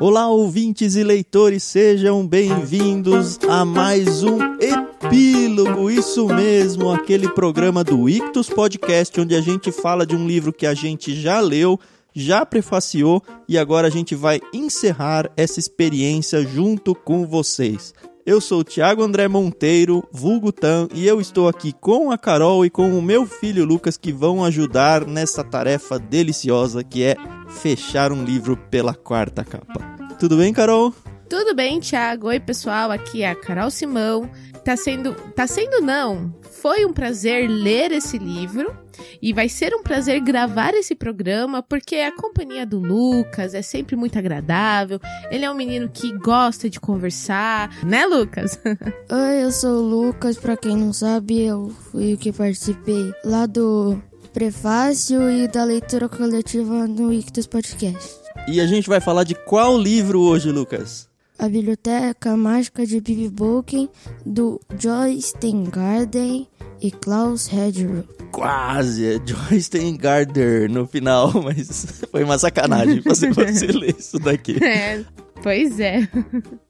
Olá, 0.00 0.30
ouvintes 0.30 0.96
e 0.96 1.04
leitores, 1.04 1.62
sejam 1.62 2.26
bem-vindos 2.26 3.38
a 3.46 3.66
mais 3.66 4.22
um 4.22 4.38
Epílogo, 4.58 5.90
isso 5.90 6.26
mesmo, 6.26 6.90
aquele 6.90 7.28
programa 7.28 7.84
do 7.84 8.08
Ictus 8.08 8.48
Podcast, 8.48 9.20
onde 9.20 9.34
a 9.34 9.42
gente 9.42 9.70
fala 9.70 10.06
de 10.06 10.16
um 10.16 10.26
livro 10.26 10.54
que 10.54 10.64
a 10.64 10.72
gente 10.72 11.14
já 11.14 11.38
leu, 11.38 11.78
já 12.14 12.46
prefaciou 12.46 13.22
e 13.46 13.58
agora 13.58 13.88
a 13.88 13.90
gente 13.90 14.14
vai 14.14 14.40
encerrar 14.54 15.30
essa 15.36 15.60
experiência 15.60 16.42
junto 16.46 16.94
com 16.94 17.26
vocês. 17.26 17.92
Eu 18.26 18.38
sou 18.38 18.60
o 18.60 18.64
Thiago 18.64 19.02
André 19.02 19.28
Monteiro, 19.28 20.06
vulgo 20.12 20.52
Tan, 20.52 20.88
e 20.94 21.06
eu 21.06 21.20
estou 21.20 21.48
aqui 21.48 21.72
com 21.72 22.12
a 22.12 22.18
Carol 22.18 22.66
e 22.66 22.70
com 22.70 22.98
o 22.98 23.00
meu 23.00 23.24
filho 23.26 23.64
Lucas 23.64 23.96
que 23.96 24.12
vão 24.12 24.44
ajudar 24.44 25.06
nessa 25.06 25.42
tarefa 25.42 25.98
deliciosa 25.98 26.84
que 26.84 27.02
é 27.02 27.16
fechar 27.48 28.12
um 28.12 28.22
livro 28.22 28.58
pela 28.70 28.94
quarta 28.94 29.42
capa. 29.42 29.80
Tudo 30.18 30.36
bem, 30.36 30.52
Carol? 30.52 30.94
Tudo 31.30 31.54
bem, 31.54 31.80
Thiago? 31.80 32.26
Oi, 32.26 32.38
pessoal, 32.38 32.90
aqui 32.90 33.22
é 33.22 33.30
a 33.30 33.34
Carol 33.34 33.70
Simão. 33.70 34.30
Tá 34.70 34.76
sendo, 34.76 35.14
tá 35.34 35.48
sendo 35.48 35.80
não. 35.80 36.32
Foi 36.48 36.86
um 36.86 36.92
prazer 36.92 37.50
ler 37.50 37.90
esse 37.90 38.16
livro 38.16 38.72
e 39.20 39.32
vai 39.32 39.48
ser 39.48 39.74
um 39.74 39.82
prazer 39.82 40.20
gravar 40.20 40.74
esse 40.74 40.94
programa 40.94 41.60
porque 41.60 41.96
a 41.96 42.14
companhia 42.14 42.64
do 42.64 42.78
Lucas 42.78 43.52
é 43.52 43.62
sempre 43.62 43.96
muito 43.96 44.16
agradável. 44.16 45.00
Ele 45.28 45.44
é 45.44 45.50
um 45.50 45.56
menino 45.56 45.88
que 45.88 46.16
gosta 46.18 46.70
de 46.70 46.78
conversar, 46.78 47.84
né, 47.84 48.06
Lucas? 48.06 48.60
Oi, 49.10 49.42
eu 49.42 49.50
sou 49.50 49.78
o 49.78 49.88
Lucas. 49.88 50.38
Pra 50.38 50.56
quem 50.56 50.76
não 50.76 50.92
sabe, 50.92 51.42
eu 51.42 51.70
fui 51.90 52.14
o 52.14 52.16
que 52.16 52.30
participei 52.30 53.12
lá 53.24 53.46
do 53.46 54.00
prefácio 54.32 55.28
e 55.28 55.48
da 55.48 55.64
leitura 55.64 56.08
coletiva 56.08 56.86
no 56.86 57.12
Ictus 57.12 57.48
Podcast. 57.48 58.08
E 58.46 58.60
a 58.60 58.68
gente 58.68 58.88
vai 58.88 59.00
falar 59.00 59.24
de 59.24 59.34
qual 59.34 59.76
livro 59.76 60.20
hoje, 60.20 60.52
Lucas? 60.52 61.09
A 61.40 61.48
Biblioteca 61.48 62.36
Mágica 62.36 62.84
de 62.84 63.00
Bibi 63.00 63.30
Bolken, 63.30 63.88
do 64.26 64.60
Joy 64.78 65.18
Steingarten 65.22 66.46
e 66.82 66.90
Klaus 66.90 67.50
Hedgerow. 67.50 68.04
Quase, 68.30 69.06
é 69.06 69.18
Joy 69.24 69.58
Steingarten 69.58 70.68
no 70.68 70.86
final, 70.86 71.32
mas 71.42 72.04
foi 72.10 72.24
uma 72.24 72.38
sacanagem 72.38 73.00
fazer 73.00 73.32
você 73.32 73.68
ler 73.68 73.96
isso 73.98 74.18
daqui. 74.18 74.62
É, 74.62 75.02
pois 75.42 75.80
é. 75.80 76.06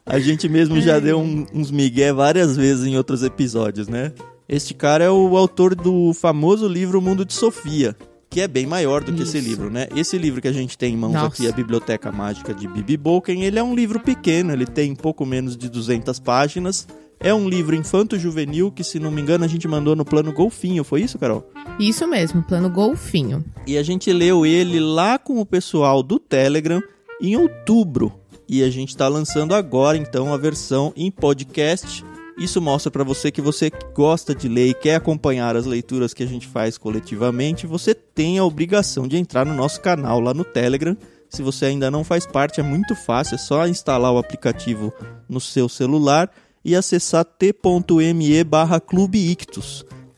A 0.06 0.20
gente 0.20 0.48
mesmo 0.48 0.80
já 0.80 1.00
deu 1.00 1.18
um, 1.18 1.44
uns 1.52 1.72
migué 1.72 2.12
várias 2.12 2.56
vezes 2.56 2.86
em 2.86 2.96
outros 2.96 3.24
episódios, 3.24 3.88
né? 3.88 4.12
Este 4.48 4.72
cara 4.72 5.02
é 5.02 5.10
o 5.10 5.36
autor 5.36 5.74
do 5.74 6.14
famoso 6.14 6.68
livro 6.68 7.02
Mundo 7.02 7.24
de 7.24 7.32
Sofia, 7.32 7.96
que 8.31 8.41
é 8.41 8.47
bem 8.47 8.64
maior 8.64 9.03
do 9.03 9.12
que 9.12 9.23
Isso. 9.23 9.36
esse 9.36 9.47
livro, 9.47 9.69
né? 9.69 9.89
Esse 9.95 10.17
livro 10.17 10.41
que 10.41 10.47
a 10.47 10.53
gente 10.53 10.78
tem 10.78 10.95
em 10.95 10.97
mãos 10.97 11.12
Nossa. 11.12 11.27
aqui, 11.27 11.48
A 11.48 11.53
Biblioteca 11.53 12.12
Mágica 12.12 12.55
de 12.55 12.69
Bibi 12.69 12.97
Bolken, 12.97 13.42
ele 13.42 13.59
é 13.59 13.62
um 13.62 13.75
livro 13.75 13.98
pequeno, 13.98 14.53
ele 14.53 14.67
tem 14.67 14.95
pouco 14.95 15.27
menos 15.27 15.56
de 15.56 15.69
200 15.69 16.20
páginas. 16.20 16.87
É 17.19 17.34
um 17.34 17.48
livro 17.48 17.75
infanto-juvenil 17.75 18.70
que, 18.70 18.84
se 18.84 19.00
não 19.00 19.11
me 19.11 19.20
engano, 19.20 19.45
a 19.45 19.48
gente 19.48 19.67
mandou 19.67 19.97
no 19.97 20.05
plano 20.05 20.33
Golfinho, 20.33 20.84
foi 20.84 21.03
isso, 21.03 21.19
Carol? 21.19 21.50
Isso 21.78 22.06
mesmo, 22.06 22.42
plano 22.42 22.70
golfinho. 22.70 23.45
E 23.67 23.77
a 23.77 23.83
gente 23.83 24.12
leu 24.12 24.47
ele 24.47 24.78
lá 24.78 25.19
com 25.19 25.39
o 25.39 25.44
pessoal 25.44 26.03
do 26.03 26.19
Telegram 26.19 26.81
em 27.20 27.37
outubro. 27.37 28.12
E 28.48 28.62
a 28.62 28.70
gente 28.70 28.91
está 28.91 29.06
lançando 29.06 29.55
agora, 29.55 29.98
então, 29.98 30.33
a 30.33 30.37
versão 30.37 30.92
em 30.97 31.11
podcast. 31.11 32.05
Isso 32.39 32.61
mostra 32.61 32.91
para 32.91 33.05
você 33.05 33.31
que 33.31 33.41
você 33.41 33.70
gosta 33.95 34.34
de 34.34 34.48
ler 34.48 34.69
e 34.69 34.75
quer 34.75 34.95
acompanhar 34.95 35.56
as 35.56 35.67
leituras 35.67 36.14
que 36.14 36.23
a 36.23 36.27
gente 36.27 36.47
faz 36.47 36.78
coletivamente. 36.78 37.67
Você 37.67 37.95
tem 37.95 38.39
a 38.39 38.45
obrigação 38.45 39.06
de 39.06 39.17
entrar 39.17 39.45
no 39.45 39.55
nosso 39.55 39.81
canal 39.81 40.20
lá 40.20 40.33
no 40.33 40.45
Telegram. 40.45 40.97
Se 41.28 41.42
você 41.42 41.67
ainda 41.67 41.91
não 41.91 42.03
faz 42.03 42.27
parte, 42.27 42.61
é 42.61 42.62
muito 42.62 42.95
fácil, 42.97 43.37
é 43.37 43.38
só 43.38 43.66
instalar 43.66 44.12
o 44.12 44.19
aplicativo 44.19 44.93
no 45.28 45.41
seu 45.41 45.69
celular 45.69 46.31
e 46.65 46.75
acessar 46.75 47.25
t.me 47.25 48.44
barra. 48.44 48.83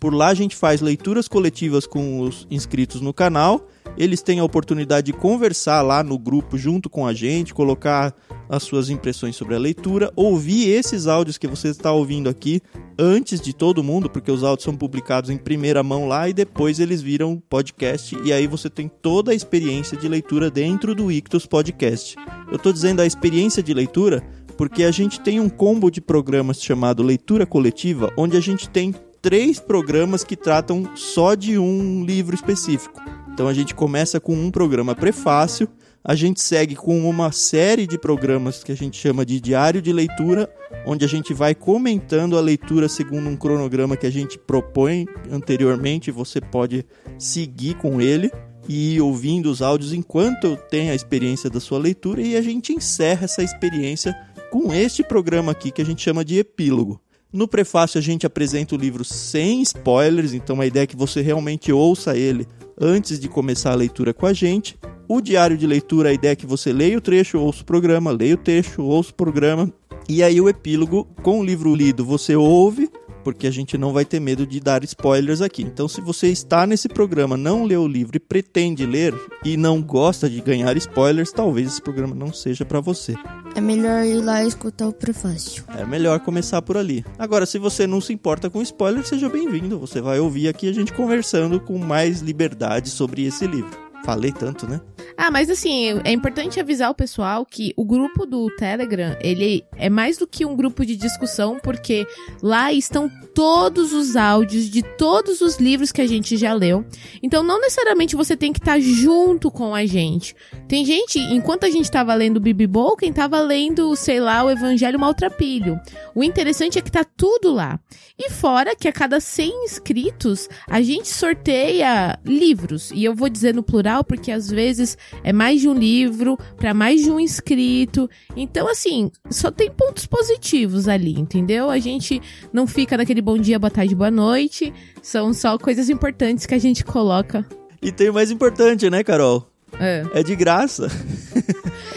Por 0.00 0.15
lá 0.15 0.28
a 0.28 0.34
gente 0.34 0.56
faz 0.56 0.81
leituras 0.81 1.28
coletivas 1.28 1.86
com 1.86 2.20
os 2.20 2.47
inscritos 2.50 3.00
no 3.00 3.12
canal. 3.12 3.69
Eles 3.97 4.22
têm 4.22 4.41
a 4.41 4.44
oportunidade 4.44 5.06
de 5.06 5.12
conversar 5.12 5.82
lá 5.82 6.03
no 6.03 6.19
grupo 6.19 6.56
junto 6.56 6.88
com 6.88 7.06
a 7.06 7.12
gente, 7.12 7.53
colocar 7.53 8.14
as 8.48 8.62
suas 8.62 8.91
impressões 8.91 9.36
sobre 9.36 9.54
a 9.54 9.58
leitura, 9.58 10.12
ouvir 10.16 10.69
esses 10.70 11.06
áudios 11.06 11.38
que 11.38 11.47
você 11.47 11.69
está 11.69 11.92
ouvindo 11.92 12.28
aqui 12.28 12.60
antes 12.98 13.41
de 13.41 13.53
todo 13.54 13.82
mundo, 13.82 14.10
porque 14.10 14.30
os 14.30 14.44
áudios 14.44 14.64
são 14.64 14.75
publicados 14.75 15.30
em 15.30 15.36
primeira 15.36 15.82
mão 15.82 16.06
lá 16.06 16.28
e 16.28 16.32
depois 16.32 16.80
eles 16.80 17.00
viram 17.00 17.42
podcast 17.48 18.16
e 18.25 18.32
aí 18.32 18.47
você 18.47 18.69
tem 18.69 18.88
toda 18.88 19.32
a 19.32 19.34
experiência 19.34 19.97
de 19.97 20.09
leitura 20.09 20.50
dentro 20.50 20.94
do 20.94 21.10
Ictus 21.10 21.47
Podcast. 21.47 22.16
Eu 22.50 22.56
estou 22.56 22.72
dizendo 22.72 23.00
a 23.00 23.06
experiência 23.06 23.62
de 23.62 23.72
leitura 23.72 24.22
porque 24.56 24.84
a 24.84 24.91
gente 24.91 25.20
tem 25.20 25.41
um 25.41 25.48
combo 25.48 25.91
de 25.91 26.00
programas 26.00 26.62
chamado 26.62 27.03
Leitura 27.03 27.47
Coletiva, 27.47 28.12
onde 28.16 28.36
a 28.36 28.41
gente 28.41 28.69
tem 28.69 28.94
três 29.20 29.59
programas 29.59 30.24
que 30.24 30.36
tratam 30.36 30.84
só 30.94 31.34
de 31.34 31.59
um 31.59 32.04
livro 32.04 32.34
específico. 32.34 33.00
Então 33.32 33.48
a 33.48 33.54
gente 33.54 33.75
começa 33.75 34.20
com 34.20 34.34
um 34.34 34.50
programa 34.50 34.94
prefácio, 34.94 35.66
a 36.04 36.15
gente 36.15 36.41
segue 36.41 36.75
com 36.76 37.09
uma 37.09 37.32
série 37.32 37.87
de 37.87 37.97
programas 37.97 38.62
que 38.62 38.72
a 38.72 38.76
gente 38.76 38.98
chama 38.98 39.25
de 39.25 39.41
diário 39.41 39.81
de 39.81 39.91
leitura, 39.91 40.53
onde 40.84 41.04
a 41.04 41.09
gente 41.09 41.32
vai 41.32 41.54
comentando 41.54 42.37
a 42.37 42.41
leitura 42.41 42.88
segundo 42.88 43.28
um 43.28 43.37
cronograma 43.37 43.97
que 43.97 44.06
a 44.06 44.10
gente 44.10 44.38
propõe 44.38 45.06
anteriormente, 45.31 46.10
você 46.10 46.41
pode 46.41 46.84
seguir 47.19 47.75
com 47.76 48.00
ele 48.00 48.31
e 48.69 49.00
ouvindo 49.00 49.50
os 49.50 49.62
áudios 49.62 49.94
enquanto 49.94 50.56
tem 50.71 50.91
a 50.91 50.94
experiência 50.94 51.48
da 51.48 51.59
sua 51.59 51.78
leitura 51.78 52.21
e 52.21 52.37
a 52.37 52.42
gente 52.42 52.72
encerra 52.72 53.25
essa 53.25 53.42
experiência 53.42 54.15
com 54.50 54.75
este 54.75 55.03
programa 55.03 55.53
aqui 55.53 55.71
que 55.71 55.81
a 55.81 55.87
gente 55.87 56.03
chama 56.03 56.22
de 56.22 56.38
epílogo. 56.38 57.00
No 57.32 57.48
prefácio 57.48 57.98
a 57.98 58.03
gente 58.03 58.26
apresenta 58.26 58.75
o 58.75 58.78
livro 58.78 59.04
sem 59.04 59.62
spoilers, 59.62 60.34
então 60.34 60.60
a 60.60 60.66
ideia 60.66 60.84
é 60.84 60.87
que 60.87 60.97
você 60.97 61.22
realmente 61.22 61.72
ouça 61.72 62.15
ele 62.15 62.47
antes 62.82 63.20
de 63.20 63.28
começar 63.28 63.70
a 63.70 63.76
leitura 63.76 64.12
com 64.12 64.26
a 64.26 64.32
gente. 64.32 64.76
O 65.09 65.20
diário 65.20 65.56
de 65.56 65.66
leitura, 65.66 66.09
a 66.09 66.12
ideia 66.12 66.32
é 66.32 66.37
que 66.37 66.47
você 66.47 66.72
leia 66.72 66.98
o 66.98 67.00
trecho, 67.00 67.38
ouça 67.38 67.62
o 67.62 67.65
programa, 67.65 68.10
leia 68.10 68.34
o 68.34 68.38
texto, 68.38 68.82
ouça 68.82 69.12
o 69.12 69.15
programa. 69.15 69.72
E 70.09 70.20
aí 70.20 70.41
o 70.41 70.48
epílogo, 70.48 71.04
com 71.22 71.38
o 71.38 71.44
livro 71.44 71.72
lido, 71.75 72.04
você 72.04 72.34
ouve, 72.34 72.91
porque 73.22 73.47
a 73.47 73.50
gente 73.50 73.78
não 73.78 73.93
vai 73.93 74.05
ter 74.05 74.21
medo 74.21 74.47
de 74.47 74.60
dar 74.60 74.84
spoilers 74.84 75.41
aqui. 75.41 75.62
Então, 75.62 75.88
se 75.88 76.00
você 76.00 76.28
está 76.28 76.66
nesse 76.66 76.88
programa, 76.88 77.37
não 77.37 77.65
leu 77.65 77.83
o 77.83 77.88
livro 77.88 78.16
e 78.16 78.21
pretende 78.21 78.84
ler 78.84 79.15
e 79.44 79.56
não 79.56 79.83
gosta 79.83 80.28
de 80.28 80.41
ganhar 80.41 80.77
spoilers, 80.77 81.33
talvez 81.33 81.69
esse 81.69 81.83
programa 81.83 82.15
não 82.15 82.33
seja 82.33 82.65
para 82.65 82.81
você. 82.81 83.15
É 83.55 83.60
melhor 83.60 84.05
ir 84.05 84.21
lá 84.21 84.43
e 84.43 84.49
escutar 84.49 84.88
o 84.88 84.93
prefácio. 84.93 85.65
É 85.77 85.84
melhor 85.84 86.21
começar 86.21 86.62
por 86.62 86.77
ali. 86.77 87.05
Agora, 87.19 87.44
se 87.47 87.59
você 87.59 87.87
não 87.87 88.00
se 88.00 88.12
importa 88.12 88.49
com 88.49 88.62
spoiler, 88.62 89.06
seja 89.06 89.28
bem-vindo. 89.28 89.78
Você 89.78 90.00
vai 90.00 90.19
ouvir 90.19 90.49
aqui 90.49 90.69
a 90.69 90.72
gente 90.72 90.93
conversando 90.93 91.60
com 91.60 91.78
mais 91.78 92.21
liberdade 92.21 92.89
sobre 92.89 93.25
esse 93.25 93.47
livro. 93.47 93.71
Falei 94.04 94.33
tanto, 94.33 94.66
né? 94.66 94.81
Ah, 95.16 95.30
mas 95.30 95.50
assim, 95.50 96.00
é 96.04 96.12
importante 96.12 96.58
avisar 96.58 96.90
o 96.90 96.94
pessoal 96.94 97.44
que 97.44 97.72
o 97.76 97.84
grupo 97.84 98.26
do 98.26 98.48
Telegram, 98.56 99.16
ele 99.20 99.64
é 99.76 99.88
mais 99.90 100.18
do 100.18 100.26
que 100.26 100.44
um 100.44 100.56
grupo 100.56 100.84
de 100.84 100.96
discussão, 100.96 101.58
porque 101.62 102.06
lá 102.42 102.72
estão 102.72 103.10
todos 103.34 103.92
os 103.92 104.16
áudios 104.16 104.68
de 104.68 104.82
todos 104.82 105.40
os 105.40 105.56
livros 105.56 105.92
que 105.92 106.00
a 106.00 106.06
gente 106.06 106.36
já 106.36 106.52
leu. 106.52 106.84
Então, 107.22 107.42
não 107.42 107.60
necessariamente 107.60 108.16
você 108.16 108.36
tem 108.36 108.52
que 108.52 108.58
estar 108.58 108.80
junto 108.80 109.50
com 109.50 109.74
a 109.74 109.86
gente. 109.86 110.34
Tem 110.68 110.84
gente, 110.84 111.18
enquanto 111.18 111.64
a 111.64 111.70
gente 111.70 111.84
estava 111.84 112.14
lendo 112.14 112.40
Bibi 112.40 112.68
quem 112.98 113.10
estava 113.10 113.40
lendo, 113.40 113.94
sei 113.96 114.20
lá, 114.20 114.44
o 114.44 114.50
Evangelho 114.50 114.98
Maltrapilho. 114.98 115.78
O 116.14 116.22
interessante 116.22 116.78
é 116.78 116.82
que 116.82 116.90
tá 116.90 117.04
tudo 117.04 117.52
lá. 117.52 117.78
E 118.18 118.30
fora 118.30 118.76
que 118.76 118.86
a 118.86 118.92
cada 118.92 119.20
100 119.20 119.64
inscritos, 119.64 120.48
a 120.68 120.80
gente 120.80 121.08
sorteia 121.08 122.18
livros. 122.24 122.91
E 122.94 123.04
eu 123.04 123.15
vou 123.15 123.28
dizer 123.28 123.54
no 123.54 123.62
plural 123.62 124.04
porque 124.04 124.30
às 124.30 124.48
vezes 124.48 124.97
é 125.22 125.33
mais 125.33 125.60
de 125.60 125.69
um 125.69 125.75
livro 125.75 126.39
para 126.57 126.72
mais 126.75 127.03
de 127.03 127.10
um 127.10 127.21
inscrito. 127.21 128.09
Então, 128.37 128.69
assim, 128.69 129.10
só 129.31 129.51
tem 129.51 129.71
pontos 129.71 130.07
positivos 130.07 130.89
ali, 130.89 131.19
entendeu? 131.19 131.71
A 131.71 131.78
gente 131.78 132.21
não 132.53 132.66
fica 132.66 132.97
naquele 132.97 133.22
bom 133.22 133.39
dia, 133.39 133.59
boa 133.59 133.71
tarde, 133.71 133.95
boa 133.95 134.10
noite. 134.10 134.72
São 135.03 135.33
só 135.33 135.59
coisas 135.59 135.89
importantes 135.89 136.47
que 136.47 136.54
a 136.54 136.59
gente 136.59 136.84
coloca. 136.84 137.47
E 137.81 137.91
tem 137.91 138.09
o 138.09 138.15
mais 138.15 138.31
importante, 138.31 138.89
né, 138.89 139.03
Carol? 139.03 139.49
É. 139.81 140.04
É 140.15 140.22
de 140.22 140.37
graça. 140.37 140.89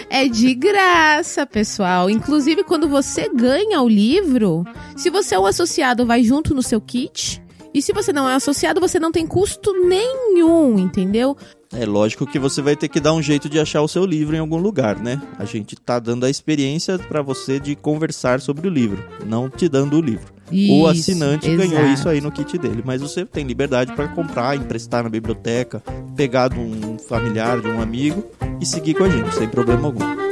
É 0.10 0.28
de 0.28 0.54
graça, 0.54 1.46
pessoal. 1.46 2.10
Inclusive, 2.10 2.63
quando 2.63 2.88
você 2.88 3.28
ganha 3.28 3.81
o 3.81 3.90
livro, 3.90 4.63
se 4.96 5.10
você 5.10 5.36
é 5.36 5.40
um 5.40 5.46
associado, 5.46 6.06
vai 6.06 6.24
junto 6.24 6.54
no 6.54 6.62
seu 6.62 6.80
kit. 6.80 7.44
E 7.75 7.81
se 7.81 7.92
você 7.92 8.13
não 8.13 8.30
é 8.30 8.36
associado, 8.36 8.80
você 8.80 8.98
não 8.98 9.12
tem 9.12 9.27
custo 9.27 9.74
nenhum, 9.86 10.80
entendeu? 10.80 11.36
É 11.74 11.86
lógico 11.86 12.25
que 12.25 12.39
você 12.39 12.62
vai 12.62 12.74
ter 12.74 12.88
que 12.88 13.01
dar 13.01 13.12
um 13.12 13.22
jeito 13.22 13.50
de 13.50 13.60
achar 13.60 13.81
o 13.81 13.88
seu 13.88 14.06
livro 14.06 14.33
em 14.33 14.39
algum 14.39 14.56
lugar, 14.56 14.98
né? 14.98 15.22
A 15.38 15.44
gente 15.44 15.75
tá 15.75 16.00
dando 16.00 16.25
a 16.25 16.30
experiência 16.30 16.98
para 16.98 17.22
você 17.22 17.60
de 17.60 17.75
conversar 17.75 18.39
sobre 18.39 18.66
o 18.66 18.72
livro, 18.72 19.04
não 19.25 19.50
te 19.50 19.68
dando 19.68 19.98
o 19.98 20.01
livro. 20.01 20.33
o 20.50 20.54
Isso, 20.54 20.88
assinante 20.88 21.54
ganhou 21.54 21.81
exato. 21.81 21.94
isso 21.94 22.07
aí 22.07 22.22
no 22.22 22.31
kit 22.31 22.57
dele, 22.57 22.81
mas 22.86 23.01
você 23.01 23.25
tem 23.25 23.45
liberdade 23.45 23.92
para 23.92 24.07
comprar, 24.07 24.56
emprestar 24.56 25.04
na 25.04 25.10
biblioteca, 25.10 25.83
pegar 26.16 26.48
de 26.48 26.57
um 26.57 26.98
familiar, 26.98 27.60
de 27.60 27.68
um 27.68 27.81
amigo 27.81 28.24
e 28.62 28.66
seguir 28.66 28.94
com 28.94 29.04
a 29.04 29.10
gente, 29.10 29.36
sem 29.36 29.50
problema 29.50 29.88
algum. 29.88 30.25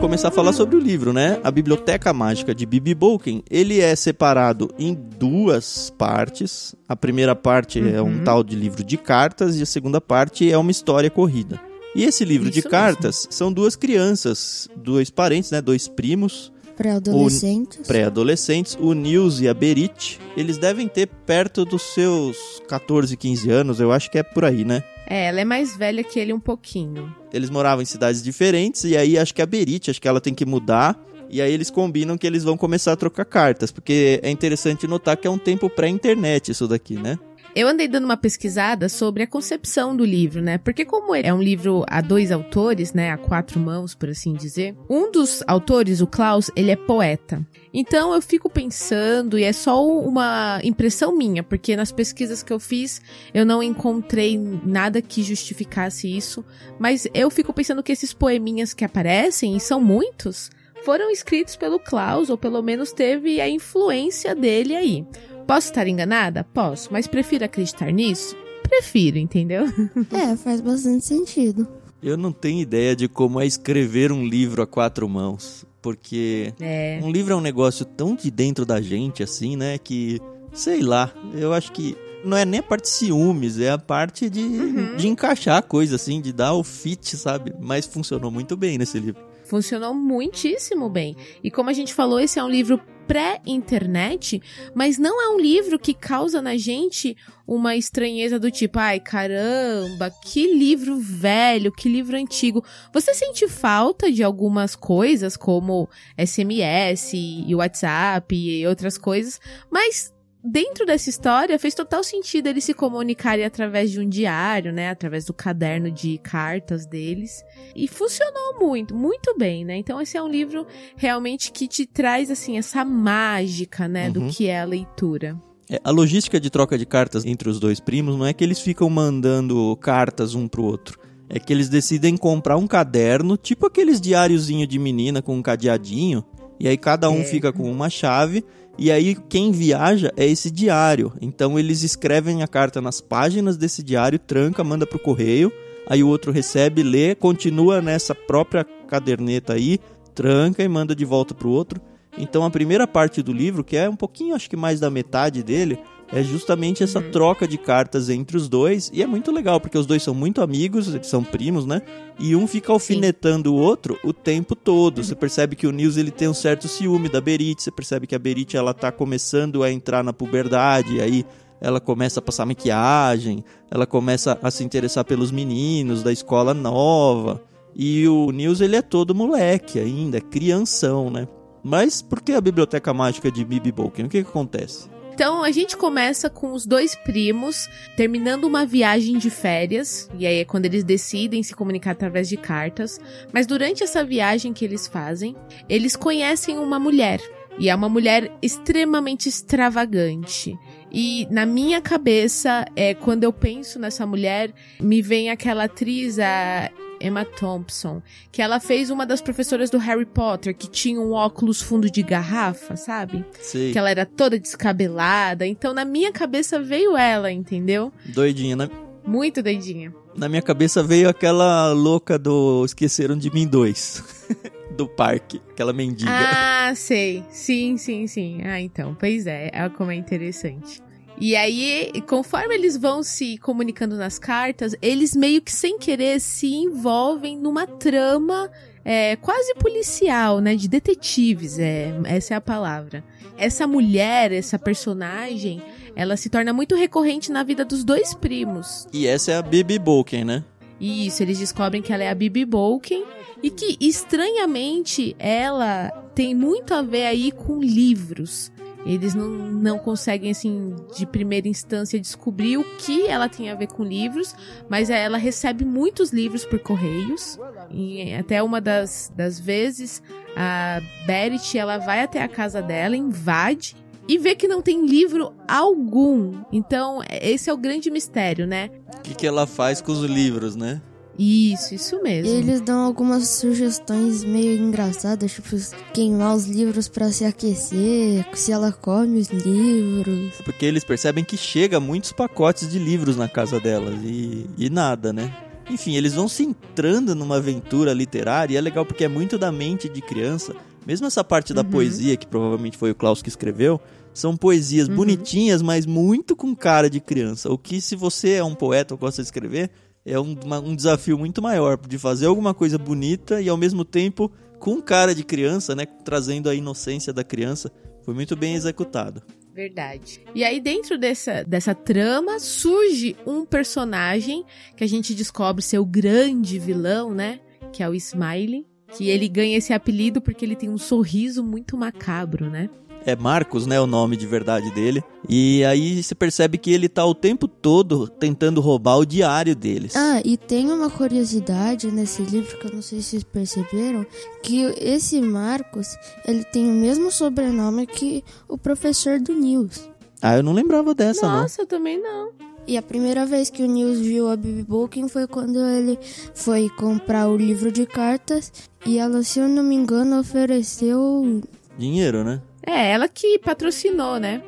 Começar 0.00 0.28
a 0.28 0.30
falar 0.30 0.52
sobre 0.52 0.76
o 0.76 0.80
livro, 0.80 1.12
né? 1.12 1.38
A 1.44 1.50
Biblioteca 1.50 2.12
Mágica 2.12 2.54
de 2.54 2.64
Bibi 2.64 2.94
Bolkin, 2.94 3.42
ele 3.50 3.80
é 3.80 3.94
separado 3.94 4.70
em 4.78 4.94
duas 4.94 5.90
partes. 5.96 6.74
A 6.88 6.96
primeira 6.96 7.36
parte 7.36 7.78
é 7.78 8.00
um 8.00 8.06
Uhum. 8.18 8.24
tal 8.24 8.42
de 8.42 8.56
livro 8.56 8.82
de 8.82 8.96
cartas 8.96 9.56
e 9.58 9.62
a 9.62 9.66
segunda 9.66 10.00
parte 10.00 10.50
é 10.50 10.56
uma 10.56 10.70
história 10.70 11.10
corrida. 11.10 11.60
E 11.94 12.04
esse 12.04 12.24
livro 12.24 12.50
de 12.50 12.60
Isso 12.60 12.68
cartas 12.68 13.26
são 13.30 13.52
duas 13.52 13.76
crianças, 13.76 14.68
dois 14.76 15.10
parentes, 15.10 15.50
né? 15.50 15.60
Dois 15.60 15.86
primos, 15.88 16.52
Pré-adolescentes. 16.76 17.86
pré-adolescentes, 17.86 18.78
o 18.80 18.94
Nils 18.94 19.40
e 19.40 19.48
a 19.48 19.52
Berit. 19.54 20.18
Eles 20.36 20.56
devem 20.56 20.88
ter 20.88 21.06
perto 21.26 21.64
dos 21.64 21.82
seus 21.82 22.36
14, 22.68 23.16
15 23.16 23.50
anos, 23.50 23.80
eu 23.80 23.92
acho 23.92 24.10
que 24.10 24.18
é 24.18 24.22
por 24.22 24.44
aí, 24.44 24.64
né? 24.64 24.82
É, 25.10 25.24
ela 25.26 25.40
é 25.40 25.44
mais 25.44 25.76
velha 25.76 26.04
que 26.04 26.20
ele 26.20 26.32
um 26.32 26.38
pouquinho. 26.38 27.12
Eles 27.32 27.50
moravam 27.50 27.82
em 27.82 27.84
cidades 27.84 28.22
diferentes 28.22 28.84
e 28.84 28.96
aí 28.96 29.18
acho 29.18 29.34
que 29.34 29.42
a 29.42 29.46
Berit, 29.46 29.90
acho 29.90 30.00
que 30.00 30.06
ela 30.06 30.20
tem 30.20 30.32
que 30.32 30.46
mudar. 30.46 30.96
E 31.28 31.42
aí 31.42 31.52
eles 31.52 31.68
combinam 31.68 32.16
que 32.16 32.26
eles 32.26 32.44
vão 32.44 32.56
começar 32.56 32.92
a 32.92 32.96
trocar 32.96 33.24
cartas, 33.24 33.72
porque 33.72 34.20
é 34.22 34.30
interessante 34.30 34.86
notar 34.86 35.16
que 35.16 35.26
é 35.26 35.30
um 35.30 35.38
tempo 35.38 35.68
pré-internet 35.68 36.52
isso 36.52 36.68
daqui, 36.68 36.94
né? 36.94 37.18
Eu 37.54 37.66
andei 37.66 37.88
dando 37.88 38.04
uma 38.04 38.16
pesquisada 38.16 38.88
sobre 38.88 39.24
a 39.24 39.26
concepção 39.26 39.96
do 39.96 40.04
livro, 40.04 40.40
né? 40.40 40.56
Porque 40.56 40.84
como 40.84 41.14
é 41.14 41.34
um 41.34 41.42
livro 41.42 41.84
a 41.88 42.00
dois 42.00 42.30
autores, 42.30 42.92
né, 42.92 43.10
a 43.10 43.16
quatro 43.16 43.58
mãos, 43.58 43.92
por 43.92 44.08
assim 44.08 44.34
dizer, 44.34 44.76
um 44.88 45.10
dos 45.10 45.42
autores, 45.48 46.00
o 46.00 46.06
Klaus, 46.06 46.48
ele 46.54 46.70
é 46.70 46.76
poeta. 46.76 47.44
Então 47.74 48.14
eu 48.14 48.22
fico 48.22 48.48
pensando, 48.48 49.36
e 49.36 49.42
é 49.42 49.52
só 49.52 49.84
uma 49.84 50.60
impressão 50.62 51.16
minha, 51.16 51.42
porque 51.42 51.74
nas 51.74 51.90
pesquisas 51.90 52.42
que 52.42 52.52
eu 52.52 52.60
fiz 52.60 53.00
eu 53.34 53.44
não 53.44 53.62
encontrei 53.62 54.38
nada 54.38 55.02
que 55.02 55.22
justificasse 55.22 56.08
isso, 56.08 56.44
mas 56.78 57.06
eu 57.12 57.30
fico 57.30 57.52
pensando 57.52 57.82
que 57.82 57.92
esses 57.92 58.12
poeminhas 58.12 58.72
que 58.72 58.84
aparecem, 58.84 59.56
e 59.56 59.60
são 59.60 59.80
muitos, 59.80 60.50
foram 60.84 61.10
escritos 61.10 61.56
pelo 61.56 61.78
Klaus, 61.78 62.30
ou 62.30 62.38
pelo 62.38 62.62
menos 62.62 62.92
teve 62.92 63.40
a 63.40 63.48
influência 63.48 64.34
dele 64.34 64.74
aí. 64.74 65.06
Posso 65.50 65.66
estar 65.66 65.88
enganada? 65.88 66.44
Posso, 66.44 66.92
mas 66.92 67.08
prefiro 67.08 67.44
acreditar 67.44 67.90
nisso? 67.90 68.36
Prefiro, 68.62 69.18
entendeu? 69.18 69.64
É, 70.12 70.36
faz 70.36 70.60
bastante 70.60 71.04
sentido. 71.04 71.66
Eu 72.00 72.16
não 72.16 72.30
tenho 72.30 72.60
ideia 72.60 72.94
de 72.94 73.08
como 73.08 73.40
é 73.40 73.44
escrever 73.44 74.12
um 74.12 74.24
livro 74.24 74.62
a 74.62 74.66
quatro 74.66 75.08
mãos, 75.08 75.66
porque 75.82 76.54
É. 76.60 77.00
um 77.02 77.10
livro 77.10 77.32
é 77.32 77.36
um 77.36 77.40
negócio 77.40 77.84
tão 77.84 78.14
de 78.14 78.30
dentro 78.30 78.64
da 78.64 78.80
gente 78.80 79.24
assim, 79.24 79.56
né, 79.56 79.76
que 79.76 80.20
sei 80.52 80.82
lá, 80.82 81.12
eu 81.34 81.52
acho 81.52 81.72
que 81.72 81.96
não 82.24 82.36
é 82.36 82.44
nem 82.44 82.60
a 82.60 82.62
parte 82.62 82.84
de 82.84 82.90
ciúmes, 82.90 83.58
é 83.58 83.70
a 83.70 83.78
parte 83.78 84.30
de, 84.30 84.94
de 84.96 85.08
encaixar 85.08 85.56
a 85.56 85.62
coisa 85.62 85.96
assim, 85.96 86.20
de 86.20 86.32
dar 86.32 86.52
o 86.54 86.62
fit, 86.62 87.16
sabe? 87.16 87.52
Mas 87.60 87.86
funcionou 87.86 88.30
muito 88.30 88.56
bem 88.56 88.78
nesse 88.78 89.00
livro. 89.00 89.20
Funcionou 89.46 89.92
muitíssimo 89.92 90.88
bem. 90.88 91.16
E 91.42 91.50
como 91.50 91.70
a 91.70 91.72
gente 91.72 91.92
falou, 91.92 92.20
esse 92.20 92.38
é 92.38 92.44
um 92.44 92.48
livro 92.48 92.80
pré-internet, 93.10 94.40
mas 94.72 94.96
não 94.96 95.20
é 95.20 95.34
um 95.34 95.40
livro 95.40 95.80
que 95.80 95.92
causa 95.92 96.40
na 96.40 96.56
gente 96.56 97.16
uma 97.44 97.74
estranheza 97.74 98.38
do 98.38 98.52
tipo, 98.52 98.78
ai 98.78 99.00
caramba, 99.00 100.12
que 100.22 100.54
livro 100.54 100.96
velho, 100.96 101.72
que 101.72 101.88
livro 101.88 102.16
antigo. 102.16 102.64
Você 102.92 103.12
sente 103.12 103.48
falta 103.48 104.12
de 104.12 104.22
algumas 104.22 104.76
coisas, 104.76 105.36
como 105.36 105.88
SMS 106.16 107.10
e 107.14 107.52
WhatsApp 107.52 108.32
e 108.32 108.64
outras 108.64 108.96
coisas, 108.96 109.40
mas 109.68 110.14
dentro 110.42 110.86
dessa 110.86 111.10
história 111.10 111.58
fez 111.58 111.74
total 111.74 112.02
sentido 112.02 112.46
eles 112.46 112.64
se 112.64 112.74
comunicarem 112.74 113.44
através 113.44 113.90
de 113.90 114.00
um 114.00 114.08
diário, 114.08 114.72
né? 114.72 114.90
Através 114.90 115.24
do 115.24 115.34
caderno 115.34 115.90
de 115.90 116.18
cartas 116.18 116.86
deles. 116.86 117.44
E 117.74 117.86
funcionou 117.86 118.58
muito, 118.58 118.94
muito 118.94 119.36
bem, 119.36 119.64
né? 119.64 119.76
Então 119.76 120.00
esse 120.00 120.16
é 120.16 120.22
um 120.22 120.28
livro 120.28 120.66
realmente 120.96 121.52
que 121.52 121.68
te 121.68 121.86
traz, 121.86 122.30
assim, 122.30 122.58
essa 122.58 122.84
mágica, 122.84 123.86
né? 123.86 124.06
Uhum. 124.06 124.12
Do 124.12 124.28
que 124.28 124.46
é 124.46 124.60
a 124.60 124.64
leitura. 124.64 125.40
É, 125.70 125.80
a 125.84 125.90
logística 125.90 126.40
de 126.40 126.50
troca 126.50 126.76
de 126.76 126.84
cartas 126.84 127.24
entre 127.24 127.48
os 127.48 127.60
dois 127.60 127.78
primos 127.78 128.16
não 128.16 128.26
é 128.26 128.32
que 128.32 128.42
eles 128.42 128.60
ficam 128.60 128.90
mandando 128.90 129.76
cartas 129.76 130.34
um 130.34 130.48
pro 130.48 130.64
outro. 130.64 130.98
É 131.28 131.38
que 131.38 131.52
eles 131.52 131.68
decidem 131.68 132.16
comprar 132.16 132.56
um 132.56 132.66
caderno, 132.66 133.36
tipo 133.36 133.66
aqueles 133.66 134.00
diáriozinho 134.00 134.66
de 134.66 134.80
menina 134.80 135.22
com 135.22 135.36
um 135.36 135.42
cadeadinho, 135.42 136.24
e 136.60 136.68
aí 136.68 136.76
cada 136.76 137.10
um 137.10 137.22
É. 137.22 137.24
fica 137.24 137.52
com 137.52 137.70
uma 137.72 137.88
chave, 137.88 138.44
e 138.78 138.92
aí 138.92 139.14
quem 139.14 139.50
viaja 139.50 140.12
é 140.16 140.26
esse 140.26 140.50
diário. 140.50 141.12
Então 141.20 141.58
eles 141.58 141.82
escrevem 141.82 142.42
a 142.42 142.46
carta 142.46 142.80
nas 142.80 143.00
páginas 143.00 143.56
desse 143.56 143.82
diário, 143.82 144.18
tranca, 144.18 144.62
manda 144.62 144.86
pro 144.86 144.98
correio, 144.98 145.50
aí 145.88 146.02
o 146.02 146.08
outro 146.08 146.30
recebe, 146.30 146.82
lê, 146.82 147.14
continua 147.14 147.80
nessa 147.80 148.14
própria 148.14 148.64
caderneta 148.86 149.54
aí, 149.54 149.80
tranca 150.14 150.62
e 150.62 150.68
manda 150.68 150.94
de 150.94 151.04
volta 151.04 151.34
pro 151.34 151.48
outro. 151.48 151.80
Então 152.18 152.44
a 152.44 152.50
primeira 152.50 152.86
parte 152.86 153.22
do 153.22 153.32
livro, 153.32 153.64
que 153.64 153.76
é 153.76 153.88
um 153.88 153.96
pouquinho, 153.96 154.34
acho 154.34 154.50
que 154.50 154.56
mais 154.56 154.80
da 154.80 154.90
metade 154.90 155.42
dele, 155.42 155.78
é 156.12 156.22
justamente 156.22 156.82
essa 156.82 157.00
troca 157.00 157.46
de 157.46 157.56
cartas 157.56 158.08
entre 158.08 158.36
os 158.36 158.48
dois. 158.48 158.90
E 158.92 159.02
é 159.02 159.06
muito 159.06 159.30
legal, 159.30 159.60
porque 159.60 159.78
os 159.78 159.86
dois 159.86 160.02
são 160.02 160.12
muito 160.12 160.42
amigos, 160.42 160.92
eles 160.92 161.06
são 161.06 161.22
primos, 161.22 161.64
né? 161.64 161.82
E 162.18 162.34
um 162.34 162.46
fica 162.46 162.72
alfinetando 162.72 163.54
o 163.54 163.56
outro 163.56 163.98
o 164.02 164.12
tempo 164.12 164.56
todo. 164.56 165.02
Você 165.02 165.14
percebe 165.14 165.54
que 165.54 165.66
o 165.66 165.72
Nils 165.72 165.96
ele 165.96 166.10
tem 166.10 166.28
um 166.28 166.34
certo 166.34 166.66
ciúme 166.66 167.08
da 167.08 167.20
Berit, 167.20 167.62
você 167.62 167.70
percebe 167.70 168.06
que 168.06 168.14
a 168.14 168.18
Berit 168.18 168.56
ela 168.56 168.74
tá 168.74 168.90
começando 168.90 169.62
a 169.62 169.70
entrar 169.70 170.02
na 170.02 170.12
puberdade, 170.12 170.96
e 170.96 171.00
aí 171.00 171.24
ela 171.60 171.80
começa 171.80 172.20
a 172.20 172.22
passar 172.22 172.46
maquiagem, 172.46 173.44
ela 173.70 173.86
começa 173.86 174.38
a 174.42 174.50
se 174.50 174.64
interessar 174.64 175.04
pelos 175.04 175.30
meninos 175.30 176.02
da 176.02 176.12
escola 176.12 176.54
nova. 176.54 177.42
E 177.74 178.08
o 178.08 178.32
Nils 178.32 178.60
ele 178.60 178.74
é 178.74 178.82
todo 178.82 179.14
moleque 179.14 179.78
ainda, 179.78 180.18
é 180.18 180.20
crianção, 180.20 181.08
né? 181.08 181.28
Mas 181.62 182.02
por 182.02 182.20
que 182.20 182.32
a 182.32 182.40
biblioteca 182.40 182.92
mágica 182.92 183.30
de 183.30 183.44
Bibi 183.44 183.70
Bolkin? 183.70 184.04
O 184.04 184.08
que, 184.08 184.24
que 184.24 184.28
acontece? 184.28 184.88
Então 185.20 185.44
a 185.44 185.50
gente 185.50 185.76
começa 185.76 186.30
com 186.30 186.54
os 186.54 186.64
dois 186.64 186.94
primos 186.94 187.68
terminando 187.94 188.44
uma 188.44 188.64
viagem 188.64 189.18
de 189.18 189.28
férias, 189.28 190.08
e 190.18 190.26
aí 190.26 190.38
é 190.38 190.46
quando 190.46 190.64
eles 190.64 190.82
decidem 190.82 191.42
se 191.42 191.54
comunicar 191.54 191.90
através 191.90 192.26
de 192.26 192.38
cartas. 192.38 192.98
Mas 193.30 193.46
durante 193.46 193.82
essa 193.82 194.02
viagem 194.02 194.54
que 194.54 194.64
eles 194.64 194.86
fazem, 194.86 195.36
eles 195.68 195.94
conhecem 195.94 196.56
uma 196.56 196.78
mulher. 196.78 197.20
E 197.58 197.68
é 197.68 197.74
uma 197.74 197.90
mulher 197.90 198.32
extremamente 198.40 199.28
extravagante. 199.28 200.58
E 200.90 201.28
na 201.30 201.44
minha 201.44 201.82
cabeça, 201.82 202.64
é, 202.74 202.94
quando 202.94 203.24
eu 203.24 203.32
penso 203.32 203.78
nessa 203.78 204.06
mulher, 204.06 204.54
me 204.80 205.02
vem 205.02 205.28
aquela 205.28 205.64
atriz, 205.64 206.18
a 206.18 206.70
Emma 207.00 207.24
Thompson, 207.24 208.02
que 208.30 208.42
ela 208.42 208.60
fez 208.60 208.90
uma 208.90 209.06
das 209.06 209.20
professoras 209.20 209.70
do 209.70 209.78
Harry 209.78 210.06
Potter, 210.06 210.54
que 210.54 210.68
tinha 210.68 211.00
um 211.00 211.12
óculos 211.12 211.60
fundo 211.62 211.90
de 211.90 212.02
garrafa, 212.02 212.76
sabe? 212.76 213.24
Sei, 213.40 213.72
que 213.72 213.78
ela 213.78 213.90
era 213.90 214.04
toda 214.04 214.38
descabelada. 214.38 215.46
Então, 215.46 215.72
na 215.72 215.84
minha 215.84 216.12
cabeça 216.12 216.60
veio 216.60 216.96
ela, 216.96 217.30
entendeu? 217.32 217.92
doidinha. 218.06 218.54
Na, 218.56 218.68
Muito 219.06 219.42
doidinha. 219.42 219.94
na 220.14 220.28
minha 220.28 220.42
cabeça 220.42 220.82
veio 220.82 221.08
aquela 221.08 221.72
louca 221.72 222.18
do 222.18 222.64
Esqueceram 222.64 223.16
de 223.16 223.32
Mim 223.32 223.46
2. 223.46 224.04
do 224.76 224.88
parque, 224.88 225.40
aquela 225.50 225.72
mendiga. 225.72 226.10
Ah, 226.12 226.72
sei. 226.74 227.24
Sim, 227.30 227.76
sim, 227.76 228.06
sim. 228.06 228.40
Ah, 228.44 228.60
então. 228.60 228.94
Pois 228.98 229.26
é. 229.26 229.50
É 229.52 229.68
como 229.68 229.90
é 229.90 229.94
interessante. 229.94 230.80
E 231.20 231.36
aí, 231.36 231.92
conforme 232.06 232.54
eles 232.54 232.78
vão 232.78 233.02
se 233.02 233.36
comunicando 233.36 233.94
nas 233.94 234.18
cartas, 234.18 234.74
eles 234.80 235.14
meio 235.14 235.42
que 235.42 235.52
sem 235.52 235.78
querer 235.78 236.18
se 236.18 236.46
envolvem 236.46 237.36
numa 237.36 237.66
trama 237.66 238.50
é, 238.82 239.16
quase 239.16 239.54
policial, 239.56 240.40
né? 240.40 240.56
De 240.56 240.66
detetives, 240.66 241.58
é, 241.58 241.92
essa 242.06 242.32
é 242.32 242.36
a 242.38 242.40
palavra. 242.40 243.04
Essa 243.36 243.66
mulher, 243.66 244.32
essa 244.32 244.58
personagem, 244.58 245.62
ela 245.94 246.16
se 246.16 246.30
torna 246.30 246.54
muito 246.54 246.74
recorrente 246.74 247.30
na 247.30 247.42
vida 247.42 247.66
dos 247.66 247.84
dois 247.84 248.14
primos. 248.14 248.86
E 248.90 249.06
essa 249.06 249.32
é 249.32 249.36
a 249.36 249.42
Bibi 249.42 249.78
Bolkin, 249.78 250.24
né? 250.24 250.42
Isso, 250.80 251.22
eles 251.22 251.38
descobrem 251.38 251.82
que 251.82 251.92
ela 251.92 252.04
é 252.04 252.08
a 252.08 252.14
Bibi 252.14 252.46
Bolkin 252.46 253.04
e 253.42 253.50
que, 253.50 253.76
estranhamente, 253.78 255.14
ela 255.18 255.90
tem 256.14 256.34
muito 256.34 256.72
a 256.72 256.80
ver 256.80 257.04
aí 257.04 257.30
com 257.30 257.60
livros. 257.60 258.50
Eles 258.84 259.14
não, 259.14 259.28
não 259.28 259.78
conseguem, 259.78 260.30
assim, 260.30 260.74
de 260.96 261.06
primeira 261.06 261.48
instância 261.48 262.00
descobrir 262.00 262.56
o 262.56 262.64
que 262.78 263.06
ela 263.06 263.28
tem 263.28 263.50
a 263.50 263.54
ver 263.54 263.68
com 263.68 263.84
livros, 263.84 264.34
mas 264.68 264.88
ela 264.88 265.18
recebe 265.18 265.64
muitos 265.64 266.12
livros 266.12 266.44
por 266.44 266.58
correios. 266.58 267.38
E 267.70 268.12
até 268.14 268.42
uma 268.42 268.60
das, 268.60 269.12
das 269.14 269.38
vezes, 269.38 270.02
a 270.36 270.80
Berit, 271.06 271.56
ela 271.58 271.78
vai 271.78 272.02
até 272.02 272.22
a 272.22 272.28
casa 272.28 272.62
dela, 272.62 272.96
invade 272.96 273.76
e 274.08 274.18
vê 274.18 274.34
que 274.34 274.48
não 274.48 274.60
tem 274.60 274.86
livro 274.86 275.32
algum. 275.46 276.42
Então, 276.50 277.00
esse 277.08 277.48
é 277.48 277.52
o 277.52 277.56
grande 277.56 277.90
mistério, 277.90 278.46
né? 278.46 278.70
O 278.96 279.02
que, 279.02 279.14
que 279.14 279.26
ela 279.26 279.46
faz 279.46 279.80
com 279.80 279.92
os 279.92 280.00
livros, 280.00 280.56
né? 280.56 280.82
Isso, 281.22 281.74
isso 281.74 282.02
mesmo. 282.02 282.32
E 282.32 282.36
eles 282.38 282.62
dão 282.62 282.80
algumas 282.80 283.28
sugestões 283.28 284.24
meio 284.24 284.56
engraçadas, 284.58 285.30
tipo 285.32 285.54
queimar 285.92 286.34
os 286.34 286.46
livros 286.46 286.88
para 286.88 287.12
se 287.12 287.26
aquecer, 287.26 288.24
se 288.34 288.50
ela 288.50 288.72
come 288.72 289.18
os 289.20 289.28
livros. 289.28 290.36
Porque 290.44 290.64
eles 290.64 290.82
percebem 290.82 291.22
que 291.22 291.36
chega 291.36 291.78
muitos 291.78 292.10
pacotes 292.12 292.68
de 292.70 292.78
livros 292.78 293.16
na 293.16 293.28
casa 293.28 293.60
delas 293.60 293.98
e, 294.02 294.46
e 294.56 294.70
nada, 294.70 295.12
né? 295.12 295.30
Enfim, 295.68 295.94
eles 295.94 296.14
vão 296.14 296.26
se 296.26 296.42
entrando 296.42 297.14
numa 297.14 297.36
aventura 297.36 297.92
literária 297.92 298.54
e 298.54 298.56
é 298.56 298.60
legal 298.60 298.86
porque 298.86 299.04
é 299.04 299.08
muito 299.08 299.36
da 299.36 299.52
mente 299.52 299.88
de 299.90 300.00
criança. 300.00 300.54
Mesmo 300.86 301.06
essa 301.06 301.22
parte 301.22 301.52
da 301.52 301.60
Uhum. 301.60 301.68
poesia, 301.68 302.16
que 302.16 302.26
provavelmente 302.26 302.78
foi 302.78 302.90
o 302.90 302.94
Klaus 302.94 303.20
que 303.20 303.28
escreveu, 303.28 303.78
são 304.14 304.36
poesias 304.36 304.88
Uhum. 304.88 304.96
bonitinhas, 304.96 305.60
mas 305.60 305.84
muito 305.84 306.34
com 306.34 306.56
cara 306.56 306.88
de 306.88 306.98
criança. 306.98 307.50
O 307.52 307.58
que, 307.58 307.78
se 307.80 307.94
você 307.94 308.30
é 308.36 308.42
um 308.44 308.54
poeta 308.54 308.94
ou 308.94 308.98
gosta 308.98 309.20
de 309.22 309.26
escrever, 309.28 309.70
é 310.04 310.18
um, 310.18 310.36
uma- 310.44 310.60
um 310.60 310.74
desafio 310.74 311.18
muito 311.18 311.40
maior 311.42 311.78
de 311.86 311.98
fazer 311.98 312.26
alguma 312.26 312.54
coisa 312.54 312.78
bonita 312.78 313.40
e 313.40 313.48
ao 313.48 313.56
mesmo 313.56 313.84
tempo 313.84 314.30
com 314.58 314.80
cara 314.80 315.14
de 315.14 315.24
criança, 315.24 315.74
né? 315.74 315.86
Trazendo 315.86 316.48
a 316.50 316.54
inocência 316.54 317.12
da 317.12 317.24
criança. 317.24 317.70
Foi 318.02 318.14
muito 318.14 318.34
bem 318.36 318.54
executado. 318.54 319.22
Verdade. 319.54 320.20
E 320.34 320.42
aí, 320.44 320.60
dentro 320.60 320.96
dessa, 320.98 321.42
dessa 321.44 321.74
trama, 321.74 322.38
surge 322.38 323.16
um 323.26 323.44
personagem 323.44 324.44
que 324.76 324.84
a 324.84 324.86
gente 324.86 325.14
descobre 325.14 325.62
ser 325.62 325.78
o 325.78 325.84
grande 325.84 326.58
vilão, 326.58 327.12
né? 327.14 327.40
Que 327.72 327.82
é 327.82 327.88
o 327.88 327.94
Smiley. 327.94 328.66
Que 328.96 329.08
ele 329.08 329.28
ganha 329.28 329.56
esse 329.56 329.72
apelido 329.72 330.20
porque 330.20 330.44
ele 330.44 330.56
tem 330.56 330.68
um 330.68 330.78
sorriso 330.78 331.44
muito 331.44 331.76
macabro, 331.76 332.50
né? 332.50 332.68
É 333.04 333.16
Marcos, 333.16 333.66
né, 333.66 333.80
o 333.80 333.86
nome 333.86 334.16
de 334.16 334.26
verdade 334.26 334.70
dele. 334.70 335.02
E 335.28 335.64
aí 335.64 336.02
você 336.02 336.14
percebe 336.14 336.58
que 336.58 336.70
ele 336.70 336.88
tá 336.88 337.04
o 337.04 337.14
tempo 337.14 337.48
todo 337.48 338.08
tentando 338.08 338.60
roubar 338.60 338.98
o 338.98 339.06
diário 339.06 339.56
deles. 339.56 339.94
Ah, 339.96 340.20
e 340.24 340.36
tem 340.36 340.70
uma 340.70 340.90
curiosidade 340.90 341.90
nesse 341.90 342.22
livro 342.22 342.58
que 342.58 342.66
eu 342.66 342.72
não 342.74 342.82
sei 342.82 343.00
se 343.00 343.10
vocês 343.10 343.24
perceberam, 343.24 344.04
que 344.42 344.62
esse 344.78 345.20
Marcos, 345.20 345.96
ele 346.26 346.44
tem 346.44 346.70
o 346.70 346.74
mesmo 346.74 347.10
sobrenome 347.10 347.86
que 347.86 348.22
o 348.48 348.58
professor 348.58 349.18
do 349.18 349.32
Nils. 349.32 349.88
Ah, 350.20 350.36
eu 350.36 350.42
não 350.42 350.52
lembrava 350.52 350.94
dessa, 350.94 351.26
não. 351.26 351.42
Nossa, 351.42 351.62
eu 351.62 351.66
também 351.66 352.00
não. 352.00 352.30
E 352.66 352.76
a 352.76 352.82
primeira 352.82 353.24
vez 353.24 353.48
que 353.48 353.62
o 353.62 353.66
Nils 353.66 353.98
viu 353.98 354.28
a 354.28 354.36
Bibi 354.36 354.62
Bolkin 354.62 355.08
foi 355.08 355.26
quando 355.26 355.58
ele 355.58 355.98
foi 356.34 356.68
comprar 356.68 357.28
o 357.28 357.36
livro 357.36 357.72
de 357.72 357.86
cartas 357.86 358.52
e 358.84 358.98
ela, 358.98 359.22
se 359.22 359.40
eu 359.40 359.48
não 359.48 359.62
me 359.62 359.74
engano, 359.74 360.20
ofereceu 360.20 361.40
Dinheiro, 361.80 362.22
né? 362.22 362.42
É, 362.66 362.92
ela 362.92 363.08
que 363.08 363.38
patrocinou, 363.38 364.18
né? 364.18 364.42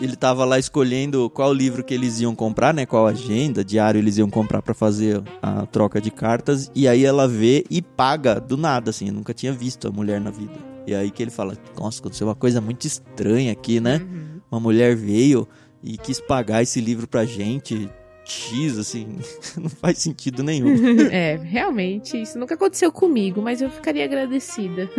Ele 0.00 0.16
tava 0.16 0.44
lá 0.44 0.58
escolhendo 0.58 1.28
qual 1.28 1.52
livro 1.52 1.84
que 1.84 1.92
eles 1.92 2.20
iam 2.20 2.34
comprar, 2.34 2.72
né? 2.72 2.86
Qual 2.86 3.06
agenda, 3.06 3.62
diário 3.62 3.98
eles 3.98 4.16
iam 4.16 4.30
comprar 4.30 4.62
pra 4.62 4.72
fazer 4.72 5.22
a 5.42 5.66
troca 5.66 6.00
de 6.00 6.10
cartas. 6.10 6.70
E 6.74 6.88
aí 6.88 7.04
ela 7.04 7.28
vê 7.28 7.64
e 7.70 7.82
paga 7.82 8.40
do 8.40 8.56
nada, 8.56 8.90
assim. 8.90 9.08
Eu 9.08 9.14
nunca 9.14 9.34
tinha 9.34 9.52
visto 9.52 9.88
a 9.88 9.90
mulher 9.90 10.20
na 10.20 10.30
vida. 10.30 10.54
E 10.86 10.94
aí 10.94 11.10
que 11.10 11.22
ele 11.22 11.30
fala: 11.30 11.54
Nossa, 11.78 12.00
aconteceu 12.00 12.26
uma 12.26 12.34
coisa 12.34 12.60
muito 12.60 12.86
estranha 12.86 13.52
aqui, 13.52 13.78
né? 13.78 14.00
Uhum. 14.02 14.40
Uma 14.50 14.60
mulher 14.60 14.96
veio 14.96 15.46
e 15.82 15.98
quis 15.98 16.20
pagar 16.20 16.62
esse 16.62 16.80
livro 16.80 17.06
pra 17.06 17.24
gente. 17.24 17.90
X, 18.24 18.78
assim. 18.78 19.18
Não 19.60 19.68
faz 19.68 19.98
sentido 19.98 20.42
nenhum. 20.42 20.74
é, 21.10 21.36
realmente, 21.36 22.20
isso 22.20 22.38
nunca 22.38 22.54
aconteceu 22.54 22.90
comigo, 22.92 23.42
mas 23.42 23.60
eu 23.60 23.70
ficaria 23.70 24.04
agradecida. 24.04 24.88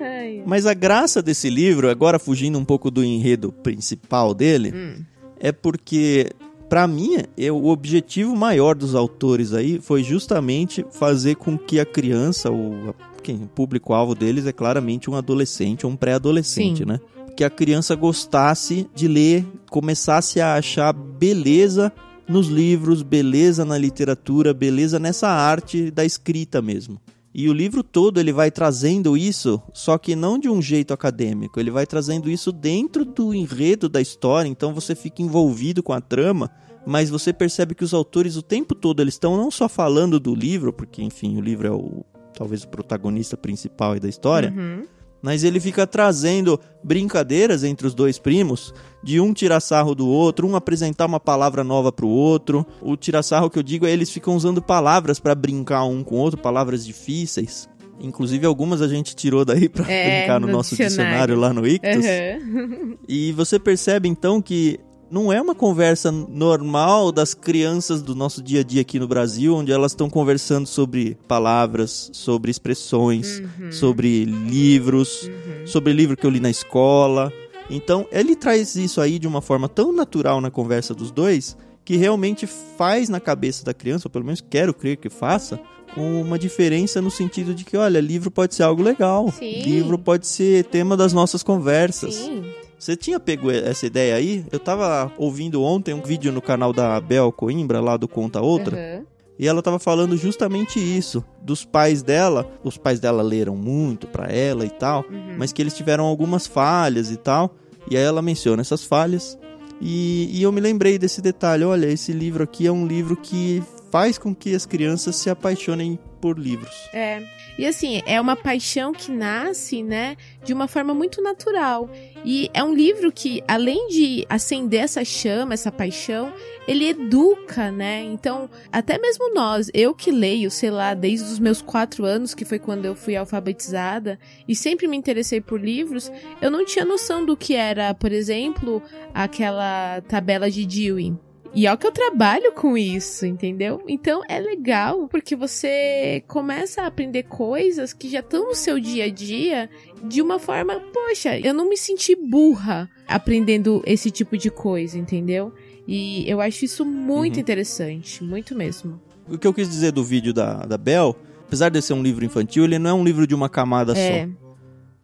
Ai. 0.00 0.42
Mas 0.46 0.66
a 0.66 0.74
graça 0.74 1.22
desse 1.22 1.48
livro, 1.50 1.88
agora 1.88 2.18
fugindo 2.18 2.58
um 2.58 2.64
pouco 2.64 2.90
do 2.90 3.04
enredo 3.04 3.52
principal 3.52 4.34
dele, 4.34 4.72
Hum. 4.74 5.02
é 5.38 5.52
porque, 5.52 6.30
pra 6.68 6.86
mim, 6.86 7.16
é, 7.36 7.50
o 7.52 7.66
objetivo 7.66 8.34
maior 8.36 8.74
dos 8.74 8.94
autores 8.94 9.52
aí 9.52 9.80
foi 9.80 10.02
justamente 10.02 10.84
fazer 10.90 11.36
com 11.36 11.56
que 11.58 11.78
a 11.80 11.84
criança, 11.86 12.50
o, 12.50 12.94
quem, 13.22 13.36
o 13.36 13.46
público-alvo 13.46 14.14
deles 14.14 14.46
é 14.46 14.52
claramente 14.52 15.08
um 15.10 15.14
adolescente 15.14 15.86
ou 15.86 15.92
um 15.92 15.96
pré-adolescente, 15.96 16.84
né? 16.84 17.00
Que 17.36 17.42
a 17.42 17.50
criança 17.50 17.94
gostasse 17.96 18.86
de 18.94 19.08
ler, 19.08 19.44
começasse 19.70 20.40
a 20.40 20.54
achar 20.54 20.92
beleza 20.92 21.92
nos 22.28 22.46
livros, 22.48 23.02
beleza 23.02 23.64
na 23.64 23.76
literatura, 23.76 24.54
beleza 24.54 24.98
nessa 24.98 25.28
arte 25.28 25.90
da 25.90 26.04
escrita 26.04 26.62
mesmo. 26.62 26.98
E 27.34 27.48
o 27.48 27.52
livro 27.52 27.82
todo 27.82 28.20
ele 28.20 28.32
vai 28.32 28.48
trazendo 28.48 29.16
isso, 29.16 29.60
só 29.72 29.98
que 29.98 30.14
não 30.14 30.38
de 30.38 30.48
um 30.48 30.62
jeito 30.62 30.94
acadêmico, 30.94 31.58
ele 31.58 31.70
vai 31.70 31.84
trazendo 31.84 32.30
isso 32.30 32.52
dentro 32.52 33.04
do 33.04 33.34
enredo 33.34 33.88
da 33.88 34.00
história, 34.00 34.48
então 34.48 34.72
você 34.72 34.94
fica 34.94 35.20
envolvido 35.20 35.82
com 35.82 35.92
a 35.92 36.00
trama, 36.00 36.48
mas 36.86 37.10
você 37.10 37.32
percebe 37.32 37.74
que 37.74 37.82
os 37.82 37.92
autores 37.92 38.36
o 38.36 38.42
tempo 38.42 38.72
todo 38.72 39.02
eles 39.02 39.14
estão 39.14 39.36
não 39.36 39.50
só 39.50 39.68
falando 39.68 40.20
do 40.20 40.32
livro, 40.32 40.72
porque 40.72 41.02
enfim, 41.02 41.36
o 41.36 41.40
livro 41.40 41.66
é 41.66 41.72
o 41.72 42.04
talvez 42.36 42.62
o 42.62 42.68
protagonista 42.68 43.36
principal 43.36 43.98
da 43.98 44.08
história, 44.08 44.52
Uhum. 44.56 44.84
Mas 45.24 45.42
ele 45.42 45.58
fica 45.58 45.86
trazendo 45.86 46.60
brincadeiras 46.84 47.64
entre 47.64 47.86
os 47.86 47.94
dois 47.94 48.18
primos, 48.18 48.74
de 49.02 49.18
um 49.18 49.32
tirar 49.32 49.58
sarro 49.60 49.94
do 49.94 50.06
outro, 50.06 50.46
um 50.46 50.54
apresentar 50.54 51.06
uma 51.06 51.18
palavra 51.18 51.64
nova 51.64 51.90
pro 51.90 52.06
outro. 52.06 52.66
O 52.82 52.94
tirar 52.94 53.22
sarro 53.22 53.48
que 53.48 53.58
eu 53.58 53.62
digo 53.62 53.86
é 53.86 53.90
eles 53.90 54.10
ficam 54.10 54.36
usando 54.36 54.60
palavras 54.60 55.18
pra 55.18 55.34
brincar 55.34 55.84
um 55.84 56.04
com 56.04 56.16
o 56.16 56.18
outro, 56.18 56.38
palavras 56.38 56.84
difíceis. 56.84 57.66
Inclusive 57.98 58.44
algumas 58.44 58.82
a 58.82 58.88
gente 58.88 59.16
tirou 59.16 59.46
daí 59.46 59.66
pra 59.70 59.90
É, 59.90 60.18
brincar 60.20 60.38
no, 60.38 60.46
no 60.46 60.52
nosso 60.52 60.76
dicionário. 60.76 61.34
dicionário 61.34 61.36
lá 61.38 61.52
no 61.54 61.66
Ictus. 61.66 62.04
Uhum. 62.44 62.98
E 63.08 63.32
você 63.32 63.58
percebe 63.58 64.06
então 64.10 64.42
que 64.42 64.78
não 65.14 65.32
é 65.32 65.40
uma 65.40 65.54
conversa 65.54 66.10
normal 66.10 67.12
das 67.12 67.34
crianças 67.34 68.02
do 68.02 68.16
nosso 68.16 68.42
dia 68.42 68.60
a 68.60 68.62
dia 68.64 68.80
aqui 68.80 68.98
no 68.98 69.06
Brasil, 69.06 69.54
onde 69.54 69.70
elas 69.70 69.92
estão 69.92 70.10
conversando 70.10 70.66
sobre 70.66 71.16
palavras, 71.28 72.10
sobre 72.12 72.50
expressões, 72.50 73.38
Uhum. 73.38 73.70
sobre 73.70 74.24
livros, 74.24 75.30
sobre 75.66 75.92
livro 75.92 76.16
que 76.16 76.26
eu 76.26 76.30
li 76.30 76.40
na 76.40 76.50
escola. 76.50 77.32
Então, 77.70 78.06
ele 78.10 78.34
traz 78.34 78.74
isso 78.74 79.00
aí 79.00 79.20
de 79.20 79.28
uma 79.28 79.40
forma 79.40 79.68
tão 79.68 79.92
natural 79.92 80.40
na 80.40 80.50
conversa 80.50 80.92
dos 80.92 81.12
dois 81.12 81.56
que 81.84 81.96
realmente 81.96 82.44
faz 82.76 83.08
na 83.08 83.20
cabeça 83.20 83.64
da 83.64 83.72
criança, 83.72 84.08
ou 84.08 84.10
pelo 84.10 84.24
menos 84.24 84.40
quero 84.40 84.74
crer 84.74 84.96
que 84.96 85.08
faça, 85.08 85.60
uma 85.96 86.36
diferença 86.36 87.00
no 87.00 87.10
sentido 87.10 87.54
de 87.54 87.64
que, 87.64 87.76
olha, 87.76 88.00
livro 88.00 88.30
pode 88.32 88.54
ser 88.56 88.64
algo 88.64 88.82
legal. 88.82 89.30
Sim. 89.38 89.62
Livro 89.62 89.96
pode 89.96 90.26
ser 90.26 90.64
tema 90.64 90.96
das 90.96 91.12
nossas 91.12 91.42
conversas. 91.42 92.14
Sim. 92.16 92.42
Você 92.78 92.96
tinha 92.96 93.18
pego 93.20 93.50
essa 93.50 93.86
ideia 93.86 94.14
aí? 94.16 94.44
Eu 94.52 94.58
tava 94.58 95.10
ouvindo 95.16 95.62
ontem 95.62 95.94
um 95.94 96.02
vídeo 96.02 96.30
no 96.32 96.42
canal 96.42 96.72
da 96.72 97.00
Bel 97.00 97.32
Coimbra, 97.32 97.80
lá 97.80 97.96
do 97.96 98.06
Conta 98.08 98.40
Outra, 98.40 98.76
Uhum. 98.76 99.06
e 99.38 99.48
ela 99.48 99.62
tava 99.62 99.78
falando 99.78 100.16
justamente 100.16 100.78
isso, 100.78 101.24
dos 101.42 101.64
pais 101.64 102.02
dela. 102.02 102.50
Os 102.62 102.76
pais 102.76 103.00
dela 103.00 103.22
leram 103.22 103.56
muito 103.56 104.06
pra 104.06 104.26
ela 104.30 104.66
e 104.66 104.70
tal, 104.70 105.04
Uhum. 105.10 105.36
mas 105.38 105.52
que 105.52 105.62
eles 105.62 105.74
tiveram 105.74 106.04
algumas 106.04 106.46
falhas 106.46 107.10
e 107.10 107.16
tal. 107.16 107.54
E 107.90 107.96
aí 107.96 108.02
ela 108.02 108.20
menciona 108.22 108.60
essas 108.62 108.84
falhas. 108.84 109.38
E, 109.80 110.30
e 110.32 110.42
eu 110.42 110.52
me 110.52 110.60
lembrei 110.60 110.98
desse 110.98 111.20
detalhe. 111.20 111.64
Olha, 111.64 111.86
esse 111.86 112.12
livro 112.12 112.44
aqui 112.44 112.66
é 112.66 112.72
um 112.72 112.86
livro 112.86 113.16
que 113.16 113.62
faz 113.90 114.16
com 114.18 114.34
que 114.34 114.54
as 114.54 114.64
crianças 114.66 115.16
se 115.16 115.28
apaixonem 115.28 115.98
por 116.20 116.38
livros. 116.38 116.74
É. 116.92 117.22
E 117.56 117.66
assim, 117.66 118.02
é 118.04 118.20
uma 118.20 118.34
paixão 118.34 118.92
que 118.92 119.12
nasce, 119.12 119.82
né, 119.82 120.16
de 120.44 120.52
uma 120.52 120.66
forma 120.66 120.92
muito 120.92 121.22
natural. 121.22 121.88
E 122.24 122.50
é 122.52 122.64
um 122.64 122.74
livro 122.74 123.12
que, 123.12 123.42
além 123.46 123.88
de 123.88 124.26
acender 124.28 124.80
essa 124.80 125.04
chama, 125.04 125.54
essa 125.54 125.70
paixão, 125.70 126.32
ele 126.66 126.88
educa, 126.88 127.70
né? 127.70 128.02
Então, 128.02 128.48
até 128.72 128.98
mesmo 128.98 129.34
nós, 129.34 129.70
eu 129.74 129.94
que 129.94 130.10
leio, 130.10 130.50
sei 130.50 130.70
lá, 130.70 130.94
desde 130.94 131.26
os 131.26 131.38
meus 131.38 131.60
quatro 131.60 132.04
anos, 132.04 132.34
que 132.34 132.44
foi 132.44 132.58
quando 132.58 132.86
eu 132.86 132.94
fui 132.94 133.14
alfabetizada, 133.14 134.18
e 134.48 134.56
sempre 134.56 134.88
me 134.88 134.96
interessei 134.96 135.40
por 135.40 135.60
livros, 135.60 136.10
eu 136.40 136.50
não 136.50 136.64
tinha 136.64 136.84
noção 136.84 137.24
do 137.24 137.36
que 137.36 137.54
era, 137.54 137.94
por 137.94 138.10
exemplo, 138.10 138.82
aquela 139.12 140.00
tabela 140.08 140.50
de 140.50 140.64
Dewey. 140.66 141.14
E 141.54 141.66
é 141.68 141.72
o 141.72 141.78
que 141.78 141.86
eu 141.86 141.92
trabalho 141.92 142.52
com 142.52 142.76
isso, 142.76 143.24
entendeu? 143.24 143.80
Então 143.86 144.22
é 144.28 144.40
legal 144.40 145.06
porque 145.08 145.36
você 145.36 146.22
começa 146.26 146.82
a 146.82 146.86
aprender 146.88 147.22
coisas 147.24 147.92
que 147.92 148.08
já 148.10 148.18
estão 148.20 148.48
no 148.48 148.54
seu 148.56 148.80
dia 148.80 149.04
a 149.04 149.08
dia 149.08 149.70
de 150.02 150.20
uma 150.20 150.40
forma, 150.40 150.80
poxa, 150.92 151.38
eu 151.38 151.54
não 151.54 151.68
me 151.68 151.76
senti 151.76 152.16
burra 152.16 152.90
aprendendo 153.06 153.82
esse 153.86 154.10
tipo 154.10 154.36
de 154.36 154.50
coisa, 154.50 154.98
entendeu? 154.98 155.52
E 155.86 156.28
eu 156.28 156.40
acho 156.40 156.64
isso 156.64 156.84
muito 156.84 157.34
Uhum. 157.36 157.40
interessante, 157.40 158.24
muito 158.24 158.54
mesmo. 158.56 159.00
O 159.28 159.38
que 159.38 159.46
eu 159.46 159.54
quis 159.54 159.68
dizer 159.68 159.92
do 159.92 160.02
vídeo 160.02 160.34
da, 160.34 160.54
da 160.66 160.76
Bel, 160.76 161.16
apesar 161.46 161.68
de 161.68 161.80
ser 161.80 161.92
um 161.92 162.02
livro 162.02 162.24
infantil, 162.24 162.64
ele 162.64 162.78
não 162.80 162.90
é 162.90 162.94
um 162.94 163.04
livro 163.04 163.26
de 163.28 163.34
uma 163.34 163.48
camada 163.48 163.92
É. 163.96 164.08
só. 164.08 164.28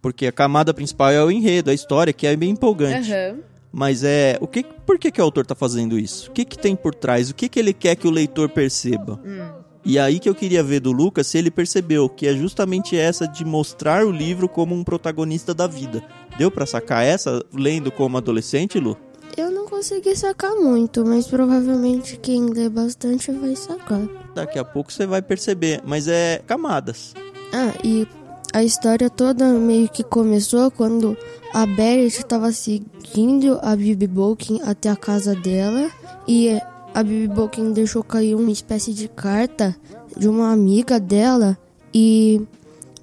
Porque 0.02 0.26
a 0.26 0.32
camada 0.32 0.74
principal 0.74 1.10
é 1.10 1.22
o 1.22 1.30
enredo, 1.30 1.70
a 1.70 1.74
história, 1.74 2.12
que 2.12 2.26
é 2.26 2.34
bem 2.34 2.50
empolgante. 2.50 3.12
Aham. 3.12 3.38
Mas 3.72 4.02
é. 4.02 4.36
O 4.40 4.46
que, 4.46 4.64
por 4.64 4.98
que, 4.98 5.10
que 5.10 5.20
o 5.20 5.24
autor 5.24 5.46
tá 5.46 5.54
fazendo 5.54 5.98
isso? 5.98 6.30
O 6.30 6.32
que, 6.32 6.44
que 6.44 6.58
tem 6.58 6.74
por 6.74 6.94
trás? 6.94 7.30
O 7.30 7.34
que, 7.34 7.48
que 7.48 7.58
ele 7.58 7.72
quer 7.72 7.94
que 7.96 8.08
o 8.08 8.10
leitor 8.10 8.48
perceba? 8.48 9.20
Hum. 9.24 9.60
E 9.84 9.98
aí 9.98 10.18
que 10.18 10.28
eu 10.28 10.34
queria 10.34 10.62
ver 10.62 10.80
do 10.80 10.92
Lucas 10.92 11.26
se 11.26 11.38
ele 11.38 11.50
percebeu 11.50 12.08
que 12.08 12.26
é 12.26 12.34
justamente 12.34 12.96
essa 12.96 13.26
de 13.26 13.44
mostrar 13.44 14.04
o 14.04 14.10
livro 14.10 14.48
como 14.48 14.74
um 14.74 14.84
protagonista 14.84 15.54
da 15.54 15.66
vida. 15.66 16.02
Deu 16.36 16.50
pra 16.50 16.66
sacar 16.66 17.04
essa 17.04 17.42
lendo 17.52 17.90
como 17.90 18.18
adolescente, 18.18 18.78
Lu? 18.78 18.96
Eu 19.36 19.50
não 19.50 19.66
consegui 19.66 20.14
sacar 20.16 20.54
muito, 20.54 21.04
mas 21.06 21.26
provavelmente 21.26 22.18
quem 22.18 22.46
lê 22.50 22.68
bastante 22.68 23.30
vai 23.30 23.56
sacar. 23.56 24.02
Daqui 24.34 24.58
a 24.58 24.64
pouco 24.64 24.92
você 24.92 25.06
vai 25.06 25.22
perceber, 25.22 25.80
mas 25.84 26.08
é 26.08 26.42
camadas. 26.46 27.14
Ah, 27.52 27.72
e 27.82 28.06
a 28.52 28.64
história 28.64 29.08
toda 29.08 29.52
meio 29.52 29.88
que 29.88 30.02
começou 30.02 30.70
quando 30.70 31.16
a 31.54 31.66
Barrett 31.66 32.18
estava 32.18 32.50
seguindo 32.52 33.58
a 33.62 33.76
Bibi 33.76 34.06
Bolkin 34.06 34.60
até 34.64 34.88
a 34.88 34.96
casa 34.96 35.34
dela 35.34 35.90
e 36.26 36.58
a 36.94 37.02
Bibi 37.02 37.28
Bolkin 37.28 37.72
deixou 37.72 38.02
cair 38.02 38.34
uma 38.34 38.50
espécie 38.50 38.92
de 38.92 39.08
carta 39.08 39.76
de 40.16 40.28
uma 40.28 40.52
amiga 40.52 40.98
dela 40.98 41.56
e 41.94 42.42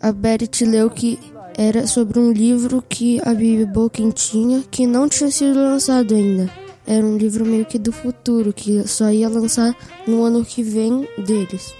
a 0.01 0.11
Barrett 0.11 0.65
leu 0.65 0.89
que 0.89 1.17
era 1.57 1.87
sobre 1.87 2.19
um 2.19 2.31
livro 2.31 2.83
que 2.87 3.19
a 3.23 3.33
Bibi 3.33 3.65
Bolkin 3.65 4.11
tinha 4.11 4.63
que 4.69 4.85
não 4.85 5.07
tinha 5.07 5.31
sido 5.31 5.55
lançado 5.55 6.13
ainda. 6.13 6.51
Era 6.85 7.05
um 7.05 7.17
livro 7.17 7.45
meio 7.45 7.65
que 7.65 7.77
do 7.77 7.91
futuro, 7.91 8.53
que 8.53 8.87
só 8.87 9.11
ia 9.11 9.27
lançar 9.27 9.75
no 10.07 10.23
ano 10.23 10.45
que 10.45 10.63
vem 10.63 11.05
deles. 11.17 11.75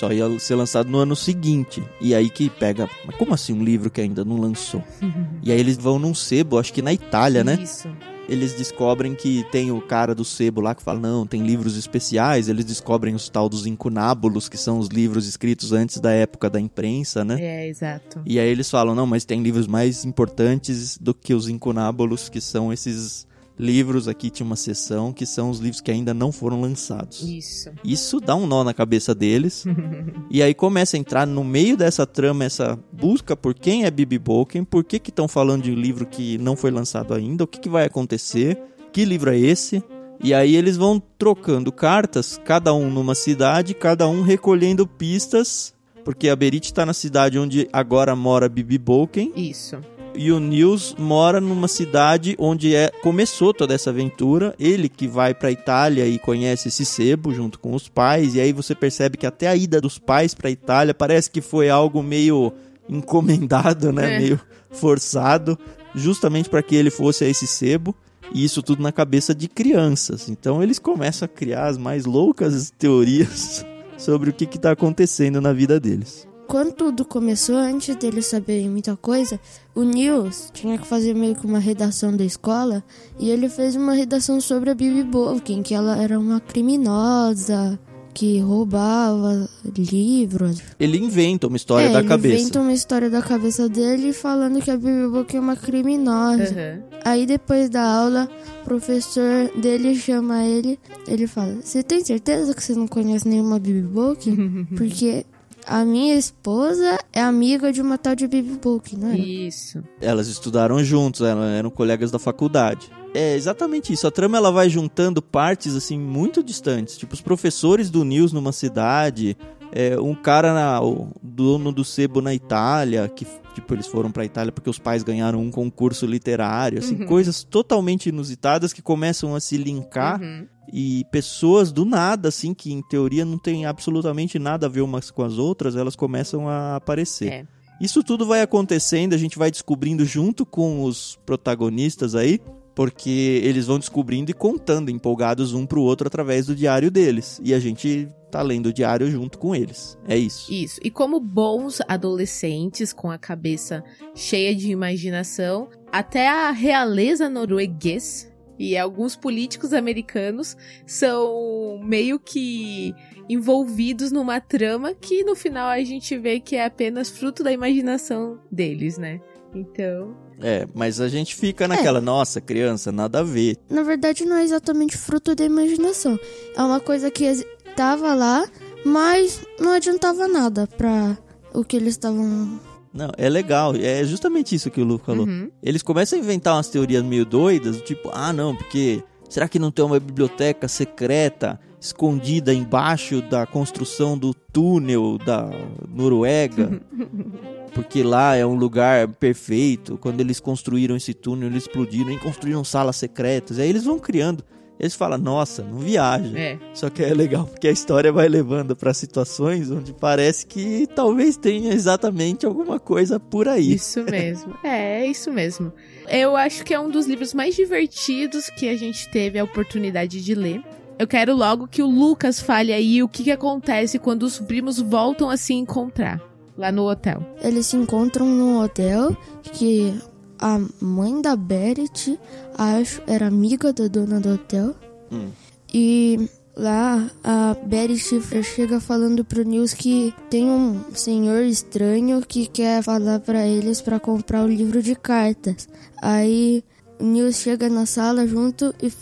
Só 0.00 0.10
ia 0.10 0.38
ser 0.38 0.54
lançado 0.54 0.88
no 0.88 0.96
ano 0.96 1.14
seguinte. 1.14 1.84
E 2.00 2.14
aí 2.14 2.30
que 2.30 2.48
pega. 2.48 2.88
Mas 3.04 3.14
como 3.16 3.34
assim 3.34 3.52
um 3.52 3.62
livro 3.62 3.90
que 3.90 4.00
ainda 4.00 4.24
não 4.24 4.40
lançou? 4.40 4.82
e 5.44 5.52
aí 5.52 5.60
eles 5.60 5.76
vão 5.76 5.98
num 5.98 6.14
sebo, 6.14 6.58
acho 6.58 6.72
que 6.72 6.80
na 6.80 6.90
Itália, 6.90 7.44
né? 7.44 7.58
Isso. 7.62 7.86
Eles 8.26 8.54
descobrem 8.54 9.14
que 9.14 9.44
tem 9.52 9.70
o 9.70 9.78
cara 9.78 10.14
do 10.14 10.24
sebo 10.24 10.62
lá 10.62 10.74
que 10.74 10.82
fala: 10.82 10.98
não, 10.98 11.26
tem 11.26 11.42
livros 11.42 11.76
especiais. 11.76 12.48
Eles 12.48 12.64
descobrem 12.64 13.14
os 13.14 13.28
tal 13.28 13.46
dos 13.46 13.66
incunábulos, 13.66 14.48
que 14.48 14.56
são 14.56 14.78
os 14.78 14.88
livros 14.88 15.28
escritos 15.28 15.70
antes 15.70 16.00
da 16.00 16.12
época 16.12 16.48
da 16.48 16.58
imprensa, 16.58 17.22
né? 17.22 17.36
É, 17.38 17.68
exato. 17.68 18.22
E 18.24 18.40
aí 18.40 18.48
eles 18.48 18.70
falam: 18.70 18.94
não, 18.94 19.06
mas 19.06 19.26
tem 19.26 19.42
livros 19.42 19.66
mais 19.66 20.02
importantes 20.06 20.96
do 20.96 21.12
que 21.12 21.34
os 21.34 21.46
incunábulos, 21.46 22.30
que 22.30 22.40
são 22.40 22.72
esses 22.72 23.26
livros. 23.60 24.08
Aqui 24.08 24.30
tinha 24.30 24.46
uma 24.46 24.56
seção 24.56 25.12
que 25.12 25.26
são 25.26 25.50
os 25.50 25.58
livros 25.58 25.80
que 25.80 25.90
ainda 25.90 26.14
não 26.14 26.32
foram 26.32 26.60
lançados. 26.60 27.22
Isso. 27.22 27.70
Isso 27.84 28.20
dá 28.20 28.34
um 28.34 28.46
nó 28.46 28.64
na 28.64 28.74
cabeça 28.74 29.14
deles. 29.14 29.64
e 30.30 30.42
aí 30.42 30.54
começa 30.54 30.96
a 30.96 31.00
entrar 31.00 31.26
no 31.26 31.44
meio 31.44 31.76
dessa 31.76 32.06
trama, 32.06 32.44
essa 32.44 32.78
busca 32.92 33.36
por 33.36 33.54
quem 33.54 33.84
é 33.84 33.90
Bibi 33.90 34.18
Bolken, 34.18 34.64
por 34.64 34.82
que 34.82 34.96
estão 34.96 35.28
falando 35.28 35.64
de 35.64 35.70
um 35.70 35.74
livro 35.74 36.06
que 36.06 36.38
não 36.38 36.56
foi 36.56 36.70
lançado 36.70 37.14
ainda, 37.14 37.44
o 37.44 37.46
que, 37.46 37.60
que 37.60 37.68
vai 37.68 37.84
acontecer, 37.84 38.58
que 38.92 39.04
livro 39.04 39.30
é 39.30 39.38
esse. 39.38 39.82
E 40.22 40.34
aí 40.34 40.54
eles 40.54 40.76
vão 40.76 41.00
trocando 41.18 41.72
cartas, 41.72 42.38
cada 42.44 42.74
um 42.74 42.90
numa 42.90 43.14
cidade, 43.14 43.72
cada 43.72 44.06
um 44.06 44.20
recolhendo 44.22 44.86
pistas, 44.86 45.72
porque 46.04 46.28
a 46.28 46.36
Berit 46.36 46.66
está 46.66 46.84
na 46.84 46.92
cidade 46.92 47.38
onde 47.38 47.68
agora 47.72 48.14
mora 48.16 48.48
Bibi 48.48 48.78
Bolken, 48.78 49.32
Isso. 49.36 49.78
e 50.14 50.32
o 50.32 50.40
Nils 50.40 50.94
mora 50.98 51.40
numa 51.40 51.68
cidade 51.68 52.34
onde 52.38 52.74
é, 52.74 52.90
começou 53.02 53.52
toda 53.54 53.74
essa 53.74 53.90
aventura. 53.90 54.54
Ele 54.58 54.88
que 54.88 55.06
vai 55.06 55.34
pra 55.34 55.50
Itália 55.50 56.06
e 56.06 56.18
conhece 56.18 56.68
esse 56.68 56.84
sebo 56.84 57.32
junto 57.32 57.58
com 57.58 57.74
os 57.74 57.88
pais. 57.88 58.34
E 58.34 58.40
aí 58.40 58.52
você 58.52 58.74
percebe 58.74 59.16
que 59.16 59.26
até 59.26 59.48
a 59.48 59.56
ida 59.56 59.80
dos 59.80 59.98
pais 59.98 60.34
pra 60.34 60.50
Itália 60.50 60.94
parece 60.94 61.30
que 61.30 61.40
foi 61.40 61.68
algo 61.70 62.02
meio 62.02 62.52
encomendado, 62.88 63.92
né? 63.92 64.16
É. 64.16 64.18
Meio 64.18 64.40
forçado, 64.70 65.58
justamente 65.94 66.48
para 66.48 66.62
que 66.62 66.74
ele 66.74 66.90
fosse 66.90 67.24
a 67.24 67.28
esse 67.28 67.46
sebo. 67.46 67.94
E 68.32 68.44
isso 68.44 68.62
tudo 68.62 68.82
na 68.82 68.92
cabeça 68.92 69.34
de 69.34 69.48
crianças. 69.48 70.28
Então 70.28 70.62
eles 70.62 70.78
começam 70.78 71.26
a 71.26 71.28
criar 71.28 71.66
as 71.66 71.76
mais 71.76 72.04
loucas 72.04 72.72
teorias 72.78 73.64
sobre 74.00 74.30
o 74.30 74.32
que 74.32 74.44
está 74.44 74.72
acontecendo 74.72 75.40
na 75.40 75.52
vida 75.52 75.78
deles. 75.78 76.26
Quando 76.50 76.72
tudo 76.72 77.04
começou, 77.04 77.54
antes 77.54 77.94
deles 77.94 78.26
saberem 78.26 78.68
muita 78.68 78.96
coisa, 78.96 79.38
o 79.72 79.84
Nils 79.84 80.50
tinha 80.52 80.76
que 80.76 80.84
fazer 80.84 81.14
meio 81.14 81.36
que 81.36 81.46
uma 81.46 81.60
redação 81.60 82.16
da 82.16 82.24
escola 82.24 82.82
e 83.20 83.30
ele 83.30 83.48
fez 83.48 83.76
uma 83.76 83.92
redação 83.92 84.40
sobre 84.40 84.70
a 84.70 84.74
Bibi 84.74 85.04
Bolkin, 85.04 85.62
que 85.62 85.74
ela 85.74 85.96
era 86.02 86.18
uma 86.18 86.40
criminosa, 86.40 87.78
que 88.12 88.38
roubava 88.40 89.48
livros. 89.76 90.60
Ele 90.78 90.98
inventa 90.98 91.46
uma 91.46 91.56
história 91.56 91.86
é, 91.86 91.92
da 91.92 92.00
ele 92.00 92.08
cabeça. 92.08 92.40
inventa 92.42 92.60
uma 92.60 92.72
história 92.72 93.10
da 93.10 93.22
cabeça 93.22 93.68
dele 93.68 94.12
falando 94.12 94.60
que 94.60 94.70
a 94.70 94.76
Bibi 94.76 95.08
Bolkin 95.08 95.36
é 95.36 95.40
uma 95.40 95.56
criminosa. 95.56 96.42
Aham. 96.42 96.82
Aí 97.04 97.26
depois 97.26 97.70
da 97.70 97.82
aula, 97.82 98.28
o 98.62 98.64
professor 98.64 99.50
dele 99.60 99.94
chama 99.94 100.44
ele, 100.44 100.78
ele 101.08 101.26
fala: 101.26 101.56
"Você 101.62 101.82
tem 101.82 102.04
certeza 102.04 102.54
que 102.54 102.62
você 102.62 102.74
não 102.74 102.86
conhece 102.86 103.26
nenhuma 103.28 103.58
Bibi 103.58 103.82
Bolkin? 103.82 104.66
Porque 104.76 105.24
a 105.66 105.84
minha 105.84 106.14
esposa 106.14 106.98
é 107.12 107.20
amiga 107.22 107.72
de 107.72 107.80
uma 107.80 107.96
tal 107.96 108.14
de 108.14 108.26
Bibi 108.26 108.58
Bolkin, 108.62 108.96
não 108.96 109.10
é?" 109.10 109.16
Isso. 109.16 109.82
Elas 110.00 110.28
estudaram 110.28 110.82
juntos, 110.84 111.22
elas 111.22 111.50
eram 111.52 111.70
colegas 111.70 112.10
da 112.10 112.18
faculdade. 112.18 112.90
É 113.14 113.34
exatamente 113.34 113.92
isso. 113.92 114.06
A 114.06 114.10
trama 114.10 114.36
ela 114.36 114.50
vai 114.52 114.68
juntando 114.70 115.20
partes 115.20 115.74
assim 115.74 115.98
muito 115.98 116.42
distantes, 116.42 116.96
tipo 116.96 117.14
os 117.14 117.20
professores 117.20 117.90
do 117.90 118.04
News 118.04 118.32
numa 118.32 118.52
cidade, 118.52 119.36
é, 119.72 120.00
um 120.00 120.14
cara 120.14 120.54
na, 120.54 120.80
o 120.82 121.08
dono 121.22 121.72
do 121.72 121.84
sebo 121.84 122.20
na 122.20 122.32
Itália, 122.32 123.08
que 123.08 123.26
tipo 123.54 123.74
eles 123.74 123.88
foram 123.88 124.12
pra 124.12 124.24
Itália 124.24 124.52
porque 124.52 124.70
os 124.70 124.78
pais 124.78 125.02
ganharam 125.02 125.40
um 125.40 125.50
concurso 125.50 126.06
literário, 126.06 126.78
assim, 126.78 127.04
coisas 127.04 127.42
totalmente 127.42 128.08
inusitadas 128.08 128.72
que 128.72 128.80
começam 128.80 129.34
a 129.34 129.40
se 129.40 129.56
linkar 129.56 130.20
Uhum. 130.20 130.46
e 130.72 131.04
pessoas 131.10 131.72
do 131.72 131.84
nada, 131.84 132.28
assim, 132.28 132.54
que 132.54 132.72
em 132.72 132.80
teoria 132.80 133.24
não 133.24 133.38
tem 133.38 133.66
absolutamente 133.66 134.38
nada 134.38 134.66
a 134.66 134.68
ver 134.68 134.82
umas 134.82 135.10
com 135.10 135.24
as 135.24 135.36
outras, 135.36 135.74
elas 135.74 135.96
começam 135.96 136.48
a 136.48 136.76
aparecer. 136.76 137.28
É. 137.32 137.44
Isso 137.80 138.04
tudo 138.04 138.24
vai 138.26 138.40
acontecendo, 138.42 139.14
a 139.14 139.18
gente 139.18 139.36
vai 139.38 139.50
descobrindo 139.50 140.04
junto 140.04 140.46
com 140.46 140.84
os 140.84 141.18
protagonistas 141.26 142.14
aí, 142.14 142.38
porque 142.74 143.40
eles 143.44 143.66
vão 143.66 143.78
descobrindo 143.78 144.30
e 144.30 144.34
contando 144.34 144.90
empolgados 144.90 145.52
um 145.52 145.66
pro 145.66 145.82
outro 145.82 146.06
através 146.06 146.46
do 146.46 146.54
diário 146.54 146.90
deles. 146.90 147.40
E 147.42 147.52
a 147.52 147.58
gente 147.58 148.08
tá 148.30 148.42
lendo 148.42 148.66
o 148.66 148.72
diário 148.72 149.10
junto 149.10 149.38
com 149.38 149.54
eles. 149.54 149.98
É 150.06 150.16
isso. 150.16 150.52
Isso. 150.52 150.80
E 150.82 150.90
como 150.90 151.18
bons 151.18 151.80
adolescentes 151.88 152.92
com 152.92 153.10
a 153.10 153.18
cabeça 153.18 153.82
cheia 154.14 154.54
de 154.54 154.70
imaginação, 154.70 155.68
até 155.90 156.28
a 156.28 156.50
realeza 156.52 157.28
norueguês 157.28 158.30
e 158.58 158.76
alguns 158.76 159.16
políticos 159.16 159.72
americanos 159.72 160.56
são 160.86 161.80
meio 161.82 162.20
que 162.20 162.94
envolvidos 163.28 164.12
numa 164.12 164.40
trama 164.40 164.94
que 164.94 165.24
no 165.24 165.34
final 165.34 165.68
a 165.68 165.82
gente 165.82 166.16
vê 166.18 166.38
que 166.38 166.56
é 166.56 166.66
apenas 166.66 167.08
fruto 167.08 167.42
da 167.42 167.52
imaginação 167.52 168.38
deles, 168.52 168.98
né? 168.98 169.20
Então, 169.54 170.14
É, 170.42 170.66
mas 170.74 171.00
a 171.00 171.08
gente 171.08 171.34
fica 171.36 171.68
naquela, 171.68 172.00
nossa, 172.00 172.40
criança, 172.40 172.90
nada 172.90 173.20
a 173.20 173.22
ver. 173.22 173.56
Na 173.68 173.82
verdade, 173.82 174.24
não 174.24 174.36
é 174.36 174.44
exatamente 174.44 174.96
fruto 174.96 175.34
da 175.34 175.44
imaginação. 175.44 176.18
É 176.56 176.62
uma 176.62 176.80
coisa 176.80 177.10
que 177.10 177.24
ex- 177.24 177.44
tava 177.76 178.14
lá, 178.14 178.48
mas 178.84 179.40
não 179.58 179.72
adiantava 179.72 180.26
nada 180.26 180.66
pra 180.66 181.16
o 181.52 181.62
que 181.64 181.76
eles 181.76 181.90
estavam. 181.94 182.58
Não, 182.92 183.10
é 183.16 183.28
legal. 183.28 183.74
É 183.76 184.02
justamente 184.04 184.54
isso 184.54 184.70
que 184.70 184.80
o 184.80 184.84
Lu 184.84 184.98
falou. 184.98 185.26
uhum. 185.26 185.50
Eles 185.62 185.82
começam 185.82 186.18
a 186.18 186.22
inventar 186.22 186.54
umas 186.56 186.68
teorias 186.68 187.02
meio 187.04 187.24
doidas, 187.24 187.76
do 187.76 187.82
tipo, 187.82 188.10
ah, 188.12 188.32
não, 188.32 188.56
porque 188.56 189.02
será 189.28 189.46
que 189.48 189.58
não 189.58 189.70
tem 189.70 189.84
uma 189.84 190.00
biblioteca 190.00 190.66
secreta 190.66 191.60
escondida 191.80 192.52
embaixo 192.52 193.22
da 193.22 193.46
construção 193.46 194.18
do 194.18 194.34
túnel 194.34 195.18
da 195.18 195.50
Noruega? 195.88 196.80
Porque 197.72 198.02
lá 198.02 198.34
é 198.36 198.44
um 198.44 198.54
lugar 198.54 199.08
perfeito. 199.08 199.96
Quando 199.96 200.20
eles 200.20 200.40
construíram 200.40 200.96
esse 200.96 201.14
túnel, 201.14 201.48
eles 201.48 201.64
explodiram 201.64 202.10
e 202.12 202.18
construíram 202.18 202.64
salas 202.64 202.96
secretas. 202.96 203.58
Aí 203.58 203.68
eles 203.68 203.84
vão 203.84 203.98
criando. 203.98 204.44
Eles 204.78 204.94
falam, 204.94 205.18
nossa, 205.18 205.62
não 205.62 205.78
viaja. 205.78 206.36
é. 206.38 206.58
Só 206.72 206.88
que 206.88 207.02
é 207.02 207.12
legal 207.12 207.44
porque 207.44 207.68
a 207.68 207.70
história 207.70 208.10
vai 208.10 208.26
levando 208.28 208.74
para 208.74 208.94
situações 208.94 209.70
onde 209.70 209.92
parece 209.92 210.46
que 210.46 210.88
talvez 210.94 211.36
tenha 211.36 211.74
exatamente 211.74 212.46
alguma 212.46 212.80
coisa 212.80 213.20
por 213.20 213.46
aí. 213.46 213.74
Isso 213.74 214.02
mesmo. 214.02 214.54
É, 214.64 215.02
é 215.02 215.06
isso 215.06 215.30
mesmo. 215.30 215.70
Eu 216.08 216.34
acho 216.34 216.64
que 216.64 216.72
é 216.72 216.80
um 216.80 216.90
dos 216.90 217.06
livros 217.06 217.34
mais 217.34 217.54
divertidos 217.54 218.48
que 218.48 218.70
a 218.70 218.76
gente 218.76 219.06
teve 219.10 219.38
a 219.38 219.44
oportunidade 219.44 220.24
de 220.24 220.34
ler. 220.34 220.62
Eu 221.00 221.06
quero 221.06 221.34
logo 221.34 221.66
que 221.66 221.82
o 221.82 221.88
Lucas 221.88 222.40
fale 222.40 222.74
aí 222.74 223.02
o 223.02 223.08
que, 223.08 223.24
que 223.24 223.30
acontece 223.30 223.98
quando 223.98 224.24
os 224.24 224.38
primos 224.38 224.78
voltam 224.78 225.30
a 225.30 225.36
se 225.38 225.54
encontrar 225.54 226.20
lá 226.58 226.70
no 226.70 226.86
hotel. 226.90 227.24
Eles 227.42 227.64
se 227.64 227.76
encontram 227.78 228.26
num 228.26 228.62
hotel 228.62 229.16
que 229.42 229.98
a 230.38 230.60
mãe 230.78 231.22
da 231.22 231.34
Beret, 231.34 232.20
acho, 232.54 233.00
era 233.06 233.28
amiga 233.28 233.72
da 233.72 233.88
dona 233.88 234.20
do 234.20 234.34
hotel. 234.34 234.74
Hum. 235.10 235.30
E 235.72 236.28
lá 236.54 237.10
a 237.24 237.56
Beret 237.64 238.20
chega 238.42 238.78
falando 238.78 239.24
pro 239.24 239.42
Nils 239.42 239.72
que 239.72 240.12
tem 240.28 240.50
um 240.50 240.84
senhor 240.92 241.44
estranho 241.44 242.20
que 242.20 242.46
quer 242.46 242.82
falar 242.82 243.20
pra 243.20 243.46
eles 243.46 243.80
pra 243.80 243.98
comprar 243.98 244.44
o 244.44 244.48
livro 244.48 244.82
de 244.82 244.94
cartas. 244.94 245.66
Aí 246.02 246.62
o 246.98 247.04
Nils 247.04 247.36
chega 247.36 247.70
na 247.70 247.86
sala 247.86 248.26
junto 248.26 248.74
e 248.82 248.92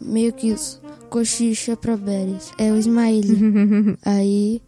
meio 0.00 0.32
que 0.32 0.50
cochicha 1.12 1.76
pra 1.76 1.94
Beret. 1.94 2.42
É 2.56 2.72
o 2.72 2.76
Smiley. 2.78 3.98
Aí 4.02 4.62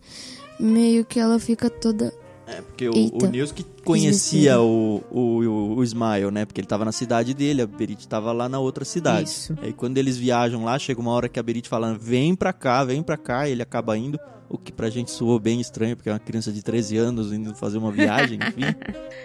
meio 0.61 1.02
que 1.04 1.18
ela 1.18 1.38
fica 1.38 1.70
toda 1.70 2.12
É, 2.46 2.61
porque 2.61 2.87
o, 2.87 2.94
Eita. 2.94 3.26
o 3.26 3.30
Nils 3.30 3.50
que 3.50 3.64
conhecia 3.83 4.61
o, 4.61 5.02
o, 5.11 5.20
o, 5.42 5.76
o 5.78 5.83
Smile, 5.85 6.30
né? 6.30 6.44
Porque 6.44 6.61
ele 6.61 6.68
tava 6.68 6.85
na 6.85 6.92
cidade 6.92 7.33
dele, 7.33 7.62
a 7.62 7.66
Berit 7.66 8.07
tava 8.07 8.30
lá 8.33 8.46
na 8.46 8.59
outra 8.59 8.85
cidade. 8.85 9.30
Isso. 9.30 9.57
Aí 9.62 9.72
quando 9.72 9.96
eles 9.96 10.18
viajam 10.18 10.64
lá, 10.64 10.78
chega 10.78 11.00
uma 11.00 11.12
hora 11.12 11.30
que 11.30 11.40
a 11.40 11.42
Berit 11.42 11.66
fala, 11.66 11.94
vem 11.94 12.35
pra 12.35 12.52
cá, 12.52 12.85
vem 12.85 13.02
pra 13.02 13.16
cá, 13.16 13.48
e 13.48 13.52
ele 13.52 13.62
acaba 13.62 13.96
indo. 13.96 14.20
O 14.54 14.58
que 14.58 14.70
pra 14.72 14.88
gente 14.88 15.10
soou 15.10 15.38
bem 15.40 15.60
estranho, 15.60 15.96
porque 15.96 16.08
é 16.08 16.12
uma 16.12 16.18
criança 16.18 16.52
de 16.52 16.62
13 16.62 16.96
anos 16.96 17.32
indo 17.32 17.54
fazer 17.54 17.78
uma 17.78 17.90
viagem, 17.90 18.38
enfim. 18.46 18.74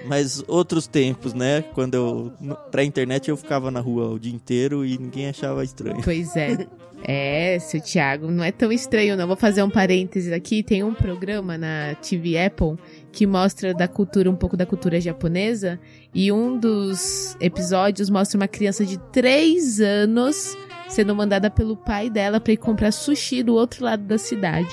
Mas 0.06 0.44
outros 0.48 0.88
tempos, 0.88 1.34
né? 1.34 1.62
Quando 1.74 1.94
eu. 1.96 2.34
no- 2.42 2.56
Pra 2.72 2.84
internet 2.84 3.30
eu 3.30 3.38
ficava 3.38 3.70
na 3.70 3.80
rua 3.80 4.10
o 4.10 4.20
dia 4.20 4.34
inteiro 4.34 4.86
e 4.86 4.98
ninguém 4.98 5.30
achava 5.30 5.64
estranho. 5.64 6.02
Pois 6.04 6.36
é. 6.36 6.68
É, 7.02 7.58
seu 7.60 7.80
Thiago, 7.80 8.30
não 8.30 8.44
é 8.44 8.52
tão 8.52 8.74
estranho 8.74 9.16
não. 9.16 9.26
Vou 9.26 9.38
fazer 9.38 9.64
um 9.64 9.70
parênteses 9.70 10.34
aqui. 10.34 10.62
Tem 10.62 10.84
um 10.84 10.94
programa 10.94 11.58
na 11.58 11.96
TV 11.96 12.38
Apple 12.38 12.76
que 13.10 13.26
mostra 13.26 13.74
da 13.74 13.88
cultura, 13.88 14.30
um 14.30 14.36
pouco 14.36 14.58
da 14.58 14.66
cultura 14.66 15.00
japonesa. 15.00 15.80
E 16.14 16.30
um 16.30 16.58
dos 16.60 17.38
episódios 17.40 18.10
mostra 18.10 18.38
uma 18.38 18.50
criança 18.50 18.86
de 18.86 18.98
3 19.14 19.80
anos 19.80 20.58
sendo 20.90 21.16
mandada 21.16 21.50
pelo 21.50 21.78
pai 21.78 22.10
dela 22.10 22.38
pra 22.38 22.52
ir 22.52 22.58
comprar 22.58 22.92
sushi 22.92 23.44
do 23.44 23.54
outro 23.56 23.86
lado 23.86 24.04
da 24.04 24.18
cidade. 24.18 24.68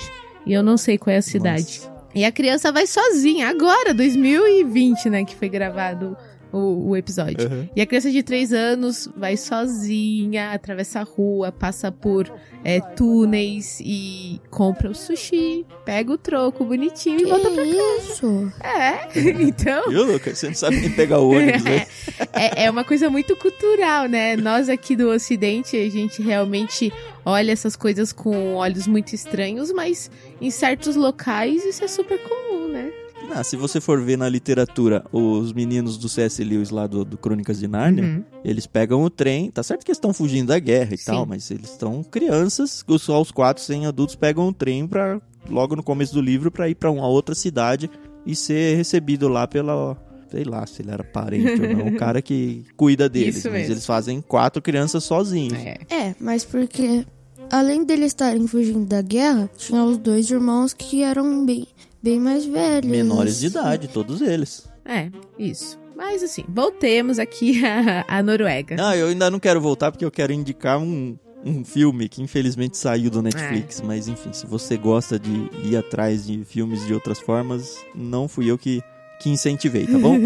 E 0.47 0.53
eu 0.53 0.63
não 0.63 0.77
sei 0.77 0.97
qual 0.97 1.13
é 1.13 1.17
a 1.17 1.21
cidade. 1.21 1.81
Nossa. 1.81 1.97
E 2.15 2.23
a 2.23 2.31
criança 2.31 2.71
vai 2.71 2.87
sozinha, 2.87 3.49
agora, 3.49 3.93
2020, 3.93 5.09
né, 5.09 5.25
que 5.25 5.35
foi 5.35 5.49
gravado 5.49 6.17
o, 6.51 6.89
o 6.89 6.97
episódio. 6.97 7.49
Uhum. 7.49 7.69
E 7.75 7.81
a 7.81 7.85
criança 7.85 8.11
de 8.11 8.23
3 8.23 8.53
anos 8.53 9.09
vai 9.15 9.37
sozinha, 9.37 10.51
atravessa 10.51 11.01
a 11.01 11.03
rua, 11.03 11.51
passa 11.51 11.91
por 11.91 12.31
é, 12.63 12.79
túneis 12.79 13.79
e 13.81 14.41
compra 14.49 14.89
o 14.89 14.95
sushi, 14.95 15.65
pega 15.85 16.11
o 16.11 16.17
troco 16.17 16.65
bonitinho 16.65 17.21
e 17.21 17.25
volta 17.25 17.49
pra 17.49 17.63
Que 17.63 17.69
isso? 17.69 18.51
É, 18.61 19.19
então. 19.41 19.89
Viu, 19.89 20.03
Lucas? 20.03 20.37
Você 20.37 20.47
não 20.47 20.55
sabe 20.55 20.77
nem 20.77 20.91
pegar 20.91 21.19
o 21.19 21.31
ônibus, 21.31 21.63
né? 21.63 21.85
É, 22.33 22.65
é 22.65 22.71
uma 22.71 22.83
coisa 22.83 23.09
muito 23.09 23.35
cultural, 23.35 24.07
né? 24.07 24.35
Nós 24.35 24.69
aqui 24.69 24.95
do 24.95 25.09
Ocidente, 25.09 25.75
a 25.75 25.89
gente 25.89 26.21
realmente 26.21 26.93
olha 27.25 27.51
essas 27.51 27.75
coisas 27.75 28.13
com 28.13 28.55
olhos 28.55 28.85
muito 28.87 29.13
estranhos, 29.13 29.71
mas 29.71 30.11
em 30.39 30.51
certos 30.51 30.95
locais 30.95 31.65
isso 31.65 31.83
é 31.83 31.87
super 31.87 32.19
comum, 32.19 32.67
né? 32.67 32.91
Ah, 33.33 33.43
se 33.43 33.55
você 33.55 33.79
for 33.79 34.01
ver 34.01 34.17
na 34.17 34.27
literatura 34.27 35.03
os 35.11 35.53
meninos 35.53 35.97
do 35.97 36.09
C.S. 36.09 36.43
Lewis 36.43 36.69
lá 36.69 36.87
do, 36.87 37.05
do 37.05 37.17
Crônicas 37.17 37.59
de 37.59 37.67
Nárnia, 37.67 38.03
Uhum. 38.03 38.23
eles 38.43 38.65
pegam 38.65 39.03
o 39.03 39.09
trem, 39.09 39.51
tá 39.51 39.61
certo 39.61 39.83
que 39.85 39.91
eles 39.91 39.97
estão 39.97 40.13
fugindo 40.13 40.47
da 40.47 40.57
guerra 40.59 40.95
e 40.95 40.97
Sim. 40.97 41.05
tal, 41.05 41.25
mas 41.25 41.49
eles 41.51 41.69
estão 41.71 42.03
crianças, 42.03 42.83
os- 42.87 43.01
só 43.01 43.21
os 43.21 43.29
quatro, 43.31 43.61
sem 43.63 43.85
adultos 43.85 44.15
pegam 44.15 44.47
o 44.47 44.53
trem 44.53 44.87
pra, 44.87 45.21
logo 45.49 45.75
no 45.75 45.83
começo 45.83 46.13
do 46.13 46.21
livro 46.21 46.49
pra 46.51 46.67
ir 46.69 46.75
pra 46.75 46.89
uma 46.89 47.07
outra 47.07 47.35
cidade 47.35 47.89
e 48.25 48.35
ser 48.35 48.75
recebido 48.75 49.27
lá 49.27 49.47
pela, 49.47 49.95
sei 50.31 50.43
lá, 50.43 50.65
se 50.65 50.81
ele 50.81 50.91
era 50.91 51.03
parente 51.03 51.61
ou 51.61 51.75
não, 51.77 51.87
o 51.87 51.95
cara 51.97 52.21
que 52.21 52.65
cuida 52.75 53.07
deles. 53.07 53.37
Isso 53.37 53.49
mas 53.49 53.59
mesmo. 53.59 53.73
eles 53.73 53.85
fazem 53.85 54.19
quatro 54.21 54.61
crianças 54.61 55.03
sozinhos. 55.03 55.53
É. 55.59 55.77
É, 55.89 56.15
mas 56.19 56.43
porque 56.43 57.05
além 57.51 57.83
deles 57.85 58.07
estarem 58.07 58.45
fugindo 58.47 58.85
da 58.85 59.01
guerra, 59.01 59.49
tinha 59.57 59.83
os 59.83 59.97
dois 59.97 60.29
irmãos 60.29 60.73
que 60.73 61.03
eram 61.03 61.45
bem, 61.45 61.65
bem 62.01 62.19
mais 62.19 62.45
velhos. 62.45 62.89
Menores 62.89 63.39
de 63.39 63.47
idade, 63.47 63.87
todos 63.87 64.21
eles. 64.21 64.67
É, 64.85 65.09
isso. 65.37 65.77
Mas 65.95 66.21
assim, 66.21 66.43
voltemos 66.47 67.17
aqui 67.17 67.61
à, 68.07 68.21
Noruega. 68.21 68.75
Ah, 68.79 68.95
eu 68.95 69.07
ainda 69.07 69.31
não 69.31 69.39
quero 69.39 69.59
voltar 69.59 69.91
porque 69.91 70.05
eu 70.05 70.11
quero 70.11 70.31
indicar 70.31 70.77
um, 70.77 71.17
um 71.43 71.65
filme 71.65 72.07
que 72.07 72.21
infelizmente 72.21 72.77
saiu 72.77 73.09
do 73.09 73.21
Netflix. 73.21 73.81
Mas 73.81 74.07
enfim, 74.07 74.31
se 74.31 74.45
você 74.45 74.77
gosta 74.77 75.17
de 75.19 75.49
ir 75.63 75.75
atrás 75.75 76.25
de 76.25 76.45
filmes 76.45 76.85
de 76.85 76.93
outras 76.93 77.19
formas, 77.19 77.75
não 77.95 78.27
fui 78.27 78.49
eu 78.49 78.57
que, 78.57 78.81
que 79.19 79.29
incentivei, 79.29 79.87
tá 79.87 79.97
bom? 79.97 80.17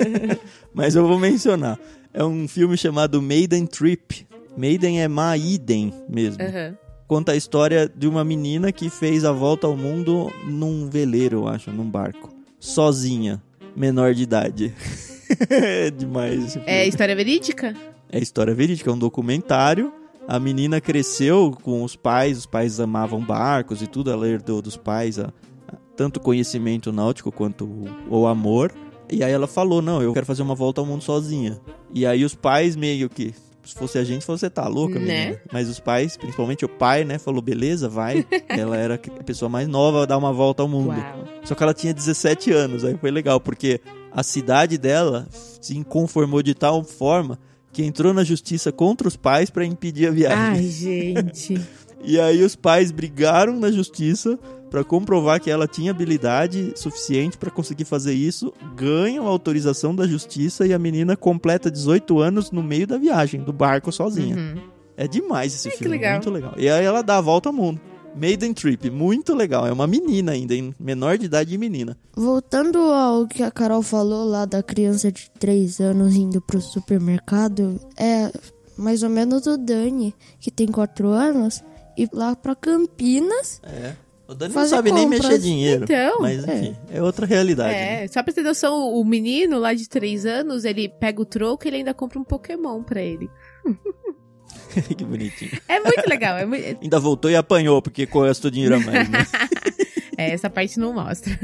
mas 0.74 0.94
eu 0.94 1.08
vou 1.08 1.18
mencionar. 1.18 1.78
É 2.12 2.22
um 2.22 2.46
filme 2.46 2.76
chamado 2.76 3.20
Maiden 3.22 3.66
Trip. 3.66 4.26
Maiden 4.56 5.02
é 5.02 5.08
Maiden 5.08 5.92
mesmo. 6.08 6.42
Aham. 6.42 6.76
Conta 7.06 7.32
a 7.32 7.36
história 7.36 7.88
de 7.94 8.08
uma 8.08 8.24
menina 8.24 8.72
que 8.72 8.90
fez 8.90 9.24
a 9.24 9.30
volta 9.32 9.66
ao 9.66 9.76
mundo 9.76 10.32
num 10.44 10.88
veleiro, 10.90 11.38
eu 11.38 11.48
acho, 11.48 11.70
num 11.70 11.88
barco. 11.88 12.34
Sozinha, 12.58 13.40
menor 13.76 14.12
de 14.12 14.24
idade. 14.24 14.74
é 15.48 15.90
demais. 15.90 16.58
É 16.66 16.86
história 16.86 17.14
verídica? 17.14 17.74
É 18.10 18.18
história 18.18 18.54
verídica, 18.54 18.90
é 18.90 18.92
um 18.92 18.98
documentário. 18.98 19.92
A 20.26 20.40
menina 20.40 20.80
cresceu 20.80 21.56
com 21.62 21.84
os 21.84 21.94
pais, 21.94 22.38
os 22.38 22.46
pais 22.46 22.80
amavam 22.80 23.20
barcos 23.20 23.80
e 23.82 23.86
tudo, 23.86 24.10
ela 24.10 24.26
herdou 24.28 24.60
dos 24.60 24.76
pais 24.76 25.20
a- 25.20 25.32
a- 25.68 25.76
tanto 25.96 26.18
conhecimento 26.18 26.90
náutico 26.92 27.30
quanto 27.30 27.64
o, 27.64 28.18
o 28.22 28.26
amor. 28.26 28.72
E 29.08 29.22
aí 29.22 29.30
ela 29.30 29.46
falou: 29.46 29.80
Não, 29.80 30.02
eu 30.02 30.12
quero 30.12 30.26
fazer 30.26 30.42
uma 30.42 30.56
volta 30.56 30.80
ao 30.80 30.86
mundo 30.86 31.02
sozinha. 31.04 31.60
E 31.94 32.04
aí 32.04 32.24
os 32.24 32.34
pais 32.34 32.74
meio 32.74 33.08
que. 33.08 33.32
Se 33.66 33.74
fosse 33.74 33.98
a 33.98 34.04
gente, 34.04 34.26
você 34.26 34.48
tá 34.48 34.66
louca, 34.68 34.98
Né? 34.98 35.24
menina. 35.24 35.40
Mas 35.52 35.68
os 35.68 35.80
pais, 35.80 36.16
principalmente 36.16 36.64
o 36.64 36.68
pai, 36.68 37.04
né, 37.04 37.18
falou: 37.18 37.42
beleza, 37.42 37.88
vai. 37.88 38.24
ela 38.48 38.76
era 38.76 38.94
a 38.94 39.24
pessoa 39.24 39.48
mais 39.48 39.66
nova 39.68 40.04
a 40.04 40.06
dar 40.06 40.16
uma 40.16 40.32
volta 40.32 40.62
ao 40.62 40.68
mundo. 40.68 40.90
Uau. 40.96 41.24
Só 41.44 41.54
que 41.54 41.62
ela 41.62 41.74
tinha 41.74 41.92
17 41.92 42.52
anos, 42.52 42.84
aí 42.84 42.96
foi 42.96 43.10
legal, 43.10 43.40
porque 43.40 43.80
a 44.12 44.22
cidade 44.22 44.78
dela 44.78 45.26
se 45.60 45.82
conformou 45.84 46.42
de 46.42 46.54
tal 46.54 46.82
forma 46.84 47.38
que 47.72 47.84
entrou 47.84 48.14
na 48.14 48.24
justiça 48.24 48.72
contra 48.72 49.06
os 49.06 49.16
pais 49.16 49.50
pra 49.50 49.64
impedir 49.64 50.06
a 50.08 50.10
viagem. 50.10 50.38
Ai, 50.38 50.62
gente. 50.70 51.60
E 52.08 52.20
aí 52.20 52.42
os 52.44 52.54
pais 52.54 52.92
brigaram 52.92 53.58
na 53.58 53.72
justiça 53.72 54.38
pra 54.76 54.84
comprovar 54.84 55.40
que 55.40 55.50
ela 55.50 55.66
tinha 55.66 55.90
habilidade 55.90 56.74
suficiente 56.76 57.38
pra 57.38 57.50
conseguir 57.50 57.86
fazer 57.86 58.12
isso, 58.12 58.52
ganham 58.74 59.26
a 59.26 59.30
autorização 59.30 59.96
da 59.96 60.06
justiça 60.06 60.66
e 60.66 60.74
a 60.74 60.78
menina 60.78 61.16
completa 61.16 61.70
18 61.70 62.18
anos 62.18 62.50
no 62.50 62.62
meio 62.62 62.86
da 62.86 62.98
viagem, 62.98 63.40
do 63.40 63.54
barco 63.54 63.90
sozinha. 63.90 64.36
Uhum. 64.36 64.60
É 64.94 65.08
demais 65.08 65.54
esse 65.54 65.70
que 65.70 65.78
filme, 65.78 65.96
legal. 65.96 66.12
muito 66.12 66.28
legal. 66.28 66.52
E 66.58 66.68
aí 66.68 66.84
ela 66.84 67.00
dá 67.00 67.16
a 67.16 67.20
volta 67.22 67.48
ao 67.48 67.54
mundo. 67.54 67.80
Maiden 68.14 68.52
Trip, 68.52 68.90
muito 68.90 69.34
legal. 69.34 69.66
É 69.66 69.72
uma 69.72 69.86
menina 69.86 70.32
ainda, 70.32 70.54
hein? 70.54 70.74
menor 70.78 71.16
de 71.16 71.24
idade 71.24 71.54
e 71.54 71.58
menina. 71.58 71.96
Voltando 72.14 72.76
ao 72.76 73.26
que 73.26 73.42
a 73.42 73.50
Carol 73.50 73.80
falou 73.80 74.26
lá 74.26 74.44
da 74.44 74.62
criança 74.62 75.10
de 75.10 75.30
3 75.38 75.80
anos 75.80 76.14
indo 76.14 76.38
pro 76.42 76.60
supermercado, 76.60 77.80
é 77.96 78.30
mais 78.76 79.02
ou 79.02 79.08
menos 79.08 79.46
o 79.46 79.56
Dani, 79.56 80.14
que 80.38 80.50
tem 80.50 80.66
4 80.66 81.08
anos, 81.08 81.64
ir 81.96 82.10
lá 82.12 82.36
pra 82.36 82.54
Campinas. 82.54 83.58
É. 83.64 83.94
O 84.28 84.34
Dani 84.34 84.54
não 84.54 84.66
sabe 84.66 84.90
nem 84.90 85.04
compras. 85.04 85.22
mexer 85.24 85.38
dinheiro. 85.38 85.84
Então, 85.84 86.20
mas 86.20 86.42
enfim, 86.46 86.76
é, 86.90 87.00
outra 87.00 87.24
realidade. 87.26 87.70
né? 87.72 88.04
É, 88.04 88.08
só 88.08 88.22
pra 88.22 88.32
ter 88.32 88.42
noção, 88.42 88.92
o 88.92 89.04
menino 89.04 89.58
lá 89.58 89.72
de 89.72 89.88
3 89.88 90.26
anos, 90.26 90.64
ele 90.64 90.88
pega 90.88 91.22
o 91.22 91.24
troco 91.24 91.64
e 91.64 91.68
ele 91.68 91.76
ainda 91.78 91.94
compra 91.94 92.18
um 92.18 92.24
Pokémon 92.24 92.82
pra 92.82 93.00
ele. 93.00 93.30
que 94.96 95.04
bonitinho. 95.04 95.52
É 95.68 95.78
muito 95.80 96.08
legal. 96.08 96.36
É 96.36 96.44
muito... 96.44 96.64
Ainda 96.82 96.98
voltou 96.98 97.30
e 97.30 97.36
apanhou, 97.36 97.80
porque 97.80 98.06
gastou 98.06 98.50
dinheiro 98.50 98.76
a 98.76 98.80
mais, 98.80 99.08
né? 99.08 99.26
é, 100.18 100.32
essa 100.32 100.50
parte 100.50 100.78
não 100.78 100.92
mostra. 100.92 101.38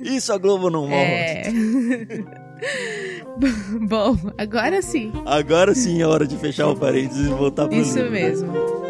Isso 0.00 0.32
a 0.32 0.38
Globo 0.38 0.70
não 0.70 0.82
mostra. 0.86 1.02
É. 1.04 1.52
Bom, 3.88 4.16
agora 4.38 4.82
sim. 4.82 5.10
Agora 5.24 5.74
sim 5.74 6.00
é 6.02 6.06
hora 6.06 6.26
de 6.26 6.36
fechar 6.36 6.68
o 6.68 6.76
parênteses 6.76 7.26
e 7.26 7.30
voltar 7.30 7.66
pro 7.66 7.76
Isso 7.76 7.96
livro. 7.96 8.12
mesmo. 8.12 8.81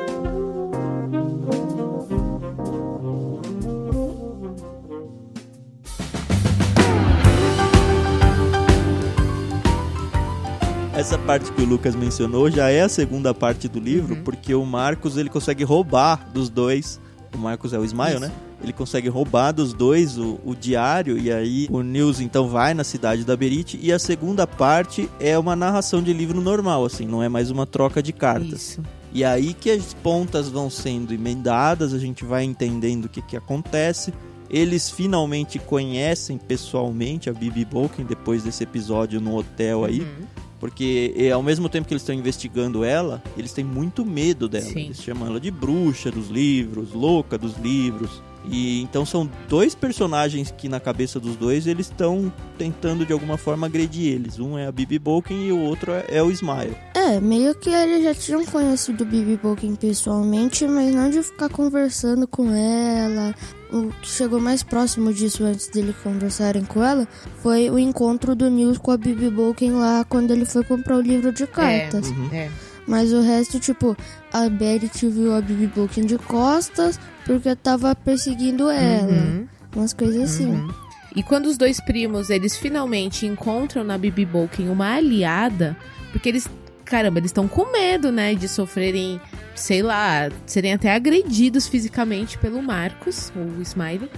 Essa 11.03 11.19
parte 11.19 11.51
que 11.51 11.61
o 11.61 11.65
Lucas 11.65 11.97
mencionou 11.97 12.49
já 12.49 12.71
é 12.71 12.83
a 12.83 12.89
segunda 12.89 13.35
parte 13.35 13.67
do 13.67 13.81
livro, 13.81 14.15
Uhum. 14.15 14.23
porque 14.23 14.55
o 14.55 14.65
Marcos 14.65 15.17
ele 15.17 15.29
consegue 15.29 15.65
roubar 15.65 16.31
dos 16.33 16.49
dois. 16.49 17.01
O 17.35 17.39
Marcos 17.39 17.73
é 17.73 17.79
o 17.79 17.85
Smile, 17.85 18.11
Isso. 18.13 18.21
né? 18.21 18.31
Ele 18.63 18.73
consegue 18.73 19.09
roubar 19.09 19.51
dos 19.51 19.73
dois 19.75 20.17
o, 20.17 20.39
o 20.45 20.55
diário 20.55 21.19
e 21.19 21.33
aí 21.33 21.67
o 21.73 21.83
Nils 21.83 22.21
então 22.21 22.47
vai 22.49 22.73
na 22.73 22.85
cidade 22.85 23.25
da 23.25 23.37
Berit 23.37 23.77
e 23.83 23.93
a 23.93 23.99
segunda 23.99 24.47
parte 24.47 25.11
é 25.19 25.37
uma 25.37 25.57
narração 25.57 26.01
de 26.01 26.13
livro 26.13 26.41
normal, 26.41 26.85
assim, 26.85 27.05
não 27.05 27.21
é 27.21 27.29
mais 27.29 27.51
uma 27.51 27.67
troca 27.67 28.01
de 28.01 28.13
cartas. 28.13 28.53
Isso. 28.71 28.83
E 29.13 29.25
aí 29.25 29.55
que 29.55 29.73
as 29.73 29.93
pontas 29.95 30.49
vão 30.49 30.71
sendo 30.71 31.13
emendadas, 31.13 31.93
a 31.93 31.99
gente 31.99 32.25
vai 32.25 32.45
entendendo 32.45 33.07
o 33.07 33.09
que, 33.09 33.21
que 33.23 33.37
acontece. 33.37 34.15
Eles 34.49 34.89
finalmente 34.89 35.59
conhecem 35.59 36.39
pessoalmente 36.39 37.29
a 37.29 37.33
Bibi 37.33 37.65
Bolkin 37.65 38.05
depois 38.05 38.45
desse 38.45 38.63
episódio 38.63 39.21
no 39.21 39.37
hotel 39.37 39.85
aí. 39.85 40.03
Uhum. 40.03 40.27
Porque 40.63 41.13
e, 41.17 41.29
ao 41.29 41.43
mesmo 41.43 41.69
tempo 41.69 41.89
que 41.89 41.93
eles 41.93 42.03
estão 42.03 42.15
investigando 42.15 42.85
ela, 42.85 43.21
eles 43.37 43.53
têm 43.53 43.65
muito 43.65 44.07
medo 44.07 44.49
dela. 44.49 44.65
Sim. 44.65 44.85
Eles 44.85 45.03
chamam 45.03 45.27
ela 45.27 45.41
de 45.41 45.51
bruxa 45.51 46.09
dos 46.09 46.29
livros, 46.29 46.93
louca 46.93 47.37
dos 47.37 47.57
livros. 47.57 48.23
E 48.45 48.83
então 48.83 49.07
são 49.07 49.29
dois 49.49 49.75
personagens 49.75 50.53
que 50.57 50.69
na 50.69 50.81
cabeça 50.81 51.21
dos 51.21 51.37
dois 51.37 51.67
eles 51.67 51.87
estão 51.87 52.33
tentando 52.59 53.07
de 53.07 53.13
alguma 53.13 53.37
forma 53.37 53.67
agredir 53.67 54.13
eles. 54.13 54.39
Um 54.39 54.59
é 54.59 54.67
a 54.67 54.73
Bibi 54.73 54.99
Bolkin 54.99 55.47
e 55.47 55.53
o 55.53 55.61
outro 55.61 55.93
é, 55.93 56.05
é 56.09 56.23
o 56.23 56.31
Smile. 56.31 56.77
É, 56.95 57.21
meio 57.21 57.55
que 57.55 57.71
eles 57.71 58.03
já 58.03 58.15
tinham 58.15 58.45
conhecido 58.45 59.05
Bibi 59.05 59.37
Bolkin 59.37 59.75
pessoalmente, 59.75 60.67
mas 60.67 60.95
não 60.95 61.11
de 61.11 61.23
ficar 61.23 61.49
conversando 61.49 62.27
com 62.27 62.51
ela. 62.53 63.35
O 63.73 63.89
que 64.03 64.09
chegou 64.09 64.39
mais 64.39 64.63
próximo 64.63 65.13
disso 65.15 65.45
antes 65.45 65.69
dele 65.69 65.95
conversarem 66.03 66.65
com 66.65 66.83
ela 66.83 67.09
foi 67.43 67.71
o 67.71 67.79
encontro 67.79 68.35
do 68.35 68.51
Nils 68.51 68.77
com 68.77 68.91
a 68.91 68.97
Bibi 68.97 69.31
Bolkin 69.31 69.73
lá 69.73 70.05
quando 70.05 70.31
ele 70.31 70.45
foi 70.45 70.63
comprar 70.63 70.97
o 70.97 71.01
livro 71.01 71.33
de 71.33 71.47
cartas. 71.47 72.09
Uhum. 72.09 72.29
É. 72.33 72.51
Mas 72.87 73.13
o 73.13 73.21
resto, 73.21 73.61
tipo, 73.61 73.97
a 74.33 74.49
Berit 74.49 75.09
viu 75.09 75.35
a 75.35 75.41
Bibi 75.41 75.69
Bolkin 75.69 76.05
de 76.05 76.19
costas 76.19 76.99
porque 77.25 77.55
tava 77.57 77.95
perseguindo 77.95 78.71
ela. 78.71 79.11
Uhum. 79.11 79.47
Umas 79.75 79.93
coisas 79.93 80.23
assim. 80.23 80.51
Uhum. 80.51 80.69
E 81.15 81.23
quando 81.23 81.47
os 81.47 81.59
dois 81.59 81.81
primos, 81.81 82.31
eles 82.31 82.57
finalmente 82.57 83.27
encontram 83.27 83.85
na 83.85 83.99
Bibi 83.99 84.25
Bolkin 84.25 84.69
uma 84.69 84.95
aliada, 84.95 85.77
porque 86.11 86.29
eles, 86.29 86.49
caramba, 86.85 87.19
eles 87.19 87.31
estão 87.31 87.47
com 87.47 87.71
medo, 87.71 88.11
né, 88.11 88.35
de 88.35 88.49
sofrerem, 88.49 89.21
sei 89.55 89.83
lá, 89.83 90.31
serem 90.47 90.73
até 90.73 90.95
agredidos 90.95 91.69
fisicamente 91.69 92.39
pelo 92.39 92.63
Marcos, 92.63 93.31
o 93.37 93.61
Smiley. 93.61 94.11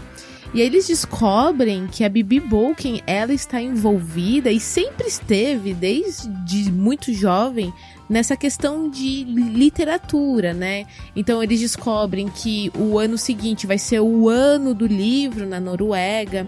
E 0.55 0.61
aí 0.61 0.69
eles 0.69 0.87
descobrem 0.87 1.89
que 1.89 2.05
a 2.05 2.09
Bibi 2.09 2.39
Bolkin, 2.39 3.01
ela 3.09 3.33
está 3.33 3.61
envolvida 3.61 4.53
e 4.53 4.61
sempre 4.61 5.09
esteve, 5.09 5.75
desde 5.75 6.71
muito 6.71 7.13
jovem, 7.13 7.75
nessa 8.09 8.37
questão 8.37 8.89
de 8.89 9.25
literatura, 9.25 10.55
né? 10.55 10.87
Então 11.17 11.43
eles 11.43 11.59
descobrem 11.59 12.29
que 12.29 12.71
o 12.79 13.01
ano 13.01 13.19
seguinte 13.19 13.67
vai 13.67 13.79
ser 13.79 13.99
o 13.99 14.29
ano 14.29 14.73
do 14.73 14.87
livro 14.87 15.45
na 15.45 15.59
Noruega. 15.59 16.47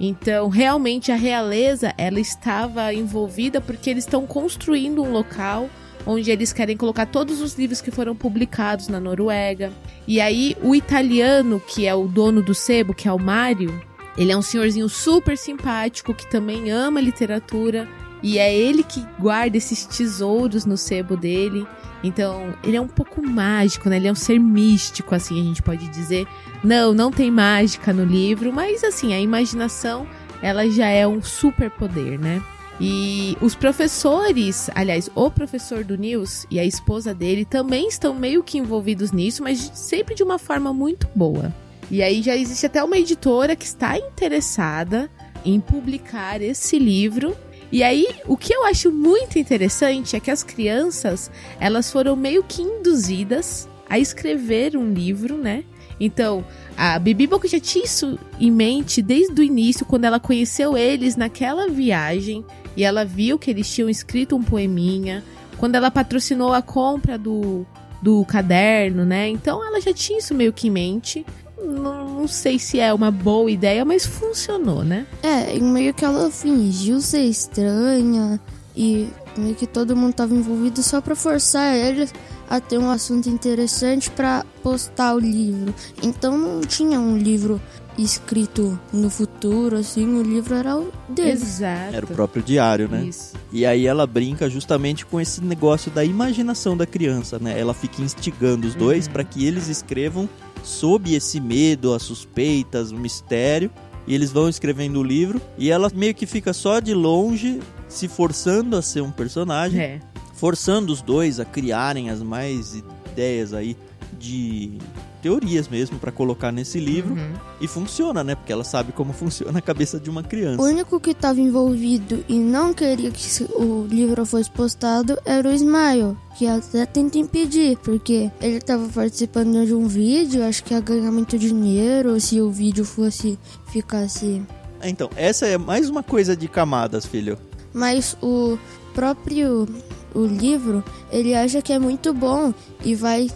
Então, 0.00 0.48
realmente 0.48 1.12
a 1.12 1.16
realeza, 1.16 1.94
ela 1.96 2.18
estava 2.18 2.92
envolvida 2.92 3.60
porque 3.60 3.88
eles 3.88 4.02
estão 4.02 4.26
construindo 4.26 5.00
um 5.00 5.12
local 5.12 5.70
onde 6.06 6.30
eles 6.30 6.52
querem 6.52 6.76
colocar 6.76 7.06
todos 7.06 7.40
os 7.40 7.54
livros 7.54 7.80
que 7.80 7.90
foram 7.90 8.14
publicados 8.14 8.88
na 8.88 9.00
Noruega. 9.00 9.72
E 10.06 10.20
aí 10.20 10.56
o 10.62 10.74
italiano, 10.74 11.60
que 11.60 11.86
é 11.86 11.94
o 11.94 12.06
dono 12.06 12.42
do 12.42 12.54
sebo, 12.54 12.94
que 12.94 13.08
é 13.08 13.12
o 13.12 13.18
Mário, 13.18 13.80
ele 14.16 14.32
é 14.32 14.36
um 14.36 14.42
senhorzinho 14.42 14.88
super 14.88 15.36
simpático 15.36 16.14
que 16.14 16.30
também 16.30 16.70
ama 16.70 17.00
literatura 17.00 17.88
e 18.22 18.38
é 18.38 18.54
ele 18.54 18.82
que 18.82 19.04
guarda 19.18 19.56
esses 19.56 19.84
tesouros 19.84 20.64
no 20.64 20.76
sebo 20.76 21.16
dele. 21.16 21.66
Então, 22.02 22.54
ele 22.62 22.76
é 22.76 22.80
um 22.80 22.88
pouco 22.88 23.26
mágico, 23.26 23.88
né? 23.88 23.96
Ele 23.96 24.08
é 24.08 24.12
um 24.12 24.14
ser 24.14 24.38
místico, 24.38 25.14
assim, 25.14 25.40
a 25.40 25.44
gente 25.44 25.62
pode 25.62 25.88
dizer. 25.88 26.26
Não, 26.62 26.92
não 26.92 27.10
tem 27.10 27.30
mágica 27.30 27.92
no 27.92 28.04
livro, 28.04 28.52
mas 28.52 28.84
assim, 28.84 29.14
a 29.14 29.20
imaginação, 29.20 30.06
ela 30.42 30.68
já 30.70 30.86
é 30.86 31.06
um 31.06 31.22
superpoder, 31.22 32.18
né? 32.20 32.42
E 32.80 33.36
os 33.40 33.54
professores, 33.54 34.68
aliás, 34.74 35.08
o 35.14 35.30
professor 35.30 35.84
do 35.84 35.96
Nils 35.96 36.46
e 36.50 36.58
a 36.58 36.64
esposa 36.64 37.14
dele 37.14 37.44
também 37.44 37.86
estão 37.88 38.12
meio 38.12 38.42
que 38.42 38.58
envolvidos 38.58 39.12
nisso, 39.12 39.42
mas 39.42 39.70
sempre 39.74 40.14
de 40.14 40.22
uma 40.22 40.38
forma 40.38 40.72
muito 40.72 41.08
boa. 41.14 41.54
E 41.90 42.02
aí 42.02 42.22
já 42.22 42.36
existe 42.36 42.66
até 42.66 42.82
uma 42.82 42.98
editora 42.98 43.54
que 43.54 43.64
está 43.64 43.96
interessada 43.96 45.10
em 45.44 45.60
publicar 45.60 46.42
esse 46.42 46.78
livro. 46.78 47.36
E 47.70 47.82
aí, 47.82 48.06
o 48.26 48.36
que 48.36 48.54
eu 48.54 48.64
acho 48.64 48.90
muito 48.90 49.38
interessante 49.38 50.16
é 50.16 50.20
que 50.20 50.30
as 50.30 50.42
crianças, 50.42 51.30
elas 51.60 51.90
foram 51.90 52.16
meio 52.16 52.42
que 52.42 52.62
induzidas 52.62 53.68
a 53.88 53.98
escrever 53.98 54.76
um 54.76 54.92
livro, 54.92 55.36
né? 55.36 55.64
Então, 56.00 56.44
a 56.76 56.98
Bibi 56.98 57.26
Boca 57.26 57.46
já 57.46 57.60
tinha 57.60 57.84
isso 57.84 58.18
em 58.40 58.50
mente 58.50 59.00
desde 59.00 59.40
o 59.40 59.44
início, 59.44 59.86
quando 59.86 60.04
ela 60.04 60.18
conheceu 60.18 60.76
eles 60.76 61.16
naquela 61.16 61.68
viagem 61.68 62.44
e 62.76 62.84
ela 62.84 63.04
viu 63.04 63.38
que 63.38 63.50
eles 63.50 63.72
tinham 63.72 63.88
escrito 63.88 64.36
um 64.36 64.42
poeminha. 64.42 65.22
Quando 65.58 65.76
ela 65.76 65.90
patrocinou 65.90 66.52
a 66.52 66.60
compra 66.60 67.16
do, 67.16 67.66
do 68.02 68.24
caderno, 68.24 69.04
né? 69.04 69.28
Então 69.28 69.64
ela 69.64 69.80
já 69.80 69.92
tinha 69.92 70.18
isso 70.18 70.34
meio 70.34 70.52
que 70.52 70.68
em 70.68 70.70
mente. 70.70 71.24
Não, 71.62 72.20
não 72.20 72.28
sei 72.28 72.58
se 72.58 72.80
é 72.80 72.92
uma 72.92 73.10
boa 73.10 73.50
ideia, 73.50 73.84
mas 73.84 74.04
funcionou, 74.04 74.84
né? 74.84 75.06
É, 75.22 75.58
meio 75.58 75.94
que 75.94 76.04
ela 76.04 76.30
fingiu 76.30 77.00
ser 77.00 77.22
estranha 77.22 78.40
e 78.76 79.08
meio 79.36 79.54
que 79.54 79.66
todo 79.66 79.96
mundo 79.96 80.14
tava 80.14 80.34
envolvido 80.34 80.82
só 80.82 81.00
pra 81.00 81.14
forçar 81.14 81.74
eles 81.74 82.12
a 82.48 82.60
ter 82.60 82.78
um 82.78 82.90
assunto 82.90 83.28
interessante 83.28 84.10
pra 84.10 84.44
postar 84.62 85.14
o 85.14 85.18
livro. 85.18 85.74
Então 86.02 86.36
não 86.36 86.60
tinha 86.60 87.00
um 87.00 87.16
livro 87.16 87.60
escrito 87.96 88.78
no 88.92 89.08
futuro, 89.08 89.76
assim, 89.76 90.06
o 90.14 90.22
livro 90.22 90.54
era 90.54 90.76
o 90.76 90.90
deles. 91.08 91.42
Exato. 91.42 91.94
Era 91.94 92.04
o 92.04 92.08
próprio 92.08 92.42
diário, 92.42 92.88
né? 92.88 93.04
Isso. 93.04 93.34
E 93.52 93.64
aí 93.64 93.86
ela 93.86 94.06
brinca 94.06 94.48
justamente 94.50 95.06
com 95.06 95.20
esse 95.20 95.42
negócio 95.42 95.90
da 95.90 96.04
imaginação 96.04 96.76
da 96.76 96.86
criança, 96.86 97.38
né? 97.38 97.58
Ela 97.58 97.72
fica 97.74 98.02
instigando 98.02 98.66
os 98.66 98.74
dois 98.74 99.06
para 99.06 99.22
que 99.24 99.46
eles 99.46 99.68
escrevam 99.68 100.28
sob 100.62 101.14
esse 101.14 101.40
medo, 101.40 101.92
as 101.94 102.02
suspeitas, 102.02 102.90
o 102.90 102.96
mistério. 102.96 103.70
E 104.06 104.14
eles 104.14 104.30
vão 104.30 104.50
escrevendo 104.50 105.00
o 105.00 105.02
livro 105.02 105.40
e 105.56 105.70
ela 105.70 105.90
meio 105.94 106.14
que 106.14 106.26
fica 106.26 106.52
só 106.52 106.78
de 106.78 106.92
longe, 106.92 107.60
se 107.88 108.06
forçando 108.06 108.76
a 108.76 108.82
ser 108.82 109.00
um 109.00 109.10
personagem, 109.10 109.80
É. 109.80 110.00
forçando 110.34 110.92
os 110.92 111.00
dois 111.00 111.40
a 111.40 111.44
criarem 111.46 112.10
as 112.10 112.22
mais 112.22 112.74
ideias 112.74 113.54
aí 113.54 113.74
de 114.18 114.76
teorias 115.24 115.68
mesmo 115.68 115.98
para 115.98 116.12
colocar 116.12 116.52
nesse 116.52 116.78
livro. 116.78 117.14
Uhum. 117.14 117.32
E 117.58 117.66
funciona, 117.66 118.22
né? 118.22 118.34
Porque 118.34 118.52
ela 118.52 118.62
sabe 118.62 118.92
como 118.92 119.10
funciona 119.14 119.58
a 119.58 119.62
cabeça 119.62 119.98
de 119.98 120.10
uma 120.10 120.22
criança. 120.22 120.60
O 120.60 120.66
único 120.66 121.00
que 121.00 121.12
estava 121.12 121.40
envolvido 121.40 122.22
e 122.28 122.38
não 122.38 122.74
queria 122.74 123.10
que 123.10 123.44
o 123.54 123.86
livro 123.88 124.26
fosse 124.26 124.50
postado 124.50 125.18
era 125.24 125.48
o 125.48 125.52
Smile, 125.52 126.14
que 126.36 126.46
até 126.46 126.84
tenta 126.84 127.16
impedir, 127.16 127.78
porque 127.78 128.30
ele 128.38 128.58
estava 128.58 128.86
participando 128.86 129.64
de 129.64 129.72
um 129.72 129.88
vídeo, 129.88 130.44
acho 130.44 130.62
que 130.62 130.74
ia 130.74 130.80
ganhar 130.80 131.10
muito 131.10 131.38
dinheiro 131.38 132.20
se 132.20 132.42
o 132.42 132.50
vídeo 132.50 132.84
fosse 132.84 133.38
ficasse. 133.68 134.42
Então, 134.82 135.08
essa 135.16 135.46
é 135.46 135.56
mais 135.56 135.88
uma 135.88 136.02
coisa 136.02 136.36
de 136.36 136.48
camadas, 136.48 137.06
filho. 137.06 137.38
Mas 137.72 138.14
o 138.20 138.58
próprio 138.92 139.66
o 140.14 140.24
livro, 140.24 140.84
ele 141.10 141.34
acha 141.34 141.60
que 141.60 141.72
é 141.72 141.78
muito 141.78 142.14
bom 142.14 142.54
e 142.84 142.94
vai 142.94 143.28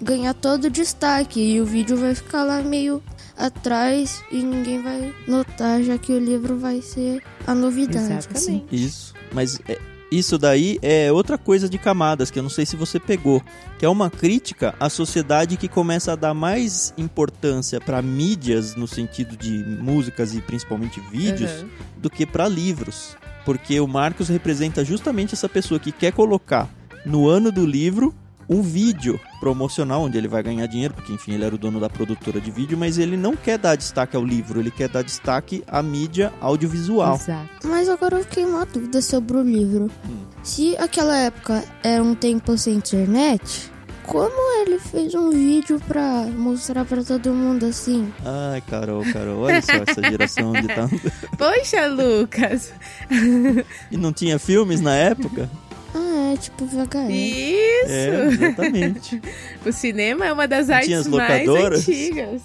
ganhar 0.00 0.34
todo 0.34 0.64
o 0.66 0.70
destaque 0.70 1.40
e 1.40 1.60
o 1.60 1.66
vídeo 1.66 1.96
vai 1.96 2.14
ficar 2.14 2.42
lá 2.44 2.62
meio 2.62 3.02
atrás 3.36 4.22
e 4.30 4.42
ninguém 4.42 4.82
vai 4.82 5.14
notar, 5.26 5.82
já 5.82 5.96
que 5.98 6.12
o 6.12 6.18
livro 6.18 6.56
vai 6.58 6.82
ser 6.82 7.22
a 7.46 7.54
novidade. 7.54 8.12
assim. 8.12 8.28
Exatamente. 8.34 8.84
Isso. 8.86 9.14
Mas 9.32 9.60
é, 9.68 9.78
isso 10.12 10.36
daí 10.36 10.78
é 10.82 11.10
outra 11.12 11.38
coisa 11.38 11.68
de 11.68 11.78
camadas 11.78 12.30
que 12.30 12.38
eu 12.38 12.42
não 12.42 12.50
sei 12.50 12.66
se 12.66 12.76
você 12.76 12.98
pegou, 13.00 13.42
que 13.78 13.84
é 13.84 13.88
uma 13.88 14.10
crítica 14.10 14.74
à 14.78 14.88
sociedade 14.90 15.56
que 15.56 15.68
começa 15.68 16.12
a 16.12 16.16
dar 16.16 16.34
mais 16.34 16.92
importância 16.98 17.80
para 17.80 18.02
mídias 18.02 18.74
no 18.74 18.86
sentido 18.88 19.36
de 19.36 19.64
músicas 19.64 20.34
e 20.34 20.40
principalmente 20.40 21.00
vídeos 21.10 21.50
Uhum. 21.62 21.68
do 21.98 22.10
que 22.10 22.26
para 22.26 22.48
livros, 22.48 23.16
porque 23.44 23.78
o 23.80 23.86
Marcos 23.86 24.28
representa 24.28 24.84
justamente 24.84 25.34
essa 25.34 25.48
pessoa 25.48 25.78
que 25.80 25.92
quer 25.92 26.12
colocar 26.12 26.68
no 27.06 27.26
ano 27.28 27.50
do 27.50 27.64
livro 27.64 28.14
um 28.50 28.60
vídeo 28.60 29.18
promocional 29.38 30.02
onde 30.02 30.18
ele 30.18 30.26
vai 30.26 30.42
ganhar 30.42 30.66
dinheiro, 30.66 30.92
porque 30.92 31.12
enfim, 31.12 31.34
ele 31.34 31.44
era 31.44 31.54
o 31.54 31.58
dono 31.58 31.78
da 31.78 31.88
produtora 31.88 32.40
de 32.40 32.50
vídeo, 32.50 32.76
mas 32.76 32.98
ele 32.98 33.16
não 33.16 33.36
quer 33.36 33.56
dar 33.56 33.76
destaque 33.76 34.16
ao 34.16 34.24
livro, 34.24 34.58
ele 34.58 34.72
quer 34.72 34.88
dar 34.88 35.02
destaque 35.02 35.62
à 35.68 35.80
mídia 35.80 36.32
audiovisual. 36.40 37.14
Exato. 37.14 37.68
Mas 37.68 37.88
agora 37.88 38.18
eu 38.18 38.24
fiquei 38.24 38.44
uma 38.44 38.66
dúvida 38.66 39.00
sobre 39.00 39.36
o 39.36 39.42
livro. 39.42 39.88
Se 40.42 40.76
aquela 40.78 41.16
época 41.16 41.62
era 41.84 42.02
um 42.02 42.14
tempo 42.14 42.58
sem 42.58 42.74
internet, 42.74 43.70
como 44.04 44.60
ele 44.60 44.80
fez 44.80 45.14
um 45.14 45.30
vídeo 45.30 45.80
pra 45.86 46.26
mostrar 46.36 46.84
pra 46.84 47.04
todo 47.04 47.32
mundo 47.32 47.66
assim? 47.66 48.12
Ai, 48.24 48.60
Carol, 48.62 49.04
Carol, 49.12 49.42
olha 49.42 49.62
só 49.62 49.72
essa 49.86 50.02
geração 50.02 50.52
de 50.52 50.66
tá. 50.66 50.88
Poxa, 51.38 51.86
Lucas. 51.86 52.72
E 53.90 53.96
não 53.96 54.12
tinha 54.12 54.40
filmes 54.40 54.80
na 54.80 54.96
época? 54.96 55.48
Ah, 55.94 56.32
é 56.34 56.36
tipo 56.36 56.64
VHS. 56.66 57.10
Isso. 57.10 57.92
É, 57.92 58.26
exatamente. 58.26 59.20
O 59.66 59.72
cinema 59.72 60.24
é 60.26 60.32
uma 60.32 60.46
das 60.48 60.68
Não 60.68 60.76
artes 60.76 61.06
mais 61.08 61.48
antigas. 61.48 62.42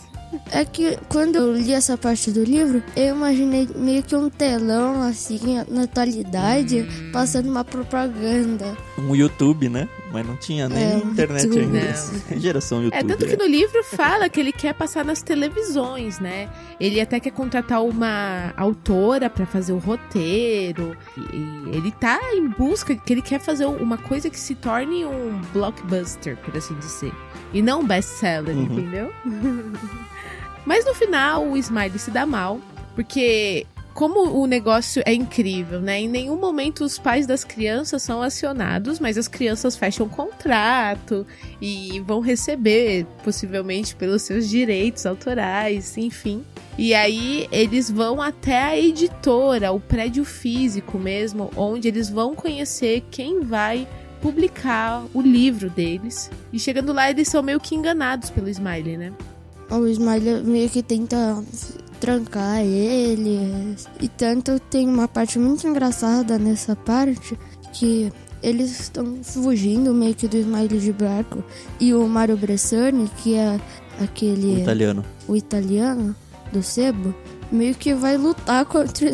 É 0.52 0.66
que 0.66 0.98
quando 1.08 1.38
eu 1.38 1.54
li 1.56 1.72
essa 1.72 1.98
parte 1.98 2.30
do 2.30 2.44
livro, 2.44 2.84
eu 2.96 3.16
imaginei 3.16 3.70
meio 3.76 4.04
que 4.04 4.14
um 4.16 4.30
telão 4.30 5.02
assim, 5.02 5.40
na 5.70 5.84
atualidade, 5.84 6.82
Hum. 6.82 7.12
passando 7.14 7.50
uma 7.50 7.64
propaganda. 7.64 8.76
Um 8.98 9.16
YouTube, 9.16 9.70
né? 9.70 9.88
Mas 10.16 10.26
não 10.28 10.38
tinha 10.38 10.70
nem 10.70 10.84
É, 10.84 10.96
internet 10.98 11.44
YouTube. 11.46 11.78
ainda. 11.78 11.94
Geração 12.40 12.82
YouTube. 12.84 12.98
É, 13.00 13.04
tanto 13.04 13.26
que 13.28 13.36
no 13.36 13.46
livro 13.46 13.84
fala 13.84 14.30
que 14.30 14.40
ele 14.40 14.52
quer 14.54 14.74
passar 14.74 15.04
nas 15.04 15.22
televisões, 15.22 16.20
né? 16.20 16.50
Ele 16.80 17.02
até 17.02 17.20
quer 17.20 17.32
contratar 17.32 17.84
uma 17.84 18.54
autora 18.56 19.30
pra 19.30 19.46
fazer 19.46 19.74
o 19.74 19.78
roteiro. 19.78 20.96
E 21.18 21.36
e 21.36 21.76
ele 21.78 21.92
tá 21.92 22.20
em 22.34 22.48
busca, 22.48 22.96
que 22.96 23.12
ele 23.14 23.22
quer 23.22 23.40
fazer 23.40 23.66
uma 23.66 23.98
coisa 23.98 24.30
que 24.30 24.40
se 24.40 24.56
torne 24.56 25.06
um 25.06 25.42
blockbuster, 25.52 26.38
por 26.38 26.56
assim 26.56 26.74
dizer. 26.76 27.12
E 27.54 27.62
não 27.62 27.82
um 27.82 27.86
best-seller, 27.86 28.56
Uhum. 28.56 28.64
entendeu? 28.64 29.12
Mas 30.66 30.86
no 30.86 30.94
final 30.96 31.46
o 31.46 31.58
Smiley 31.58 32.00
se 32.00 32.10
dá 32.12 32.26
mal, 32.26 32.60
porque 32.96 33.66
como 33.96 34.38
o 34.38 34.46
negócio 34.46 35.02
é 35.06 35.14
incrível, 35.14 35.80
né? 35.80 36.02
Em 36.02 36.10
nenhum 36.10 36.36
momento 36.36 36.84
os 36.84 37.00
pais 37.00 37.26
das 37.26 37.46
crianças 37.46 38.04
são 38.04 38.22
acionados, 38.22 39.00
mas 39.00 39.18
as 39.18 39.30
crianças 39.30 39.78
fecham 39.78 40.10
contrato 40.10 41.26
e 41.62 42.02
vão 42.02 42.20
receber, 42.20 43.08
possivelmente, 43.24 43.96
pelos 43.96 44.22
seus 44.22 44.50
direitos 44.50 45.06
autorais, 45.06 45.98
enfim. 45.98 46.44
E 46.78 46.94
aí 46.94 47.48
eles 47.54 47.90
vão 47.90 48.22
até 48.22 48.64
a 48.64 48.78
editora, 48.78 49.72
o 49.72 49.80
prédio 49.80 50.26
físico 50.26 51.00
mesmo, 51.00 51.50
onde 51.56 51.88
eles 51.88 52.10
vão 52.10 52.36
conhecer 52.36 53.02
quem 53.10 53.40
vai 53.46 53.88
publicar 54.22 55.06
o 55.14 55.22
livro 55.22 55.70
deles. 55.70 56.30
E 56.52 56.60
chegando 56.60 56.92
lá, 56.92 57.10
eles 57.10 57.30
são 57.30 57.42
meio 57.42 57.62
que 57.62 57.74
enganados 57.74 58.30
pelo 58.30 58.50
Smiley, 58.50 58.98
né? 58.98 59.14
O 59.70 59.88
Smiley 59.88 60.44
meio 60.44 60.70
que 60.70 60.84
tenta 60.84 61.42
trancar 62.00 62.60
ele. 62.62 63.76
E 64.02 64.08
tanto 64.08 64.60
tem 64.60 64.88
uma 64.88 65.08
parte 65.08 65.40
muito 65.40 65.68
engraçada 65.68 66.38
nessa 66.38 66.76
parte 66.76 67.38
que 67.74 68.12
eles 68.44 68.80
estão 68.80 69.18
fugindo 69.24 69.94
meio 69.94 70.14
que 70.14 70.28
do 70.28 70.38
Smiley 70.38 70.80
de 70.80 70.94
barco 70.94 71.44
e 71.80 71.94
o 71.94 72.08
Mario 72.08 72.38
Bressani, 72.38 73.10
que 73.24 73.34
é 73.36 73.60
aquele 74.00 74.56
O 74.56 74.60
italiano. 74.60 75.06
o 75.28 75.36
italiano 75.36 76.16
do 76.54 76.62
sebo, 76.62 77.14
meio 77.52 77.74
que 77.74 77.94
vai 77.96 78.18
lutar 78.18 78.64
contra 78.66 79.06
o 79.06 79.10
É. 79.10 79.12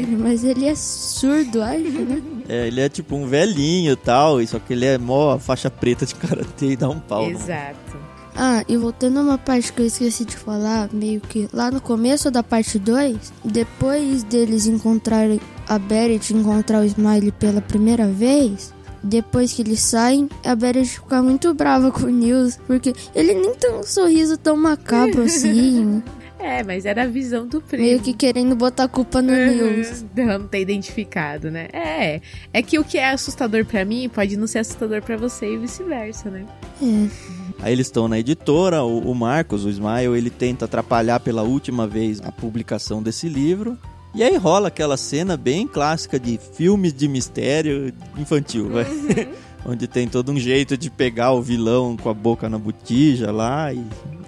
Smiley, 0.00 0.16
mas 0.16 0.42
ele 0.44 0.66
é 0.66 0.74
surdo, 0.74 1.62
acho, 1.62 1.80
né? 1.80 2.22
É, 2.48 2.66
ele 2.66 2.80
é 2.80 2.88
tipo 2.88 3.14
um 3.14 3.26
velhinho 3.26 3.92
e 3.92 3.96
tal, 3.96 4.40
e 4.42 4.46
só 4.48 4.58
que 4.58 4.72
ele 4.72 4.84
é 4.84 4.98
mó 4.98 5.38
faixa 5.38 5.70
preta 5.70 6.04
de 6.04 6.14
karatê 6.16 6.72
e 6.72 6.76
dá 6.76 6.88
um 6.88 6.98
pau. 6.98 7.24
no- 7.30 7.30
Exato. 7.30 8.01
Ah, 8.44 8.64
e 8.68 8.76
voltando 8.76 9.20
a 9.20 9.22
uma 9.22 9.38
parte 9.38 9.72
que 9.72 9.80
eu 9.82 9.86
esqueci 9.86 10.24
de 10.24 10.36
falar, 10.36 10.88
meio 10.92 11.20
que 11.20 11.48
lá 11.52 11.70
no 11.70 11.80
começo 11.80 12.28
da 12.28 12.42
parte 12.42 12.76
2, 12.76 13.32
depois 13.44 14.24
deles 14.24 14.66
encontrarem 14.66 15.40
a 15.68 15.78
Beret 15.78 16.34
encontrar 16.34 16.80
o 16.80 16.84
Smiley 16.84 17.30
pela 17.30 17.60
primeira 17.60 18.08
vez, 18.08 18.74
depois 19.00 19.52
que 19.52 19.62
eles 19.62 19.78
saem, 19.78 20.28
a 20.44 20.56
Beret 20.56 20.88
fica 20.88 21.22
muito 21.22 21.54
brava 21.54 21.92
com 21.92 22.02
o 22.06 22.10
Nils, 22.10 22.58
porque 22.66 22.92
ele 23.14 23.32
nem 23.32 23.54
tem 23.54 23.74
um 23.74 23.84
sorriso 23.84 24.36
tão 24.36 24.56
macabro 24.56 25.22
assim, 25.22 26.02
É, 26.36 26.64
mas 26.64 26.84
era 26.84 27.04
a 27.04 27.06
visão 27.06 27.46
do 27.46 27.60
primo. 27.60 27.84
meio 27.84 28.00
que 28.00 28.12
querendo 28.12 28.56
botar 28.56 28.84
a 28.84 28.88
culpa 28.88 29.22
no 29.22 29.30
Nils. 29.32 30.00
Uhum. 30.00 30.08
Dela 30.12 30.38
não 30.40 30.48
ter 30.48 30.62
identificado, 30.62 31.48
né? 31.48 31.68
É. 31.72 32.20
É 32.52 32.60
que 32.60 32.76
o 32.76 32.82
que 32.82 32.98
é 32.98 33.10
assustador 33.10 33.64
pra 33.64 33.84
mim 33.84 34.08
pode 34.12 34.36
não 34.36 34.48
ser 34.48 34.58
assustador 34.58 35.00
pra 35.00 35.16
você 35.16 35.54
e 35.54 35.58
vice-versa, 35.58 36.28
né? 36.28 36.44
É. 36.82 37.41
Aí 37.60 37.72
eles 37.72 37.86
estão 37.86 38.08
na 38.08 38.18
editora, 38.18 38.82
o, 38.84 39.10
o 39.10 39.14
Marcos, 39.14 39.64
o 39.64 39.70
Smile, 39.70 40.16
ele 40.16 40.30
tenta 40.30 40.64
atrapalhar 40.64 41.20
pela 41.20 41.42
última 41.42 41.86
vez 41.86 42.20
a 42.22 42.30
publicação 42.32 43.02
desse 43.02 43.28
livro. 43.28 43.76
E 44.14 44.22
aí 44.22 44.36
rola 44.36 44.68
aquela 44.68 44.96
cena 44.96 45.36
bem 45.36 45.66
clássica 45.66 46.20
de 46.20 46.38
filmes 46.54 46.92
de 46.92 47.08
mistério 47.08 47.92
infantil, 48.18 48.68
vai. 48.68 48.86
Onde 49.64 49.86
tem 49.86 50.08
todo 50.08 50.32
um 50.32 50.38
jeito 50.38 50.76
de 50.76 50.90
pegar 50.90 51.32
o 51.32 51.40
vilão 51.40 51.96
com 51.96 52.08
a 52.10 52.14
boca 52.14 52.48
na 52.48 52.58
botija 52.58 53.30
lá 53.30 53.72
e 53.72 53.82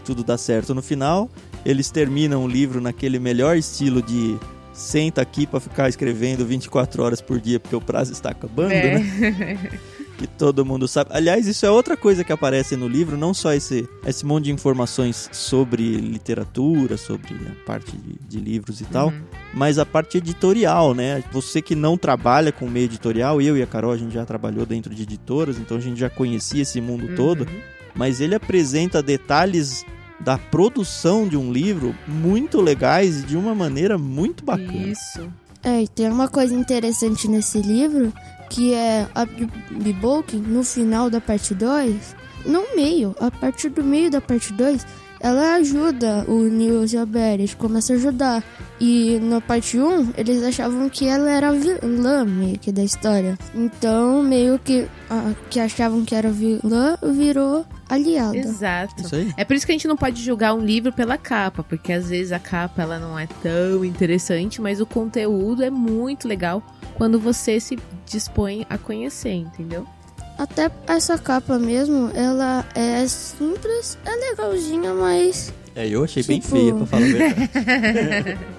tudo 0.04 0.22
dá 0.22 0.38
certo 0.38 0.74
no 0.74 0.80
final. 0.80 1.28
Eles 1.66 1.90
terminam 1.90 2.44
o 2.44 2.48
livro 2.48 2.80
naquele 2.80 3.18
melhor 3.18 3.56
estilo 3.56 4.00
de 4.00 4.36
senta 4.72 5.20
aqui 5.22 5.46
pra 5.46 5.58
ficar 5.60 5.88
escrevendo 5.88 6.46
24 6.46 7.02
horas 7.02 7.20
por 7.20 7.40
dia 7.40 7.58
porque 7.60 7.74
o 7.76 7.80
prazo 7.80 8.12
está 8.12 8.30
acabando, 8.30 8.72
É. 8.72 8.98
né? 8.98 9.70
que 10.16 10.26
todo 10.26 10.64
mundo 10.64 10.86
sabe. 10.88 11.10
Aliás, 11.12 11.46
isso 11.46 11.66
é 11.66 11.70
outra 11.70 11.96
coisa 11.96 12.22
que 12.24 12.32
aparece 12.32 12.76
no 12.76 12.86
livro, 12.88 13.16
não 13.16 13.34
só 13.34 13.52
esse, 13.52 13.88
esse 14.06 14.24
monte 14.24 14.44
de 14.44 14.52
informações 14.52 15.28
sobre 15.32 15.82
literatura, 15.96 16.96
sobre 16.96 17.34
a 17.34 17.64
parte 17.66 17.96
de, 17.96 18.14
de 18.28 18.38
livros 18.38 18.80
e 18.80 18.84
tal, 18.84 19.08
Uhum. 19.08 19.20
mas 19.52 19.78
a 19.78 19.84
parte 19.86 20.18
editorial, 20.18 20.94
né? 20.94 21.22
Você 21.32 21.60
que 21.60 21.74
não 21.74 21.96
trabalha 21.98 22.50
com 22.52 22.68
meio 22.68 22.84
editorial, 22.84 23.40
eu 23.42 23.56
e 23.56 23.62
a 23.62 23.66
Carol, 23.66 23.92
a 23.92 23.96
gente 23.96 24.12
já 24.14 24.24
trabalhou 24.24 24.64
dentro 24.64 24.94
de 24.94 25.02
editoras, 25.02 25.58
então 25.58 25.76
a 25.76 25.80
gente 25.80 25.98
já 25.98 26.08
conhecia 26.10 26.62
esse 26.62 26.80
mundo 26.80 27.14
todo, 27.16 27.40
Uhum. 27.42 27.60
mas 27.94 28.20
ele 28.20 28.34
apresenta 28.34 29.02
detalhes 29.02 29.84
da 30.20 30.38
produção 30.38 31.26
de 31.28 31.36
um 31.36 31.52
livro 31.52 31.94
muito 32.06 32.60
legais 32.60 33.20
e 33.20 33.26
de 33.26 33.36
uma 33.36 33.54
maneira 33.54 33.98
muito 33.98 34.44
bacana. 34.44 34.72
Isso. 34.72 35.28
É, 35.62 35.82
e 35.82 35.88
tem 35.88 36.08
uma 36.10 36.28
coisa 36.28 36.54
interessante 36.54 37.26
nesse 37.26 37.58
livro, 37.60 38.12
que 38.50 38.74
é 38.74 39.06
a 39.14 39.24
Bibi 39.24 39.92
Bolkin, 39.94 40.38
no 40.38 40.64
final 40.64 41.10
da 41.10 41.20
parte 41.20 41.54
2, 41.54 42.16
no 42.46 42.76
meio, 42.76 43.14
a 43.20 43.30
partir 43.30 43.70
do 43.70 43.82
meio 43.82 44.10
da 44.10 44.20
parte 44.20 44.52
2, 44.52 44.86
ela 45.24 45.54
ajuda 45.54 46.22
o 46.28 46.42
Nils 46.42 46.92
e 46.92 46.98
a 46.98 47.06
Beret, 47.06 47.56
começa 47.56 47.94
a 47.94 47.96
ajudar. 47.96 48.44
E 48.78 49.18
na 49.22 49.40
parte 49.40 49.78
1, 49.78 50.12
eles 50.18 50.42
achavam 50.42 50.90
que 50.90 51.06
ela 51.06 51.30
era 51.30 51.48
a 51.48 51.52
vilã 51.52 52.26
meio 52.26 52.58
que 52.58 52.70
da 52.70 52.84
história. 52.84 53.38
Então, 53.54 54.22
meio 54.22 54.58
que 54.58 54.86
a 55.08 55.32
que 55.48 55.58
achavam 55.58 56.04
que 56.04 56.14
era 56.14 56.30
vilã 56.30 56.98
virou 57.02 57.64
aliada. 57.88 58.36
Exato. 58.36 59.02
Isso 59.02 59.14
aí. 59.14 59.32
É 59.38 59.46
por 59.46 59.56
isso 59.56 59.64
que 59.64 59.72
a 59.72 59.74
gente 59.74 59.88
não 59.88 59.96
pode 59.96 60.22
julgar 60.22 60.52
um 60.52 60.60
livro 60.62 60.92
pela 60.92 61.16
capa, 61.16 61.62
porque 61.62 61.90
às 61.90 62.10
vezes 62.10 62.30
a 62.30 62.38
capa 62.38 62.82
ela 62.82 62.98
não 62.98 63.18
é 63.18 63.26
tão 63.42 63.82
interessante, 63.82 64.60
mas 64.60 64.78
o 64.78 64.84
conteúdo 64.84 65.64
é 65.64 65.70
muito 65.70 66.28
legal 66.28 66.62
quando 66.96 67.18
você 67.18 67.58
se 67.58 67.78
dispõe 68.04 68.66
a 68.68 68.76
conhecer, 68.76 69.32
entendeu? 69.32 69.86
Até 70.38 70.70
essa 70.88 71.16
capa 71.16 71.58
mesmo, 71.58 72.10
ela 72.14 72.64
é 72.74 73.06
simples, 73.06 73.96
é 74.04 74.10
legalzinha, 74.30 74.92
mas 74.94 75.52
É, 75.76 75.86
eu 75.88 76.02
achei 76.04 76.22
bem 76.24 76.40
Tipo- 76.40 76.56
feia, 76.56 76.74
pra 76.74 76.86
falar 76.86 77.02
a 77.04 77.08
verdade. 77.08 78.38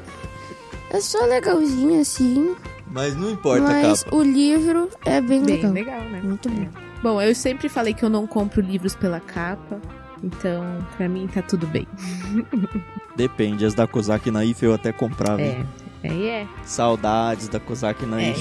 É 0.92 1.02
só 1.02 1.26
legalzinho 1.26 2.00
assim, 2.00 2.56
Mas 2.88 3.16
não 3.18 3.30
importa 3.32 3.64
a 3.68 3.82
mas 3.82 4.04
capa. 4.04 4.16
o 4.16 4.22
livro 4.22 4.90
é 5.06 5.20
bem, 5.20 5.44
Bem 5.44 5.56
legal. 5.58 5.72
legal, 5.74 6.02
né? 6.02 6.22
Muito 6.24 6.48
bom. 6.50 6.68
Bom, 7.04 7.22
eu 7.22 7.36
sempre 7.36 7.68
falei 7.68 7.94
que 7.94 8.04
eu 8.06 8.10
não 8.10 8.26
compro 8.26 8.62
livros 8.62 8.96
pela 8.96 9.20
capa, 9.20 9.82
então 10.24 10.64
pra 10.96 11.10
mim 11.10 11.28
tá 11.28 11.42
tudo 11.42 11.68
bem. 11.68 11.86
Depende, 13.18 13.66
as 13.66 13.74
da 13.74 13.86
Kozak 13.88 14.32
Naif 14.32 14.64
eu 14.64 14.74
até 14.74 14.94
comprava. 14.94 15.42
É, 15.42 15.66
aí 16.04 16.28
é. 16.28 16.48
Saudades 16.64 17.50
da 17.50 17.60
Kozak 17.60 18.06
É. 18.06 18.36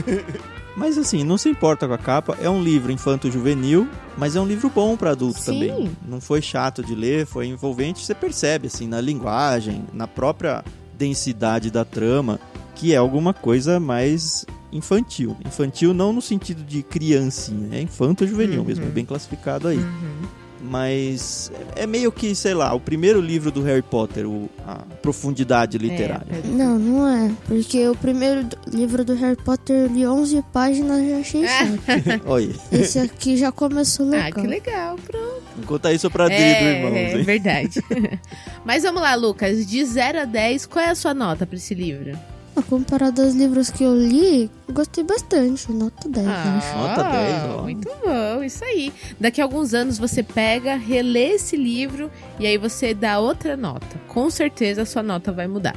Mas 0.78 0.96
assim, 0.96 1.24
não 1.24 1.36
se 1.36 1.48
importa 1.48 1.88
com 1.88 1.94
a 1.94 1.98
capa. 1.98 2.38
É 2.40 2.48
um 2.48 2.62
livro 2.62 2.92
infanto-juvenil, 2.92 3.88
mas 4.16 4.36
é 4.36 4.40
um 4.40 4.46
livro 4.46 4.70
bom 4.72 4.96
para 4.96 5.10
adulto 5.10 5.40
Sim. 5.40 5.52
também. 5.52 5.90
Não 6.06 6.20
foi 6.20 6.40
chato 6.40 6.84
de 6.84 6.94
ler, 6.94 7.26
foi 7.26 7.48
envolvente. 7.48 8.04
Você 8.06 8.14
percebe, 8.14 8.68
assim, 8.68 8.86
na 8.86 9.00
linguagem, 9.00 9.84
na 9.92 10.06
própria 10.06 10.64
densidade 10.96 11.70
da 11.70 11.84
trama, 11.84 12.38
que 12.76 12.92
é 12.92 12.96
alguma 12.96 13.34
coisa 13.34 13.80
mais 13.80 14.46
infantil. 14.72 15.36
Infantil 15.44 15.92
não 15.92 16.12
no 16.12 16.22
sentido 16.22 16.62
de 16.62 16.82
criancinha, 16.82 17.76
é 17.76 17.80
infanto-juvenil 17.82 18.60
Uhum. 18.60 18.66
mesmo, 18.66 18.84
é 18.84 18.88
bem 18.88 19.04
classificado 19.04 19.66
aí. 19.68 19.78
Uhum. 19.78 20.28
Mas 20.60 21.52
é 21.76 21.86
meio 21.86 22.10
que, 22.10 22.34
sei 22.34 22.52
lá, 22.54 22.74
o 22.74 22.80
primeiro 22.80 23.20
livro 23.20 23.50
do 23.50 23.62
Harry 23.62 23.82
Potter, 23.82 24.26
o, 24.28 24.50
a 24.66 24.76
profundidade 25.00 25.78
literária. 25.78 26.26
É, 26.30 26.46
Não, 26.48 26.78
não 26.78 27.06
é. 27.06 27.30
Porque 27.46 27.86
o 27.88 27.94
primeiro 27.94 28.44
do- 28.44 28.58
livro 28.76 29.04
do 29.04 29.14
Harry 29.14 29.36
Potter 29.36 29.76
eu 29.84 29.86
li 29.86 30.06
11 30.06 30.42
páginas 30.52 31.00
e 31.00 31.10
já 31.10 31.18
achei 31.18 31.46
chato. 31.46 32.22
Olha, 32.26 32.54
Esse 32.72 32.98
aqui 32.98 33.36
já 33.36 33.52
começou 33.52 34.06
Ah, 34.08 34.10
legal. 34.26 34.32
que 34.42 34.46
legal, 34.48 34.96
pronto. 35.06 35.42
conta 35.66 35.92
isso 35.92 36.10
pra 36.10 36.26
Dri 36.26 36.36
do 36.36 36.42
É, 36.42 36.78
Irmãos, 36.78 36.96
é 37.20 37.22
verdade. 37.22 37.80
Mas 38.64 38.82
vamos 38.82 39.00
lá, 39.02 39.14
Lucas. 39.14 39.66
De 39.66 39.84
0 39.84 40.20
a 40.22 40.24
10, 40.24 40.66
qual 40.66 40.84
é 40.84 40.90
a 40.90 40.94
sua 40.94 41.14
nota 41.14 41.46
pra 41.46 41.56
esse 41.56 41.74
livro? 41.74 42.18
Comparado 42.62 43.22
aos 43.22 43.34
livros 43.34 43.70
que 43.70 43.84
eu 43.84 43.94
li, 43.94 44.50
gostei 44.72 45.04
bastante. 45.04 45.70
Nota 45.72 46.08
10, 46.08 46.26
Ah, 46.26 46.56
acho. 46.58 46.76
Nota 46.78 47.02
10, 47.10 47.42
ó. 47.58 47.62
Muito 47.62 47.88
bom, 48.04 48.42
isso 48.42 48.64
aí. 48.64 48.92
Daqui 49.18 49.40
a 49.40 49.44
alguns 49.44 49.74
anos 49.74 49.98
você 49.98 50.22
pega, 50.22 50.76
relê 50.76 51.32
esse 51.34 51.56
livro 51.56 52.10
e 52.38 52.46
aí 52.46 52.58
você 52.58 52.92
dá 52.94 53.18
outra 53.20 53.56
nota. 53.56 53.86
Com 54.08 54.28
certeza 54.30 54.82
a 54.82 54.86
sua 54.86 55.02
nota 55.02 55.32
vai 55.32 55.46
mudar. 55.46 55.76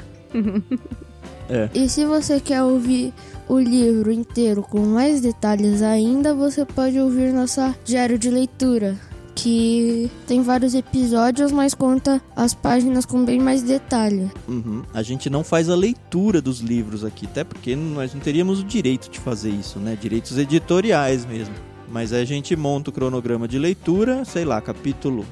E 1.74 1.89
se 1.89 2.06
você 2.06 2.39
quer 2.39 2.63
ouvir 2.63 3.13
o 3.48 3.60
livro 3.60 4.12
inteiro 4.12 4.62
com 4.62 4.80
mais 4.80 5.20
detalhes 5.20 5.82
ainda, 5.82 6.34
você 6.34 6.63
pode 6.65 6.98
ouvir 7.00 7.34
nossa 7.34 7.76
diário 7.84 8.17
de 8.17 8.30
leitura, 8.30 8.98
que 9.36 10.10
tem 10.28 10.41
vários 10.41 10.74
episódios, 10.74 11.52
mas 11.52 11.74
conta 11.74 12.22
as 12.36 12.54
páginas 12.54 13.06
com 13.06 13.24
bem 13.26 13.39
mais 13.39 13.62
detalhe. 13.63 14.30
Uhum. 14.48 14.84
A 14.94 15.02
gente 15.02 15.30
não 15.30 15.44
faz 15.44 15.70
a 15.70 15.76
leitura 15.76 16.41
dos 16.41 16.60
livros 16.60 17.04
aqui, 17.06 17.26
até 17.26 17.44
porque 17.44 17.76
nós 17.76 18.14
não 18.14 18.22
teríamos 18.22 18.60
o 18.60 18.64
direito 18.64 19.10
de 19.10 19.20
fazer 19.20 19.49
isso, 19.49 19.80
né? 19.80 19.97
Direitos 19.99 20.38
editoriais 20.38 21.26
mesmo. 21.26 21.53
Mas 21.89 22.14
a 22.14 22.24
gente 22.24 22.55
monta 22.55 22.89
o 22.89 22.93
cronograma 22.93 23.47
de 23.49 23.60
leitura, 23.60 24.24
sei 24.24 24.45
lá, 24.45 24.62
capítulo. 24.62 25.26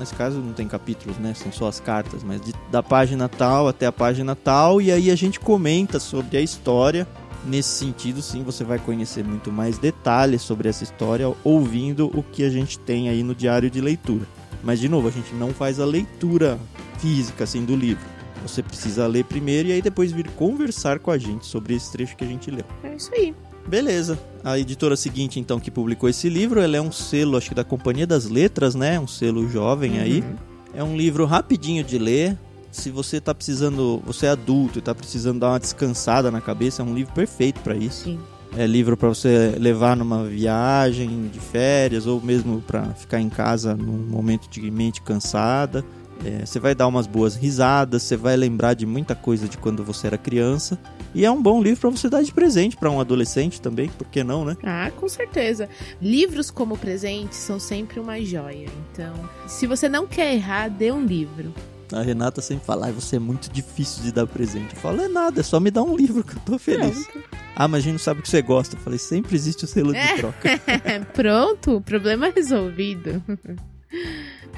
Nesse 0.00 0.14
caso 0.14 0.38
não 0.38 0.52
tem 0.54 0.66
capítulos, 0.66 1.18
né? 1.18 1.34
São 1.34 1.52
só 1.52 1.68
as 1.68 1.78
cartas, 1.78 2.22
mas 2.24 2.40
de- 2.40 2.54
da 2.70 2.82
página 2.82 3.28
tal 3.28 3.68
até 3.68 3.84
a 3.86 3.92
página 3.92 4.34
tal, 4.34 4.80
e 4.80 4.90
aí 4.90 5.10
a 5.10 5.14
gente 5.16 5.38
comenta 5.38 5.98
sobre 6.00 6.38
a 6.38 6.40
história. 6.40 7.06
Nesse 7.46 7.68
sentido, 7.68 8.20
sim, 8.20 8.42
você 8.42 8.64
vai 8.64 8.78
conhecer 8.78 9.24
muito 9.24 9.52
mais 9.52 9.78
detalhes 9.78 10.42
sobre 10.42 10.68
essa 10.68 10.82
história 10.82 11.32
ouvindo 11.44 12.10
o 12.12 12.22
que 12.22 12.42
a 12.42 12.50
gente 12.50 12.78
tem 12.78 13.08
aí 13.08 13.22
no 13.22 13.34
diário 13.34 13.70
de 13.70 13.80
leitura. 13.80 14.26
Mas, 14.64 14.80
de 14.80 14.88
novo, 14.88 15.06
a 15.06 15.12
gente 15.12 15.32
não 15.34 15.54
faz 15.54 15.78
a 15.78 15.84
leitura 15.84 16.58
física 16.98 17.44
assim 17.44 17.64
do 17.64 17.76
livro. 17.76 18.04
Você 18.42 18.62
precisa 18.62 19.06
ler 19.06 19.24
primeiro 19.24 19.68
e 19.68 19.72
aí 19.72 19.82
depois 19.82 20.10
vir 20.10 20.28
conversar 20.30 20.98
com 20.98 21.10
a 21.10 21.18
gente 21.18 21.46
sobre 21.46 21.74
esse 21.74 21.90
trecho 21.92 22.16
que 22.16 22.24
a 22.24 22.26
gente 22.26 22.50
leu. 22.50 22.64
É 22.82 22.94
isso 22.94 23.10
aí. 23.14 23.34
Beleza. 23.66 24.18
A 24.44 24.58
editora 24.58 24.96
seguinte, 24.96 25.40
então, 25.40 25.58
que 25.58 25.70
publicou 25.70 26.08
esse 26.08 26.28
livro, 26.28 26.60
ela 26.60 26.76
é 26.76 26.80
um 26.80 26.92
selo, 26.92 27.36
acho 27.36 27.48
que 27.48 27.54
da 27.54 27.64
Companhia 27.64 28.06
das 28.06 28.26
Letras, 28.26 28.74
né? 28.74 28.98
Um 28.98 29.06
selo 29.06 29.48
jovem 29.48 30.00
aí. 30.00 30.20
Uhum. 30.20 30.36
É 30.74 30.84
um 30.84 30.96
livro 30.96 31.24
rapidinho 31.24 31.82
de 31.82 31.98
ler. 31.98 32.36
Se 32.76 32.90
você 32.90 33.20
tá 33.20 33.34
precisando, 33.34 34.02
você 34.04 34.26
é 34.26 34.28
adulto 34.28 34.78
e 34.78 34.82
tá 34.82 34.94
precisando 34.94 35.40
dar 35.40 35.48
uma 35.48 35.58
descansada 35.58 36.30
na 36.30 36.42
cabeça, 36.42 36.82
é 36.82 36.84
um 36.84 36.94
livro 36.94 37.12
perfeito 37.14 37.58
para 37.60 37.74
isso. 37.74 38.04
Sim. 38.04 38.18
É 38.54 38.66
livro 38.66 38.98
para 38.98 39.08
você 39.08 39.56
levar 39.58 39.96
numa 39.96 40.24
viagem 40.24 41.28
de 41.28 41.40
férias 41.40 42.06
ou 42.06 42.20
mesmo 42.20 42.60
para 42.60 42.84
ficar 42.94 43.18
em 43.18 43.30
casa 43.30 43.74
num 43.74 44.06
momento 44.06 44.48
de 44.48 44.70
mente 44.70 45.00
cansada. 45.00 45.82
É, 46.22 46.44
você 46.44 46.60
vai 46.60 46.74
dar 46.74 46.86
umas 46.86 47.06
boas 47.06 47.34
risadas, 47.34 48.02
você 48.02 48.16
vai 48.16 48.36
lembrar 48.36 48.74
de 48.74 48.84
muita 48.84 49.14
coisa 49.14 49.48
de 49.48 49.56
quando 49.56 49.82
você 49.82 50.06
era 50.06 50.18
criança. 50.18 50.78
E 51.14 51.24
é 51.24 51.30
um 51.30 51.42
bom 51.42 51.62
livro 51.62 51.80
para 51.80 51.90
você 51.90 52.10
dar 52.10 52.22
de 52.22 52.32
presente 52.32 52.76
para 52.76 52.90
um 52.90 53.00
adolescente 53.00 53.60
também, 53.60 53.88
por 53.88 54.06
que 54.06 54.22
não, 54.22 54.44
né? 54.44 54.54
Ah, 54.62 54.90
com 54.94 55.08
certeza. 55.08 55.66
Livros 56.00 56.50
como 56.50 56.76
presente 56.76 57.34
são 57.34 57.58
sempre 57.58 57.98
uma 57.98 58.20
joia. 58.20 58.68
Então, 58.92 59.14
se 59.48 59.66
você 59.66 59.88
não 59.88 60.06
quer 60.06 60.34
errar, 60.34 60.68
dê 60.68 60.92
um 60.92 61.04
livro. 61.04 61.54
A 61.92 62.02
Renata 62.02 62.40
sempre 62.40 62.64
fala, 62.66 62.88
ah, 62.88 62.92
você 62.92 63.16
é 63.16 63.18
muito 63.18 63.50
difícil 63.52 64.02
de 64.02 64.10
dar 64.12 64.26
presente. 64.26 64.74
Eu 64.74 64.80
falo, 64.80 65.00
é 65.02 65.08
nada, 65.08 65.40
é 65.40 65.42
só 65.42 65.60
me 65.60 65.70
dar 65.70 65.82
um 65.82 65.96
livro 65.96 66.24
que 66.24 66.34
eu 66.36 66.40
tô 66.44 66.58
feliz. 66.58 67.06
Pronto. 67.06 67.24
Ah, 67.54 67.66
mas 67.68 67.78
a 67.80 67.82
gente 67.84 67.92
não 67.92 67.98
sabe 67.98 68.20
o 68.20 68.22
que 68.22 68.28
você 68.28 68.42
gosta. 68.42 68.76
Eu 68.76 68.80
falei, 68.80 68.98
sempre 68.98 69.34
existe 69.36 69.64
o 69.64 69.66
selo 69.68 69.92
de 69.92 69.98
É. 69.98 70.16
troca. 70.16 70.50
Pronto, 71.14 71.80
problema 71.82 72.28
resolvido. 72.34 73.22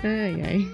ai, 0.02 0.42
ai. 0.42 0.68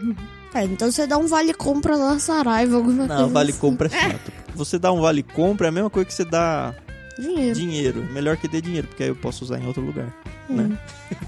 É, 0.55 0.65
então 0.65 0.91
você 0.91 1.07
dá 1.07 1.19
um 1.19 1.27
vale-compra 1.27 1.97
na 1.99 2.19
Saraiva, 2.21 2.77
alguma 2.77 3.09
coisa 3.09 3.23
Não, 3.23 3.29
vale 3.29 3.51
assim. 3.51 3.59
compra 3.61 3.89
é 3.89 3.91
chato. 3.91 4.33
Você 4.55 4.79
dá 4.79 4.93
um 4.93 5.01
vale 5.01 5.23
compra 5.23 5.67
é 5.67 5.69
a 5.69 5.73
mesma 5.73 5.91
coisa 5.91 6.07
que 6.07 6.15
você 6.15 6.25
dá 6.25 6.73
Dinheiro. 7.19 7.55
dinheiro. 7.59 8.05
Melhor 8.13 8.37
que 8.37 8.47
dê 8.47 8.61
dinheiro, 8.61 8.87
porque 8.87 9.03
aí 9.03 9.09
eu 9.09 9.17
posso 9.17 9.45
usar 9.45 9.59
em 9.59 9.67
outro 9.67 9.83
lugar. 9.85 10.15
né? 10.49 10.79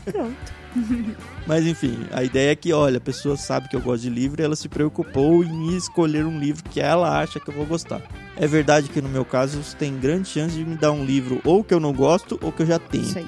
Pronto. 0.05 0.53
Mas 1.47 1.65
enfim, 1.67 2.07
a 2.11 2.23
ideia 2.23 2.53
é 2.53 2.57
que, 2.57 2.73
olha, 2.73 2.99
a 2.99 3.01
pessoa 3.01 3.37
sabe 3.37 3.69
que 3.69 3.77
eu 3.77 3.81
gosto 3.81 4.03
de 4.03 4.11
livro 4.11 4.41
e 4.41 4.45
ela 4.45 4.57
se 4.57 4.69
preocupou 4.69 5.45
em 5.45 5.77
escolher 5.77 6.25
um 6.25 6.39
livro 6.39 6.65
que 6.65 6.81
ela 6.81 7.21
acha 7.21 7.39
que 7.39 7.49
eu 7.49 7.55
vou 7.55 7.67
gostar. 7.67 8.03
É 8.37 8.47
verdade 8.47 8.89
que 8.89 9.01
no 9.01 9.09
meu 9.09 9.25
caso 9.25 9.63
você 9.63 9.77
tem 9.77 9.99
grande 9.99 10.29
chance 10.29 10.55
de 10.55 10.65
me 10.65 10.77
dar 10.77 10.93
um 10.93 11.05
livro 11.05 11.41
ou 11.45 11.63
que 11.65 11.73
eu 11.73 11.81
não 11.81 11.93
gosto 11.93 12.39
ou 12.43 12.53
que 12.53 12.63
eu 12.63 12.67
já 12.67 12.79
tenho. 12.79 13.05
Isso 13.05 13.19
aí. 13.19 13.27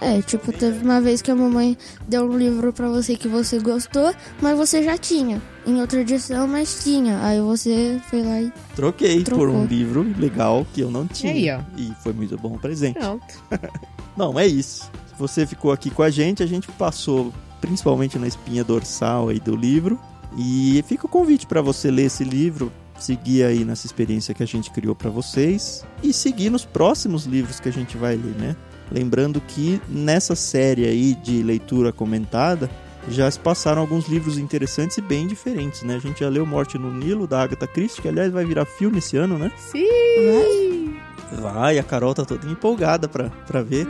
É, 0.00 0.22
tipo, 0.22 0.52
teve 0.52 0.84
uma 0.84 1.00
vez 1.00 1.20
que 1.20 1.30
a 1.30 1.34
mamãe 1.34 1.76
deu 2.06 2.24
um 2.24 2.36
livro 2.36 2.72
pra 2.72 2.88
você 2.88 3.16
que 3.16 3.26
você 3.26 3.58
gostou, 3.58 4.14
mas 4.40 4.56
você 4.56 4.82
já 4.82 4.96
tinha. 4.96 5.42
Em 5.66 5.80
outra 5.80 6.00
edição, 6.00 6.46
mas 6.46 6.84
tinha. 6.84 7.20
Aí 7.22 7.40
você 7.40 8.00
foi 8.08 8.22
lá 8.22 8.40
e. 8.40 8.52
Troquei 8.76 9.24
Trocou. 9.24 9.46
por 9.46 9.54
um 9.54 9.64
livro 9.64 10.06
legal 10.16 10.64
que 10.72 10.80
eu 10.82 10.90
não 10.90 11.06
tinha. 11.06 11.32
Aí, 11.32 11.50
ó. 11.50 11.60
E 11.76 11.92
foi 12.02 12.12
muito 12.12 12.36
bom 12.36 12.54
o 12.54 12.58
presente. 12.58 12.98
Pronto. 12.98 13.26
Bom, 14.16 14.38
é 14.38 14.46
isso. 14.46 14.90
Você 15.18 15.46
ficou 15.46 15.72
aqui 15.72 15.90
com 15.90 16.02
a 16.02 16.10
gente, 16.10 16.42
a 16.42 16.46
gente 16.46 16.68
passou 16.72 17.32
principalmente 17.60 18.18
na 18.18 18.26
espinha 18.26 18.62
dorsal 18.62 19.28
aí 19.28 19.40
do 19.40 19.56
livro. 19.56 19.98
E 20.36 20.84
fica 20.86 21.06
o 21.06 21.08
convite 21.08 21.46
para 21.46 21.60
você 21.60 21.90
ler 21.90 22.04
esse 22.04 22.22
livro, 22.22 22.70
seguir 22.98 23.44
aí 23.44 23.64
nessa 23.64 23.86
experiência 23.86 24.34
que 24.34 24.42
a 24.42 24.46
gente 24.46 24.70
criou 24.70 24.94
para 24.94 25.10
vocês 25.10 25.84
e 26.02 26.12
seguir 26.12 26.50
nos 26.50 26.64
próximos 26.64 27.24
livros 27.24 27.58
que 27.58 27.68
a 27.68 27.72
gente 27.72 27.96
vai 27.96 28.14
ler, 28.14 28.34
né? 28.36 28.56
Lembrando 28.90 29.40
que 29.40 29.80
nessa 29.88 30.34
série 30.34 30.86
aí 30.86 31.14
de 31.14 31.42
leitura 31.42 31.92
comentada 31.92 32.70
já 33.08 33.30
se 33.30 33.40
passaram 33.40 33.80
alguns 33.80 34.06
livros 34.06 34.38
interessantes 34.38 34.98
e 34.98 35.00
bem 35.00 35.26
diferentes, 35.26 35.82
né? 35.82 35.96
A 35.96 35.98
gente 35.98 36.20
já 36.20 36.28
leu 36.28 36.44
Morte 36.44 36.78
no 36.78 36.92
Nilo, 36.92 37.26
da 37.26 37.42
Agatha 37.42 37.66
Christie, 37.66 38.02
que 38.02 38.08
aliás 38.08 38.32
vai 38.32 38.44
virar 38.44 38.66
filme 38.66 38.98
esse 38.98 39.16
ano, 39.16 39.38
né? 39.38 39.50
Sim! 39.56 40.96
Vai, 41.40 41.78
a 41.78 41.82
Carol 41.82 42.14
tá 42.14 42.24
toda 42.24 42.50
empolgada 42.50 43.08
pra, 43.08 43.30
pra 43.46 43.62
ver. 43.62 43.86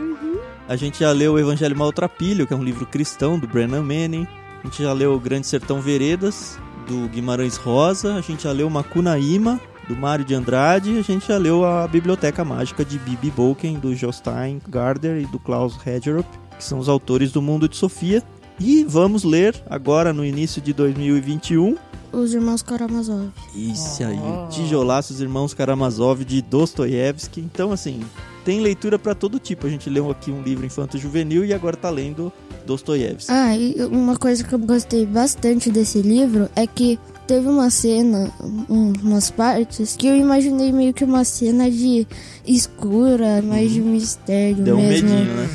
A 0.69 0.75
gente 0.75 0.99
já 0.99 1.11
leu 1.11 1.33
o 1.33 1.39
Evangelho 1.39 1.75
Maltrapilho, 1.75 2.45
que 2.45 2.53
é 2.53 2.55
um 2.55 2.63
livro 2.63 2.85
cristão 2.85 3.39
do 3.39 3.47
Brennan 3.47 3.81
Manning. 3.81 4.27
A 4.63 4.67
gente 4.67 4.83
já 4.83 4.93
leu 4.93 5.15
o 5.15 5.19
Grande 5.19 5.47
Sertão 5.47 5.81
Veredas, 5.81 6.59
do 6.87 7.09
Guimarães 7.09 7.57
Rosa. 7.57 8.13
A 8.13 8.21
gente 8.21 8.43
já 8.43 8.51
leu 8.51 8.69
Macunaíma, 8.69 9.59
do 9.87 9.95
Mário 9.95 10.23
de 10.23 10.35
Andrade. 10.35 10.95
A 10.99 11.01
gente 11.01 11.27
já 11.27 11.39
leu 11.39 11.65
a 11.65 11.87
Biblioteca 11.87 12.45
Mágica 12.45 12.85
de 12.85 12.99
Bibi 12.99 13.31
Bolken, 13.31 13.79
do 13.79 13.95
Jostein 13.95 14.61
Gardner 14.69 15.19
e 15.19 15.25
do 15.25 15.39
Klaus 15.39 15.75
Hedgerup, 15.83 16.27
que 16.55 16.63
são 16.63 16.77
os 16.77 16.87
autores 16.87 17.31
do 17.31 17.41
Mundo 17.41 17.67
de 17.67 17.75
Sofia. 17.75 18.21
E 18.59 18.83
vamos 18.87 19.23
ler 19.23 19.55
agora 19.67 20.13
no 20.13 20.23
início 20.23 20.61
de 20.61 20.71
2021 20.71 21.77
Os 22.11 22.31
irmãos 22.31 22.61
Karamazov. 22.61 23.31
isso 23.55 24.03
aí, 24.03 24.19
o 24.19 24.47
Tijolaço, 24.49 25.13
os 25.13 25.19
irmãos 25.21 25.51
Karamazov 25.55 26.23
de 26.23 26.43
Dostoiévski. 26.43 27.41
Então, 27.41 27.71
assim, 27.71 28.01
tem 28.49 28.61
leitura 28.61 28.97
pra 28.97 29.13
todo 29.13 29.37
tipo. 29.37 29.67
A 29.67 29.69
gente 29.69 29.87
leu 29.91 30.09
aqui 30.09 30.31
um 30.31 30.41
livro 30.41 30.65
infanto-juvenil 30.65 31.45
e 31.45 31.53
agora 31.53 31.77
tá 31.77 31.87
lendo 31.87 32.33
Dostoiévski. 32.65 33.31
Ah, 33.31 33.55
e 33.55 33.75
uma 33.91 34.17
coisa 34.17 34.43
que 34.43 34.51
eu 34.51 34.57
gostei 34.57 35.05
bastante 35.05 35.69
desse 35.69 36.01
livro 36.01 36.49
é 36.55 36.65
que 36.65 36.97
teve 37.27 37.47
uma 37.47 37.69
cena, 37.69 38.31
um- 38.67 38.91
umas 39.03 39.29
partes, 39.29 39.95
que 39.95 40.07
eu 40.07 40.15
imaginei 40.17 40.71
meio 40.71 40.95
que 40.95 41.03
uma 41.03 41.23
cena 41.23 41.69
de 41.69 42.07
escura, 42.43 43.39
mais 43.43 43.71
de 43.71 43.81
mistério 43.81 44.63
Deu 44.63 44.77
um 44.77 44.87
mesmo. 44.87 45.09
medinho, 45.09 45.35
né? 45.35 45.47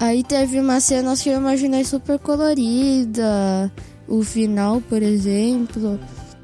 Aí 0.00 0.24
teve 0.24 0.58
uma 0.58 0.80
cena 0.80 1.14
que 1.18 1.28
eu 1.28 1.36
imaginei 1.36 1.84
super 1.84 2.18
colorida. 2.18 3.70
O 4.08 4.22
final, 4.22 4.80
por 4.80 5.02
exemplo. 5.02 6.00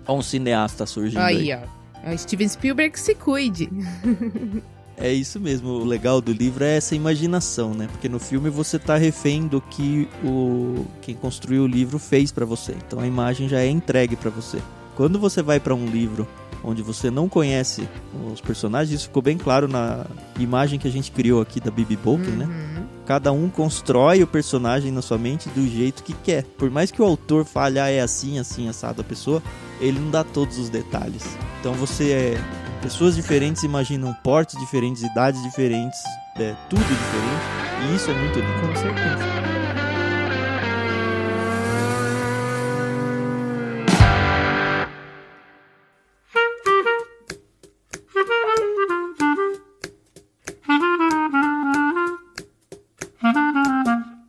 Ó, 0.07 0.19
um 0.19 0.23
cineasta 0.23 0.85
surgindo 0.85 1.21
aí. 1.23 1.51
Aí, 1.51 1.59
ó. 2.05 2.11
Ó, 2.13 2.17
Steven 2.19 2.47
Spielberg 2.49 3.01
se 3.01 3.15
cuide. 3.15 3.71
É 4.97 5.13
isso 5.13 5.41
mesmo, 5.41 5.71
o 5.71 5.85
legal 5.85 6.21
do 6.21 6.33
livro 6.33 6.65
é 6.65 6.77
essa 6.77 6.95
imaginação, 6.95 7.75
né? 7.75 7.89
Porque 7.91 8.09
no 8.09 8.19
filme 8.19 8.49
você 8.49 8.79
tá 8.79 8.97
refém 8.97 9.47
do 9.47 9.61
que 9.61 10.09
o 10.23 10.87
quem 11.03 11.15
construiu 11.15 11.65
o 11.65 11.67
livro 11.67 11.99
fez 11.99 12.31
pra 12.31 12.47
você. 12.47 12.75
Então 12.87 13.01
a 13.01 13.07
imagem 13.07 13.49
já 13.49 13.61
é 13.61 13.69
entregue 13.69 14.17
pra 14.17 14.31
você. 14.31 14.59
Quando 14.97 15.19
você 15.19 15.43
vai 15.43 15.59
pra 15.59 15.75
um 15.75 15.87
livro 15.87 16.27
onde 16.63 16.83
você 16.83 17.11
não 17.11 17.29
conhece 17.29 17.87
os 18.33 18.41
personagens, 18.41 18.95
isso 18.95 19.09
ficou 19.09 19.23
bem 19.23 19.37
claro 19.37 19.69
na 19.69 20.07
imagem 20.39 20.79
que 20.79 20.89
a 20.89 20.91
gente 20.91 21.11
criou 21.11 21.43
aqui 21.43 21.61
da 21.61 21.71
Bibi 21.71 21.97
Bolkin, 21.97 22.31
né? 22.31 22.47
Uhum. 22.47 22.85
Cada 23.05 23.31
um 23.33 23.51
constrói 23.51 24.23
o 24.23 24.27
personagem 24.27 24.91
na 24.91 25.03
sua 25.03 25.19
mente 25.19 25.49
do 25.51 25.69
jeito 25.69 26.03
que 26.03 26.15
quer. 26.15 26.43
Por 26.57 26.71
mais 26.71 26.91
que 26.91 27.03
o 27.03 27.05
autor 27.05 27.45
fale, 27.45 27.79
ah, 27.79 27.91
é 27.91 28.01
assim, 28.01 28.39
assim, 28.39 28.67
assado 28.67 29.03
a 29.03 29.05
pessoa, 29.05 29.43
ele 29.79 29.99
não 29.99 30.11
dá 30.11 30.25
todos 30.25 30.59
os 30.59 30.71
detalhes. 30.71 31.37
Então 31.61 31.75
você 31.75 32.13
é. 32.13 32.64
Pessoas 32.85 33.17
diferentes 33.17 33.63
imaginam 33.63 34.13
portes 34.13 34.61
diferentes, 34.61 35.03
idades 35.03 35.43
diferentes, 35.43 35.99
é, 36.37 36.55
tudo 36.69 36.83
diferente. 36.83 37.91
E 37.91 37.97
isso 37.97 38.11
é 38.11 38.15
muito 38.15 38.39
lindo. 38.39 38.61
Com 38.61 38.77
certeza. 38.77 39.25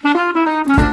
pessoal. 0.04 0.93